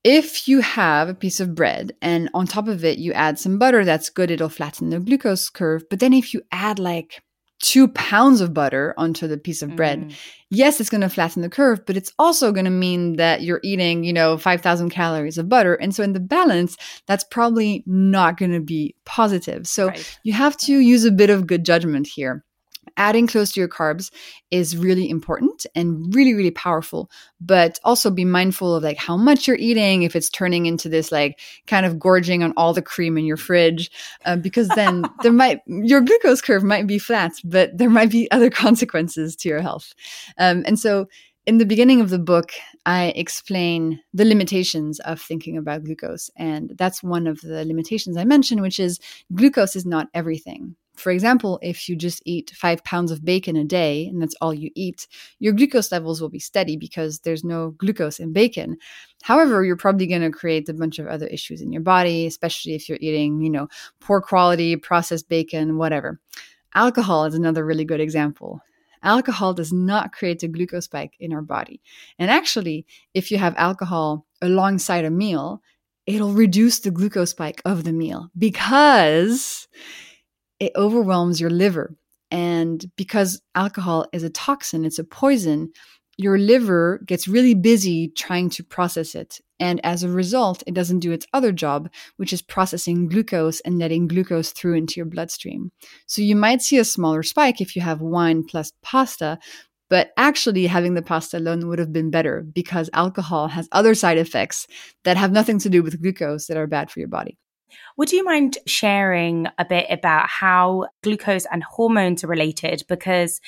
if 0.05 0.49
you 0.49 0.61
have 0.61 1.09
a 1.09 1.15
piece 1.15 1.41
of 1.41 1.55
bread 1.55 1.93
and 2.01 2.31
on 2.35 2.47
top 2.47 2.69
of 2.69 2.85
it 2.85 2.99
you 2.99 3.13
add 3.13 3.39
some 3.39 3.59
butter, 3.59 3.85
that's 3.85 4.11
good, 4.11 4.31
it'll 4.31 4.49
flatten 4.49 4.91
the 4.91 5.01
glucose 5.01 5.51
curve. 5.51 5.85
But 5.91 6.01
then 6.01 6.13
if 6.13 6.33
you 6.33 6.43
add 6.53 6.79
like 6.79 7.23
two 7.61 7.89
pounds 7.89 8.41
of 8.41 8.55
butter 8.55 8.95
onto 8.97 9.27
the 9.27 9.37
piece 9.37 9.63
of 9.63 9.75
bread, 9.75 10.01
mm. 10.01 10.15
yes, 10.49 10.81
it's 10.81 10.91
going 10.91 11.01
to 11.01 11.09
flatten 11.09 11.43
the 11.43 11.49
curve, 11.49 11.85
but 11.85 11.97
it's 11.97 12.13
also 12.19 12.53
going 12.53 12.65
to 12.65 12.71
mean 12.71 13.17
that 13.17 13.43
you're 13.43 13.61
eating, 13.65 14.05
you 14.05 14.13
know, 14.13 14.39
5,000 14.39 14.91
calories 14.91 15.39
of 15.39 15.49
butter. 15.49 15.75
And 15.75 15.95
so 15.95 16.05
in 16.05 16.13
the 16.13 16.21
balance, 16.21 16.77
that's 17.07 17.25
probably 17.25 17.83
not 17.85 18.37
going 18.37 18.53
to 18.53 18.61
be 18.61 18.95
positive. 19.05 19.67
So 19.67 19.89
right. 19.89 20.19
you 20.23 20.33
have 20.35 20.57
to 20.59 20.79
use 20.79 21.05
a 21.05 21.11
bit 21.11 21.31
of 21.31 21.47
good 21.47 21.65
judgment 21.65 22.07
here 22.07 22.45
adding 22.97 23.27
close 23.27 23.53
to 23.53 23.61
your 23.61 23.69
carbs 23.69 24.11
is 24.51 24.77
really 24.77 25.09
important 25.09 25.67
and 25.75 26.15
really 26.15 26.35
really 26.35 26.51
powerful 26.51 27.11
but 27.41 27.79
also 27.85 28.11
be 28.11 28.25
mindful 28.25 28.75
of 28.75 28.83
like 28.83 28.97
how 28.97 29.17
much 29.17 29.47
you're 29.47 29.57
eating 29.57 30.03
if 30.03 30.17
it's 30.17 30.31
turning 30.31 30.67
into 30.67 30.89
this 30.89 31.13
like 31.13 31.39
kind 31.67 31.87
of 31.87 31.99
gorging 31.99 32.43
on 32.43 32.53
all 32.57 32.73
the 32.73 32.83
cream 32.83 33.17
in 33.19 33.25
your 33.25 33.37
fridge 33.37 33.91
uh, 34.25 34.37
because 34.37 34.69
then 34.69 35.05
there 35.23 35.33
might 35.33 35.61
your 35.67 36.01
glucose 36.01 36.41
curve 36.41 36.63
might 36.63 36.87
be 36.87 36.99
flat 36.99 37.33
but 37.45 37.77
there 37.77 37.91
might 37.91 38.11
be 38.11 38.31
other 38.31 38.51
consequences 38.65 39.37
to 39.37 39.49
your 39.49 39.61
health 39.61 39.95
um, 40.39 40.63
and 40.67 40.79
so 40.79 41.07
in 41.49 41.57
the 41.57 41.65
beginning 41.65 42.03
of 42.03 42.11
the 42.11 42.19
book, 42.19 42.53
I 42.85 43.07
explain 43.17 44.03
the 44.13 44.27
limitations 44.27 45.01
of 45.01 45.19
thinking 45.19 45.57
about 45.57 45.83
glucose. 45.83 46.31
And 46.37 46.75
that's 46.77 47.03
one 47.03 47.27
of 47.27 47.41
the 47.41 47.65
limitations 47.65 48.19
I 48.19 48.25
mentioned, 48.25 48.61
which 48.61 48.79
is 48.79 49.01
glucose 49.35 49.75
is 49.75 49.87
not 49.87 50.09
everything. 50.13 50.77
For 50.99 51.13
example, 51.13 51.59
if 51.63 51.89
you 51.89 51.97
just 51.97 52.23
eat 52.25 52.51
five 52.51 52.83
pounds 52.85 53.11
of 53.11 53.25
bacon 53.25 53.57
a 53.57 53.65
day 53.65 54.07
and 54.07 54.21
that's 54.21 54.35
all 54.41 54.53
you 54.53 54.71
eat, 54.75 55.07
your 55.39 55.53
glucose 55.53 55.93
levels 55.93 56.21
will 56.21 56.29
be 56.29 56.39
steady 56.39 56.77
because 56.77 57.21
there's 57.21 57.45
no 57.45 57.71
glucose 57.71 58.19
in 58.19 58.33
bacon. 58.33 58.77
However, 59.23 59.65
you're 59.65 59.77
probably 59.77 60.07
going 60.07 60.23
to 60.23 60.31
create 60.31 60.69
a 60.69 60.75
bunch 60.75 60.99
of 60.99 61.07
other 61.07 61.27
issues 61.29 61.61
in 61.61 61.73
your 61.73 61.83
body, 61.83 62.27
especially 62.27 62.75
if 62.75 62.89
you're 62.89 62.99
eating, 63.01 63.41
you 63.43 63.51
know, 63.51 63.69
poor 64.01 64.21
quality 64.21 64.77
processed 64.77 65.29
bacon, 65.29 65.79
whatever. 65.79 66.21
Alcohol 66.75 67.25
is 67.25 67.35
another 67.35 67.65
really 67.65 67.85
good 67.85 68.01
example. 68.01 68.61
Alcohol 69.03 69.55
does 69.55 69.73
not 69.73 70.13
create 70.13 70.43
a 70.43 70.49
glucose 70.49 70.87
spike 70.87 71.15
in 71.21 71.33
our 71.33 71.43
body. 71.43 71.81
And 72.19 72.31
actually, 72.31 72.87
if 73.15 73.31
you 73.31 73.39
have 73.39 73.55
alcohol 73.57 74.27
alongside 74.43 75.05
a 75.05 75.11
meal, 75.11 75.63
it'll 76.07 76.33
reduce 76.33 76.81
the 76.81 76.91
glucose 76.91 77.31
spike 77.31 77.63
of 77.65 77.85
the 77.85 77.93
meal 77.93 78.31
because 78.37 79.69
it 80.61 80.73
overwhelms 80.77 81.41
your 81.41 81.51
liver. 81.51 81.95
And 82.31 82.85
because 82.97 83.41
alcohol 83.55 84.07
is 84.13 84.23
a 84.23 84.31
toxin, 84.31 84.85
it's 84.85 84.99
a 84.99 85.05
poison, 85.05 85.71
your 86.19 86.37
liver 86.37 87.01
gets 87.07 87.29
really 87.29 87.55
busy 87.55 88.09
trying 88.09 88.51
to 88.51 88.65
process 88.65 89.15
it. 89.15 89.41
And 89.61 89.81
as 89.85 90.03
a 90.03 90.09
result, 90.09 90.63
it 90.67 90.75
doesn't 90.75 90.99
do 90.99 91.13
its 91.13 91.27
other 91.33 91.53
job, 91.53 91.89
which 92.17 92.33
is 92.33 92.43
processing 92.43 93.09
glucose 93.09 93.61
and 93.61 93.79
letting 93.79 94.09
glucose 94.09 94.51
through 94.51 94.75
into 94.75 94.95
your 94.97 95.07
bloodstream. 95.07 95.71
So 96.07 96.21
you 96.21 96.37
might 96.37 96.61
see 96.61 96.79
a 96.79 96.85
smaller 96.85 97.23
spike 97.23 97.61
if 97.61 97.75
you 97.75 97.83
have 97.83 98.01
wine 98.01 98.45
plus 98.45 98.73
pasta, 98.83 99.39
but 99.89 100.11
actually 100.17 100.67
having 100.67 100.95
the 100.95 101.03
pasta 101.03 101.39
alone 101.39 101.69
would 101.69 101.79
have 101.79 101.93
been 101.93 102.11
better 102.11 102.45
because 102.53 102.91
alcohol 102.93 103.49
has 103.49 103.69
other 103.73 103.95
side 103.95 104.19
effects 104.19 104.67
that 105.05 105.17
have 105.17 105.33
nothing 105.33 105.59
to 105.61 105.71
do 105.71 105.83
with 105.83 106.01
glucose 106.03 106.47
that 106.47 106.57
are 106.57 106.67
bad 106.67 106.91
for 106.91 106.99
your 106.99 107.09
body. 107.09 107.39
Would 107.97 108.13
you 108.13 108.25
mind 108.25 108.59
sharing 108.67 109.47
a 109.59 109.65
bit 109.65 109.87
about 109.91 110.29
how 110.29 110.87
glucose 111.03 111.47
and 111.51 111.63
hormones 111.63 112.25
are 112.25 112.29
related? 112.29 112.85
Because, 112.89 113.41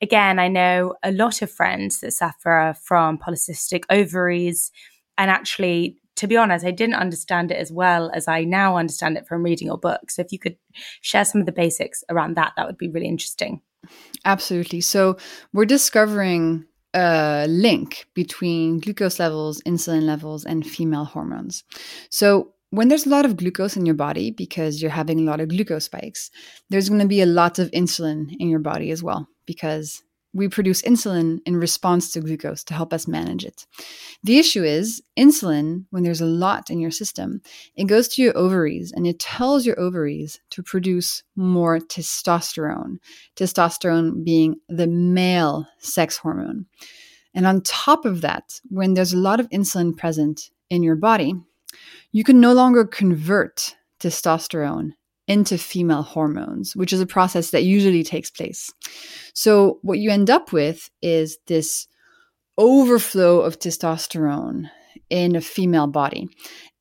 again, 0.00 0.38
I 0.38 0.48
know 0.48 0.94
a 1.02 1.12
lot 1.12 1.42
of 1.42 1.50
friends 1.50 2.00
that 2.00 2.12
suffer 2.12 2.74
from 2.82 3.18
polycystic 3.18 3.84
ovaries. 3.90 4.70
And 5.16 5.30
actually, 5.30 5.98
to 6.16 6.26
be 6.26 6.36
honest, 6.36 6.64
I 6.64 6.70
didn't 6.70 6.94
understand 6.96 7.50
it 7.50 7.56
as 7.56 7.72
well 7.72 8.10
as 8.14 8.28
I 8.28 8.44
now 8.44 8.76
understand 8.76 9.16
it 9.16 9.26
from 9.26 9.42
reading 9.42 9.66
your 9.66 9.78
book. 9.78 10.10
So, 10.10 10.22
if 10.22 10.32
you 10.32 10.38
could 10.38 10.56
share 11.00 11.24
some 11.24 11.40
of 11.40 11.46
the 11.46 11.52
basics 11.52 12.04
around 12.08 12.36
that, 12.36 12.52
that 12.56 12.66
would 12.66 12.78
be 12.78 12.88
really 12.88 13.08
interesting. 13.08 13.60
Absolutely. 14.24 14.80
So, 14.80 15.16
we're 15.52 15.64
discovering 15.64 16.66
a 16.94 17.46
link 17.48 18.06
between 18.14 18.78
glucose 18.78 19.18
levels, 19.18 19.60
insulin 19.62 20.02
levels, 20.02 20.44
and 20.44 20.64
female 20.64 21.04
hormones. 21.04 21.64
So, 22.10 22.52
when 22.70 22.88
there's 22.88 23.06
a 23.06 23.10
lot 23.10 23.24
of 23.24 23.36
glucose 23.36 23.76
in 23.76 23.86
your 23.86 23.94
body 23.94 24.30
because 24.30 24.82
you're 24.82 24.90
having 24.90 25.20
a 25.20 25.30
lot 25.30 25.40
of 25.40 25.48
glucose 25.48 25.84
spikes, 25.84 26.30
there's 26.70 26.88
going 26.88 27.00
to 27.00 27.06
be 27.06 27.20
a 27.20 27.26
lot 27.26 27.58
of 27.58 27.70
insulin 27.70 28.34
in 28.38 28.48
your 28.48 28.58
body 28.58 28.90
as 28.90 29.02
well 29.02 29.28
because 29.46 30.02
we 30.34 30.48
produce 30.48 30.82
insulin 30.82 31.38
in 31.46 31.56
response 31.56 32.10
to 32.10 32.20
glucose 32.20 32.64
to 32.64 32.74
help 32.74 32.92
us 32.92 33.06
manage 33.06 33.44
it. 33.44 33.66
The 34.24 34.38
issue 34.38 34.64
is 34.64 35.00
insulin, 35.16 35.84
when 35.90 36.02
there's 36.02 36.20
a 36.20 36.26
lot 36.26 36.70
in 36.70 36.80
your 36.80 36.90
system, 36.90 37.40
it 37.76 37.84
goes 37.84 38.08
to 38.08 38.22
your 38.22 38.36
ovaries 38.36 38.92
and 38.92 39.06
it 39.06 39.20
tells 39.20 39.64
your 39.64 39.78
ovaries 39.78 40.40
to 40.50 40.62
produce 40.62 41.22
more 41.36 41.78
testosterone, 41.78 42.96
testosterone 43.36 44.24
being 44.24 44.56
the 44.68 44.88
male 44.88 45.68
sex 45.78 46.18
hormone. 46.18 46.66
And 47.32 47.46
on 47.46 47.62
top 47.62 48.04
of 48.04 48.20
that, 48.22 48.60
when 48.68 48.94
there's 48.94 49.12
a 49.12 49.18
lot 49.18 49.38
of 49.38 49.48
insulin 49.50 49.96
present 49.96 50.50
in 50.68 50.82
your 50.82 50.96
body, 50.96 51.34
you 52.14 52.22
can 52.22 52.40
no 52.40 52.52
longer 52.52 52.84
convert 52.84 53.74
testosterone 54.00 54.92
into 55.26 55.58
female 55.58 56.02
hormones, 56.02 56.76
which 56.76 56.92
is 56.92 57.00
a 57.00 57.06
process 57.06 57.50
that 57.50 57.64
usually 57.64 58.04
takes 58.04 58.30
place. 58.30 58.70
So, 59.34 59.80
what 59.82 59.98
you 59.98 60.10
end 60.10 60.30
up 60.30 60.52
with 60.52 60.88
is 61.02 61.38
this 61.48 61.88
overflow 62.56 63.40
of 63.40 63.58
testosterone 63.58 64.70
in 65.10 65.34
a 65.34 65.40
female 65.40 65.88
body. 65.88 66.28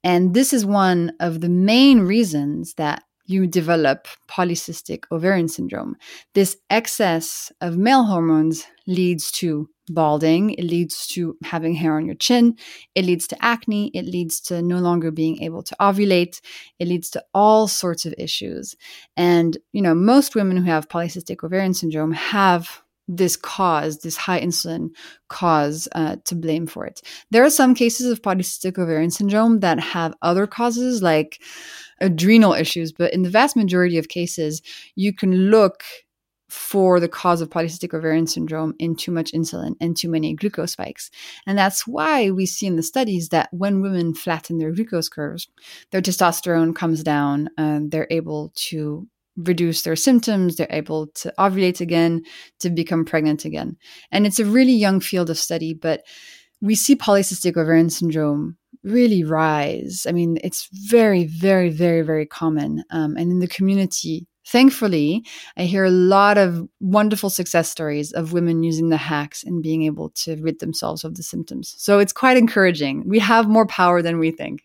And 0.03 0.35
this 0.35 0.53
is 0.53 0.67
one 0.67 1.13
of 1.19 1.41
the 1.41 1.49
main 1.49 2.01
reasons 2.01 2.75
that 2.75 3.01
you 3.25 3.47
develop 3.47 4.07
polycystic 4.27 5.03
ovarian 5.11 5.47
syndrome. 5.47 5.95
This 6.33 6.57
excess 6.69 7.51
of 7.61 7.77
male 7.77 8.03
hormones 8.03 8.65
leads 8.85 9.31
to 9.33 9.69
balding, 9.89 10.51
it 10.51 10.63
leads 10.63 11.07
to 11.07 11.37
having 11.43 11.73
hair 11.75 11.95
on 11.95 12.05
your 12.05 12.15
chin, 12.15 12.55
it 12.95 13.05
leads 13.05 13.27
to 13.27 13.45
acne, 13.45 13.91
it 13.93 14.05
leads 14.05 14.39
to 14.39 14.61
no 14.61 14.77
longer 14.77 15.11
being 15.11 15.41
able 15.41 15.63
to 15.63 15.75
ovulate, 15.79 16.41
it 16.79 16.87
leads 16.87 17.09
to 17.11 17.23
all 17.33 17.67
sorts 17.67 18.05
of 18.05 18.13
issues. 18.17 18.75
And, 19.17 19.57
you 19.71 19.81
know, 19.81 19.93
most 19.93 20.35
women 20.35 20.57
who 20.57 20.63
have 20.63 20.89
polycystic 20.89 21.43
ovarian 21.43 21.73
syndrome 21.73 22.13
have 22.13 22.81
this 23.17 23.35
cause, 23.35 23.99
this 23.99 24.17
high 24.17 24.41
insulin 24.41 24.89
cause 25.29 25.87
uh, 25.93 26.17
to 26.25 26.35
blame 26.35 26.67
for 26.67 26.85
it. 26.85 27.01
There 27.31 27.43
are 27.43 27.49
some 27.49 27.75
cases 27.75 28.11
of 28.11 28.21
polycystic 28.21 28.77
ovarian 28.77 29.11
syndrome 29.11 29.59
that 29.59 29.79
have 29.79 30.13
other 30.21 30.47
causes 30.47 31.01
like 31.01 31.41
adrenal 32.01 32.53
issues, 32.53 32.91
but 32.91 33.13
in 33.13 33.23
the 33.23 33.29
vast 33.29 33.55
majority 33.55 33.97
of 33.97 34.09
cases, 34.09 34.61
you 34.95 35.13
can 35.13 35.49
look 35.49 35.83
for 36.53 36.99
the 36.99 37.09
cause 37.09 37.41
of 37.41 37.49
polycystic 37.49 37.95
ovarian 37.95 38.27
syndrome 38.27 38.75
in 38.77 38.95
too 38.95 39.11
much 39.11 39.31
insulin 39.31 39.73
and 39.81 39.97
too 39.97 40.07
many 40.07 40.35
glucose 40.35 40.73
spikes. 40.73 41.09
And 41.47 41.57
that's 41.57 41.87
why 41.87 42.29
we 42.29 42.45
see 42.45 42.67
in 42.67 42.75
the 42.75 42.83
studies 42.83 43.29
that 43.29 43.49
when 43.51 43.81
women 43.81 44.13
flatten 44.13 44.59
their 44.59 44.71
glucose 44.71 45.09
curves, 45.09 45.47
their 45.89 46.01
testosterone 46.01 46.75
comes 46.75 47.01
down 47.01 47.49
and 47.57 47.89
they're 47.89 48.07
able 48.11 48.51
to 48.67 49.07
reduce 49.37 49.81
their 49.81 49.95
symptoms, 49.95 50.55
they're 50.55 50.67
able 50.69 51.07
to 51.07 51.33
ovulate 51.39 51.81
again, 51.81 52.23
to 52.59 52.69
become 52.69 53.05
pregnant 53.05 53.45
again. 53.45 53.77
And 54.11 54.25
it's 54.25 54.39
a 54.39 54.45
really 54.45 54.73
young 54.73 54.99
field 54.99 55.29
of 55.29 55.37
study, 55.37 55.73
but 55.73 56.03
we 56.61 56.75
see 56.75 56.95
polycystic 56.95 57.57
ovarian 57.57 57.89
syndrome 57.89 58.57
really 58.83 59.23
rise. 59.23 60.05
I 60.07 60.11
mean, 60.11 60.37
it's 60.43 60.67
very, 60.71 61.25
very, 61.25 61.69
very, 61.69 62.01
very 62.01 62.25
common. 62.25 62.83
Um, 62.91 63.15
and 63.17 63.31
in 63.31 63.39
the 63.39 63.47
community, 63.47 64.27
Thankfully, 64.45 65.23
I 65.55 65.63
hear 65.63 65.85
a 65.85 65.89
lot 65.89 66.37
of 66.37 66.67
wonderful 66.81 67.29
success 67.29 67.69
stories 67.69 68.11
of 68.11 68.33
women 68.33 68.61
using 68.61 68.89
the 68.89 68.97
hacks 68.97 69.43
and 69.43 69.63
being 69.63 69.83
able 69.83 70.09
to 70.23 70.35
rid 70.41 70.59
themselves 70.59 71.03
of 71.03 71.15
the 71.15 71.23
symptoms. 71.23 71.73
So 71.77 71.99
it's 71.99 72.11
quite 72.11 72.35
encouraging. 72.35 73.07
We 73.07 73.19
have 73.19 73.47
more 73.47 73.65
power 73.65 74.01
than 74.01 74.19
we 74.19 74.31
think. 74.31 74.63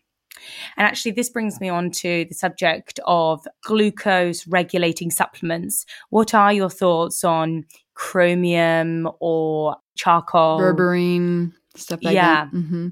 And 0.77 0.85
actually, 0.85 1.11
this 1.11 1.29
brings 1.29 1.59
me 1.59 1.69
on 1.69 1.91
to 1.91 2.25
the 2.25 2.35
subject 2.35 2.99
of 3.05 3.45
glucose 3.63 4.47
regulating 4.47 5.11
supplements. 5.11 5.85
What 6.09 6.33
are 6.33 6.53
your 6.53 6.69
thoughts 6.69 7.23
on 7.23 7.65
chromium 7.93 9.09
or 9.19 9.77
charcoal? 9.95 10.59
Berberine 10.59 11.53
stuff 11.79 12.03
like 12.03 12.15
yeah. 12.15 12.45
that. 12.45 12.53
Mm-hmm. 12.53 12.87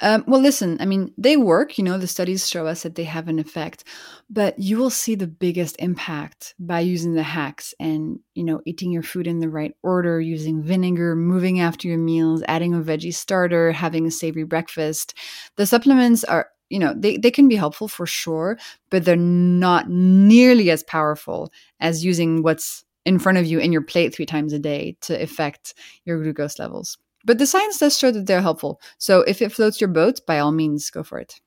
Um, 0.00 0.24
well, 0.26 0.40
listen, 0.40 0.76
I 0.80 0.86
mean, 0.86 1.12
they 1.16 1.36
work. 1.36 1.78
You 1.78 1.84
know, 1.84 1.98
the 1.98 2.06
studies 2.06 2.48
show 2.48 2.66
us 2.66 2.82
that 2.82 2.94
they 2.94 3.04
have 3.04 3.28
an 3.28 3.38
effect, 3.38 3.84
but 4.28 4.58
you 4.58 4.76
will 4.78 4.90
see 4.90 5.14
the 5.14 5.26
biggest 5.26 5.76
impact 5.78 6.54
by 6.58 6.80
using 6.80 7.14
the 7.14 7.22
hacks 7.22 7.74
and 7.80 8.20
you 8.34 8.44
know 8.44 8.60
eating 8.66 8.92
your 8.92 9.02
food 9.02 9.26
in 9.26 9.40
the 9.40 9.48
right 9.48 9.74
order, 9.82 10.20
using 10.20 10.62
vinegar, 10.62 11.16
moving 11.16 11.60
after 11.60 11.88
your 11.88 11.98
meals, 11.98 12.42
adding 12.48 12.74
a 12.74 12.78
veggie 12.78 13.14
starter, 13.14 13.72
having 13.72 14.06
a 14.06 14.10
savory 14.10 14.44
breakfast. 14.44 15.14
The 15.56 15.66
supplements 15.66 16.24
are 16.24 16.48
you 16.70 16.78
know 16.78 16.94
they, 16.96 17.16
they 17.16 17.30
can 17.30 17.48
be 17.48 17.56
helpful 17.56 17.88
for 17.88 18.06
sure 18.06 18.58
but 18.90 19.04
they're 19.04 19.16
not 19.16 19.90
nearly 19.90 20.70
as 20.70 20.82
powerful 20.84 21.52
as 21.80 22.04
using 22.04 22.42
what's 22.42 22.84
in 23.04 23.18
front 23.18 23.38
of 23.38 23.46
you 23.46 23.58
in 23.58 23.72
your 23.72 23.82
plate 23.82 24.14
three 24.14 24.26
times 24.26 24.52
a 24.52 24.58
day 24.58 24.96
to 25.00 25.20
affect 25.20 25.74
your 26.04 26.22
glucose 26.22 26.58
levels 26.58 26.96
but 27.24 27.38
the 27.38 27.46
science 27.46 27.78
does 27.78 27.98
show 27.98 28.10
that 28.10 28.26
they're 28.26 28.40
helpful. 28.42 28.80
So 28.98 29.20
if 29.22 29.42
it 29.42 29.52
floats 29.52 29.80
your 29.80 29.88
boat, 29.88 30.20
by 30.26 30.38
all 30.38 30.52
means, 30.52 30.90
go 30.90 31.02
for 31.02 31.18
it. 31.18 31.40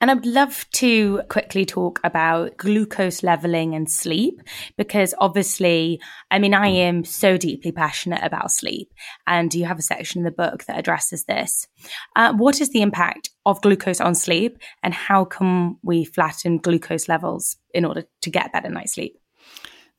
And 0.00 0.10
I'd 0.10 0.26
love 0.26 0.66
to 0.72 1.22
quickly 1.28 1.64
talk 1.64 2.00
about 2.02 2.56
glucose 2.56 3.22
leveling 3.22 3.74
and 3.74 3.90
sleep 3.90 4.40
because 4.76 5.14
obviously, 5.18 6.00
I 6.30 6.38
mean, 6.38 6.54
I 6.54 6.68
am 6.68 7.04
so 7.04 7.36
deeply 7.36 7.72
passionate 7.72 8.22
about 8.22 8.50
sleep, 8.50 8.92
and 9.26 9.54
you 9.54 9.64
have 9.64 9.78
a 9.78 9.82
section 9.82 10.20
in 10.20 10.24
the 10.24 10.30
book 10.30 10.64
that 10.64 10.78
addresses 10.78 11.24
this. 11.24 11.68
Uh, 12.16 12.32
what 12.34 12.60
is 12.60 12.70
the 12.70 12.82
impact 12.82 13.30
of 13.46 13.60
glucose 13.62 14.00
on 14.00 14.14
sleep, 14.14 14.58
and 14.82 14.92
how 14.92 15.24
can 15.24 15.76
we 15.82 16.04
flatten 16.04 16.58
glucose 16.58 17.08
levels 17.08 17.56
in 17.72 17.84
order 17.84 18.04
to 18.22 18.30
get 18.30 18.52
better 18.52 18.68
night's 18.68 18.94
sleep? 18.94 19.18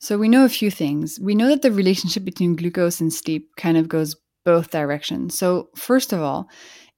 So, 0.00 0.18
we 0.18 0.28
know 0.28 0.44
a 0.44 0.50
few 0.50 0.70
things. 0.70 1.18
We 1.18 1.34
know 1.34 1.48
that 1.48 1.62
the 1.62 1.72
relationship 1.72 2.24
between 2.24 2.56
glucose 2.56 3.00
and 3.00 3.12
sleep 3.12 3.56
kind 3.56 3.78
of 3.78 3.88
goes 3.88 4.16
both 4.44 4.70
directions. 4.70 5.38
So, 5.38 5.70
first 5.76 6.12
of 6.12 6.20
all, 6.20 6.48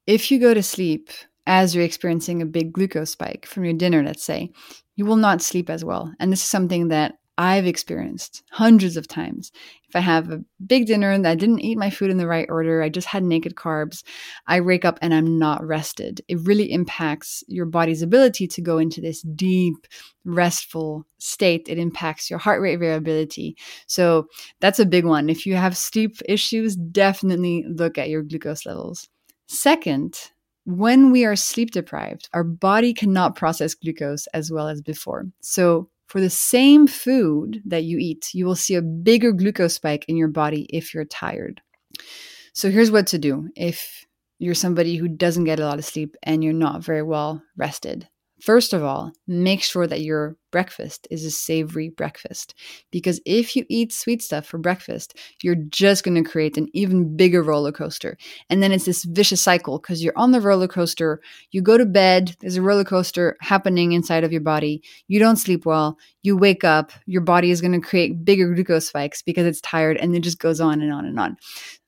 if 0.06 0.30
you 0.30 0.40
go 0.40 0.54
to 0.54 0.62
sleep 0.62 1.10
as 1.46 1.74
you're 1.74 1.84
experiencing 1.84 2.42
a 2.42 2.46
big 2.46 2.72
glucose 2.72 3.10
spike 3.10 3.46
from 3.46 3.64
your 3.64 3.74
dinner, 3.74 4.02
let's 4.02 4.24
say, 4.24 4.50
you 4.96 5.04
will 5.04 5.16
not 5.16 5.42
sleep 5.42 5.70
as 5.70 5.84
well. 5.84 6.12
And 6.18 6.32
this 6.32 6.40
is 6.40 6.50
something 6.50 6.88
that 6.88 7.14
I've 7.38 7.66
experienced 7.66 8.42
hundreds 8.50 8.96
of 8.96 9.06
times. 9.06 9.52
If 9.88 9.94
I 9.94 10.00
have 10.00 10.30
a 10.30 10.42
big 10.66 10.86
dinner 10.86 11.10
and 11.10 11.28
I 11.28 11.34
didn't 11.34 11.60
eat 11.60 11.76
my 11.76 11.90
food 11.90 12.10
in 12.10 12.16
the 12.16 12.26
right 12.26 12.48
order, 12.48 12.82
I 12.82 12.88
just 12.88 13.06
had 13.06 13.22
naked 13.22 13.56
carbs, 13.56 14.02
I 14.46 14.62
wake 14.62 14.86
up 14.86 14.98
and 15.02 15.12
I'm 15.12 15.38
not 15.38 15.62
rested. 15.62 16.22
It 16.28 16.40
really 16.40 16.72
impacts 16.72 17.44
your 17.46 17.66
body's 17.66 18.00
ability 18.00 18.46
to 18.48 18.62
go 18.62 18.78
into 18.78 19.02
this 19.02 19.20
deep, 19.20 19.86
restful 20.24 21.06
state. 21.18 21.68
It 21.68 21.78
impacts 21.78 22.30
your 22.30 22.38
heart 22.38 22.62
rate 22.62 22.78
variability. 22.78 23.58
So 23.86 24.28
that's 24.60 24.78
a 24.78 24.86
big 24.86 25.04
one. 25.04 25.28
If 25.28 25.44
you 25.44 25.56
have 25.56 25.76
sleep 25.76 26.16
issues, 26.26 26.74
definitely 26.74 27.66
look 27.68 27.98
at 27.98 28.08
your 28.08 28.22
glucose 28.22 28.64
levels. 28.64 29.10
Second, 29.46 30.30
when 30.66 31.12
we 31.12 31.24
are 31.24 31.36
sleep 31.36 31.70
deprived, 31.70 32.28
our 32.34 32.42
body 32.42 32.92
cannot 32.92 33.36
process 33.36 33.72
glucose 33.74 34.26
as 34.34 34.50
well 34.50 34.66
as 34.66 34.82
before. 34.82 35.26
So 35.40 35.88
for 36.08 36.20
the 36.20 36.28
same 36.28 36.88
food 36.88 37.62
that 37.64 37.84
you 37.84 37.98
eat, 37.98 38.30
you 38.34 38.46
will 38.46 38.56
see 38.56 38.74
a 38.74 38.82
bigger 38.82 39.30
glucose 39.32 39.74
spike 39.74 40.04
in 40.08 40.16
your 40.16 40.28
body 40.28 40.66
if 40.70 40.92
you're 40.92 41.04
tired. 41.04 41.62
So 42.52 42.68
here's 42.68 42.90
what 42.90 43.06
to 43.08 43.18
do 43.18 43.48
if 43.54 44.04
you're 44.40 44.54
somebody 44.54 44.96
who 44.96 45.06
doesn't 45.06 45.44
get 45.44 45.60
a 45.60 45.64
lot 45.64 45.78
of 45.78 45.84
sleep 45.84 46.16
and 46.24 46.42
you're 46.42 46.52
not 46.52 46.84
very 46.84 47.02
well 47.02 47.42
rested. 47.56 48.08
First 48.40 48.72
of 48.72 48.84
all, 48.84 49.12
make 49.26 49.62
sure 49.62 49.86
that 49.86 50.02
you're 50.02 50.36
breakfast 50.56 51.06
is 51.10 51.22
a 51.22 51.30
savory 51.30 51.90
breakfast. 51.90 52.54
Because 52.90 53.20
if 53.26 53.54
you 53.54 53.66
eat 53.68 53.92
sweet 53.92 54.22
stuff 54.22 54.46
for 54.46 54.56
breakfast, 54.56 55.18
you're 55.42 55.54
just 55.68 56.02
going 56.02 56.14
to 56.14 56.30
create 56.30 56.56
an 56.56 56.68
even 56.72 57.14
bigger 57.14 57.42
roller 57.42 57.72
coaster. 57.72 58.16
And 58.48 58.62
then 58.62 58.72
it's 58.72 58.86
this 58.86 59.04
vicious 59.04 59.42
cycle 59.42 59.78
because 59.78 60.02
you're 60.02 60.16
on 60.16 60.30
the 60.30 60.40
roller 60.40 60.66
coaster, 60.66 61.20
you 61.50 61.60
go 61.60 61.76
to 61.76 61.84
bed, 61.84 62.36
there's 62.40 62.56
a 62.56 62.62
roller 62.62 62.84
coaster 62.84 63.36
happening 63.42 63.92
inside 63.92 64.24
of 64.24 64.32
your 64.32 64.40
body, 64.40 64.82
you 65.08 65.18
don't 65.18 65.36
sleep 65.36 65.66
well, 65.66 65.98
you 66.22 66.38
wake 66.38 66.64
up, 66.64 66.90
your 67.04 67.20
body 67.20 67.50
is 67.50 67.60
going 67.60 67.78
to 67.78 67.86
create 67.86 68.24
bigger 68.24 68.54
glucose 68.54 68.88
spikes 68.88 69.20
because 69.20 69.44
it's 69.44 69.60
tired, 69.60 69.98
and 69.98 70.16
it 70.16 70.20
just 70.20 70.38
goes 70.38 70.58
on 70.58 70.80
and 70.80 70.90
on 70.90 71.04
and 71.04 71.20
on. 71.20 71.36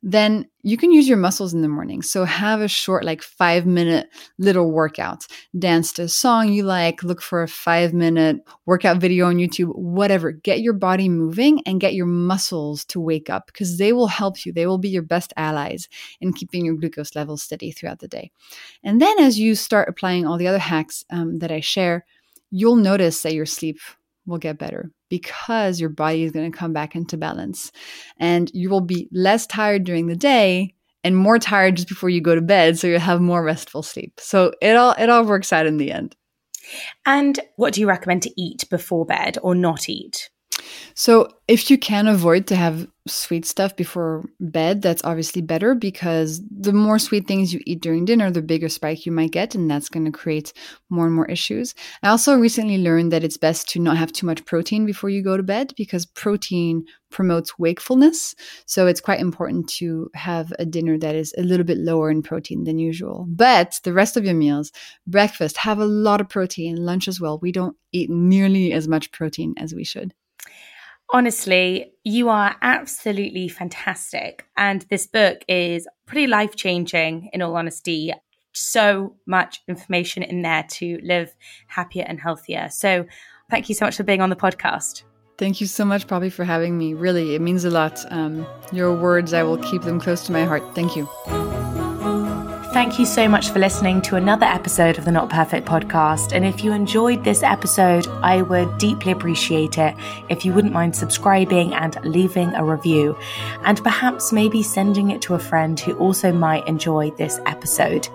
Then 0.02 0.46
you 0.62 0.76
can 0.76 0.92
use 0.92 1.08
your 1.08 1.16
muscles 1.16 1.52
in 1.52 1.62
the 1.62 1.68
morning. 1.68 2.02
So 2.02 2.24
have 2.24 2.60
a 2.60 2.68
short, 2.68 3.04
like 3.04 3.20
five 3.20 3.66
minute 3.66 4.08
little 4.38 4.70
workout. 4.70 5.26
Dance 5.58 5.92
to 5.94 6.02
a 6.02 6.08
song 6.08 6.52
you 6.52 6.62
like, 6.62 7.02
look 7.02 7.20
for 7.20 7.42
a 7.42 7.48
five 7.48 7.92
minute 7.92 8.36
workout 8.64 8.98
video 8.98 9.26
on 9.26 9.36
YouTube, 9.36 9.74
whatever. 9.74 10.30
Get 10.30 10.60
your 10.60 10.74
body 10.74 11.08
moving 11.08 11.62
and 11.66 11.80
get 11.80 11.94
your 11.94 12.06
muscles 12.06 12.84
to 12.86 13.00
wake 13.00 13.28
up 13.28 13.46
because 13.46 13.78
they 13.78 13.92
will 13.92 14.06
help 14.06 14.46
you. 14.46 14.52
They 14.52 14.66
will 14.66 14.78
be 14.78 14.88
your 14.88 15.02
best 15.02 15.32
allies 15.36 15.88
in 16.20 16.32
keeping 16.32 16.64
your 16.64 16.76
glucose 16.76 17.16
levels 17.16 17.42
steady 17.42 17.72
throughout 17.72 17.98
the 17.98 18.08
day. 18.08 18.30
And 18.84 19.02
then 19.02 19.18
as 19.18 19.38
you 19.38 19.56
start 19.56 19.88
applying 19.88 20.26
all 20.26 20.38
the 20.38 20.48
other 20.48 20.58
hacks 20.58 21.04
um, 21.10 21.40
that 21.40 21.50
I 21.50 21.60
share, 21.60 22.04
you'll 22.50 22.76
notice 22.76 23.22
that 23.22 23.34
your 23.34 23.46
sleep 23.46 23.78
will 24.28 24.38
get 24.38 24.58
better 24.58 24.90
because 25.08 25.80
your 25.80 25.90
body 25.90 26.22
is 26.22 26.32
going 26.32 26.50
to 26.50 26.56
come 26.56 26.72
back 26.72 26.94
into 26.94 27.16
balance. 27.16 27.72
And 28.18 28.50
you 28.54 28.70
will 28.70 28.80
be 28.80 29.08
less 29.12 29.46
tired 29.46 29.84
during 29.84 30.06
the 30.06 30.16
day 30.16 30.74
and 31.04 31.16
more 31.16 31.38
tired 31.38 31.76
just 31.76 31.88
before 31.88 32.10
you 32.10 32.20
go 32.20 32.34
to 32.34 32.40
bed 32.40 32.78
so 32.78 32.86
you'll 32.86 33.00
have 33.00 33.20
more 33.20 33.42
restful 33.42 33.82
sleep. 33.82 34.20
So 34.20 34.52
it 34.60 34.76
all 34.76 34.94
it 34.98 35.08
all 35.08 35.24
works 35.24 35.52
out 35.52 35.66
in 35.66 35.78
the 35.78 35.92
end. 35.92 36.16
And 37.06 37.38
what 37.56 37.74
do 37.74 37.80
you 37.80 37.88
recommend 37.88 38.22
to 38.22 38.40
eat 38.40 38.64
before 38.70 39.06
bed 39.06 39.38
or 39.42 39.54
not 39.54 39.88
eat 39.88 40.28
so 40.94 41.28
if 41.48 41.70
you 41.70 41.78
can 41.78 42.06
avoid 42.06 42.46
to 42.48 42.56
have 42.56 42.86
sweet 43.06 43.46
stuff 43.46 43.74
before 43.74 44.24
bed, 44.38 44.82
that's 44.82 45.02
obviously 45.02 45.40
better 45.40 45.74
because 45.74 46.42
the 46.50 46.74
more 46.74 46.98
sweet 46.98 47.26
things 47.26 47.54
you 47.54 47.60
eat 47.64 47.80
during 47.80 48.04
dinner, 48.04 48.30
the 48.30 48.42
bigger 48.42 48.68
spike 48.68 49.06
you 49.06 49.12
might 49.12 49.30
get, 49.30 49.54
and 49.54 49.70
that's 49.70 49.88
going 49.88 50.04
to 50.04 50.12
create 50.12 50.52
more 50.90 51.06
and 51.06 51.14
more 51.14 51.26
issues. 51.26 51.74
I 52.02 52.08
also 52.08 52.34
recently 52.36 52.76
learned 52.76 53.12
that 53.12 53.24
it's 53.24 53.38
best 53.38 53.68
to 53.70 53.80
not 53.80 53.96
have 53.96 54.12
too 54.12 54.26
much 54.26 54.44
protein 54.44 54.84
before 54.84 55.08
you 55.08 55.22
go 55.22 55.38
to 55.38 55.42
bed 55.42 55.72
because 55.76 56.04
protein 56.04 56.84
promotes 57.10 57.58
wakefulness. 57.58 58.34
So 58.66 58.86
it's 58.86 59.00
quite 59.00 59.20
important 59.20 59.68
to 59.78 60.10
have 60.14 60.52
a 60.58 60.66
dinner 60.66 60.98
that 60.98 61.14
is 61.14 61.34
a 61.38 61.42
little 61.42 61.64
bit 61.64 61.78
lower 61.78 62.10
in 62.10 62.22
protein 62.22 62.64
than 62.64 62.78
usual. 62.78 63.26
But 63.26 63.80
the 63.84 63.94
rest 63.94 64.18
of 64.18 64.24
your 64.26 64.34
meals, 64.34 64.70
breakfast, 65.06 65.56
have 65.56 65.78
a 65.78 65.86
lot 65.86 66.20
of 66.20 66.28
protein, 66.28 66.76
lunch 66.76 67.08
as 67.08 67.20
well. 67.20 67.38
We 67.38 67.52
don't 67.52 67.76
eat 67.92 68.10
nearly 68.10 68.72
as 68.72 68.86
much 68.86 69.12
protein 69.12 69.54
as 69.56 69.74
we 69.74 69.84
should. 69.84 70.12
Honestly, 71.10 71.92
you 72.04 72.28
are 72.28 72.54
absolutely 72.60 73.48
fantastic. 73.48 74.46
And 74.56 74.82
this 74.90 75.06
book 75.06 75.42
is 75.48 75.88
pretty 76.06 76.26
life 76.26 76.54
changing, 76.54 77.30
in 77.32 77.40
all 77.40 77.56
honesty. 77.56 78.12
So 78.52 79.16
much 79.26 79.62
information 79.68 80.22
in 80.22 80.42
there 80.42 80.64
to 80.72 80.98
live 81.02 81.34
happier 81.66 82.04
and 82.06 82.20
healthier. 82.20 82.68
So, 82.70 83.06
thank 83.50 83.68
you 83.68 83.74
so 83.74 83.86
much 83.86 83.96
for 83.96 84.02
being 84.02 84.20
on 84.20 84.30
the 84.30 84.36
podcast. 84.36 85.04
Thank 85.38 85.60
you 85.60 85.66
so 85.66 85.84
much, 85.84 86.08
Poppy, 86.08 86.30
for 86.30 86.44
having 86.44 86.76
me. 86.76 86.94
Really, 86.94 87.34
it 87.34 87.40
means 87.40 87.64
a 87.64 87.70
lot. 87.70 88.04
Um, 88.12 88.46
your 88.72 88.92
words, 88.92 89.32
I 89.32 89.44
will 89.44 89.58
keep 89.58 89.82
them 89.82 90.00
close 90.00 90.26
to 90.26 90.32
my 90.32 90.44
heart. 90.44 90.74
Thank 90.74 90.96
you. 90.96 91.08
Thank 92.78 93.00
you 93.00 93.06
so 93.06 93.28
much 93.28 93.50
for 93.50 93.58
listening 93.58 94.00
to 94.02 94.14
another 94.14 94.46
episode 94.46 94.98
of 94.98 95.04
the 95.04 95.10
Not 95.10 95.28
Perfect 95.28 95.66
podcast. 95.66 96.30
And 96.30 96.44
if 96.44 96.62
you 96.62 96.72
enjoyed 96.72 97.24
this 97.24 97.42
episode, 97.42 98.06
I 98.22 98.42
would 98.42 98.78
deeply 98.78 99.10
appreciate 99.10 99.78
it 99.78 99.96
if 100.28 100.44
you 100.44 100.52
wouldn't 100.52 100.72
mind 100.72 100.94
subscribing 100.94 101.74
and 101.74 101.98
leaving 102.04 102.54
a 102.54 102.64
review, 102.64 103.18
and 103.64 103.82
perhaps 103.82 104.32
maybe 104.32 104.62
sending 104.62 105.10
it 105.10 105.20
to 105.22 105.34
a 105.34 105.40
friend 105.40 105.80
who 105.80 105.94
also 105.94 106.30
might 106.30 106.68
enjoy 106.68 107.10
this 107.10 107.40
episode. 107.46 108.08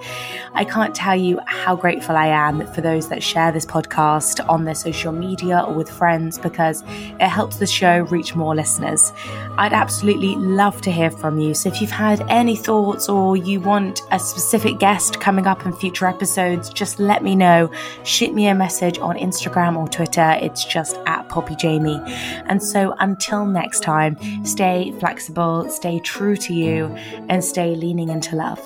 I 0.53 0.63
can't 0.63 0.95
tell 0.95 1.17
you 1.17 1.41
how 1.45 1.75
grateful 1.75 2.15
I 2.15 2.27
am 2.27 2.65
for 2.67 2.79
those 2.79 3.09
that 3.09 3.21
share 3.21 3.51
this 3.51 3.65
podcast 3.65 4.47
on 4.47 4.63
their 4.63 4.75
social 4.75 5.11
media 5.11 5.59
or 5.67 5.73
with 5.73 5.89
friends 5.89 6.39
because 6.39 6.83
it 6.87 7.27
helps 7.27 7.57
the 7.57 7.67
show 7.67 8.03
reach 8.03 8.33
more 8.33 8.55
listeners. 8.55 9.11
I'd 9.57 9.73
absolutely 9.73 10.37
love 10.37 10.79
to 10.83 10.91
hear 10.91 11.11
from 11.11 11.37
you. 11.37 11.53
So 11.53 11.67
if 11.67 11.81
you've 11.81 11.91
had 11.91 12.21
any 12.29 12.55
thoughts 12.55 13.09
or 13.09 13.35
you 13.35 13.59
want 13.59 14.03
a 14.09 14.19
specific 14.19 14.52
specific 14.53 14.77
guest 14.77 15.19
coming 15.19 15.47
up 15.47 15.65
in 15.65 15.73
future 15.73 16.05
episodes, 16.05 16.69
just 16.69 16.99
let 16.99 17.23
me 17.23 17.35
know. 17.35 17.71
Shoot 18.03 18.35
me 18.35 18.45
a 18.45 18.53
message 18.53 18.99
on 18.99 19.15
Instagram 19.15 19.75
or 19.75 19.87
Twitter. 19.87 20.37
It's 20.43 20.63
just 20.63 20.99
at 21.07 21.27
Poppy 21.27 21.55
Jamie. 21.55 21.99
And 22.45 22.61
so 22.61 22.93
until 22.99 23.47
next 23.47 23.79
time, 23.79 24.15
stay 24.45 24.93
flexible, 24.99 25.67
stay 25.71 25.99
true 26.01 26.37
to 26.37 26.53
you, 26.53 26.85
and 27.29 27.43
stay 27.43 27.73
leaning 27.73 28.09
into 28.09 28.35
love. 28.35 28.59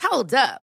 Hold 0.00 0.32
up. 0.32 0.62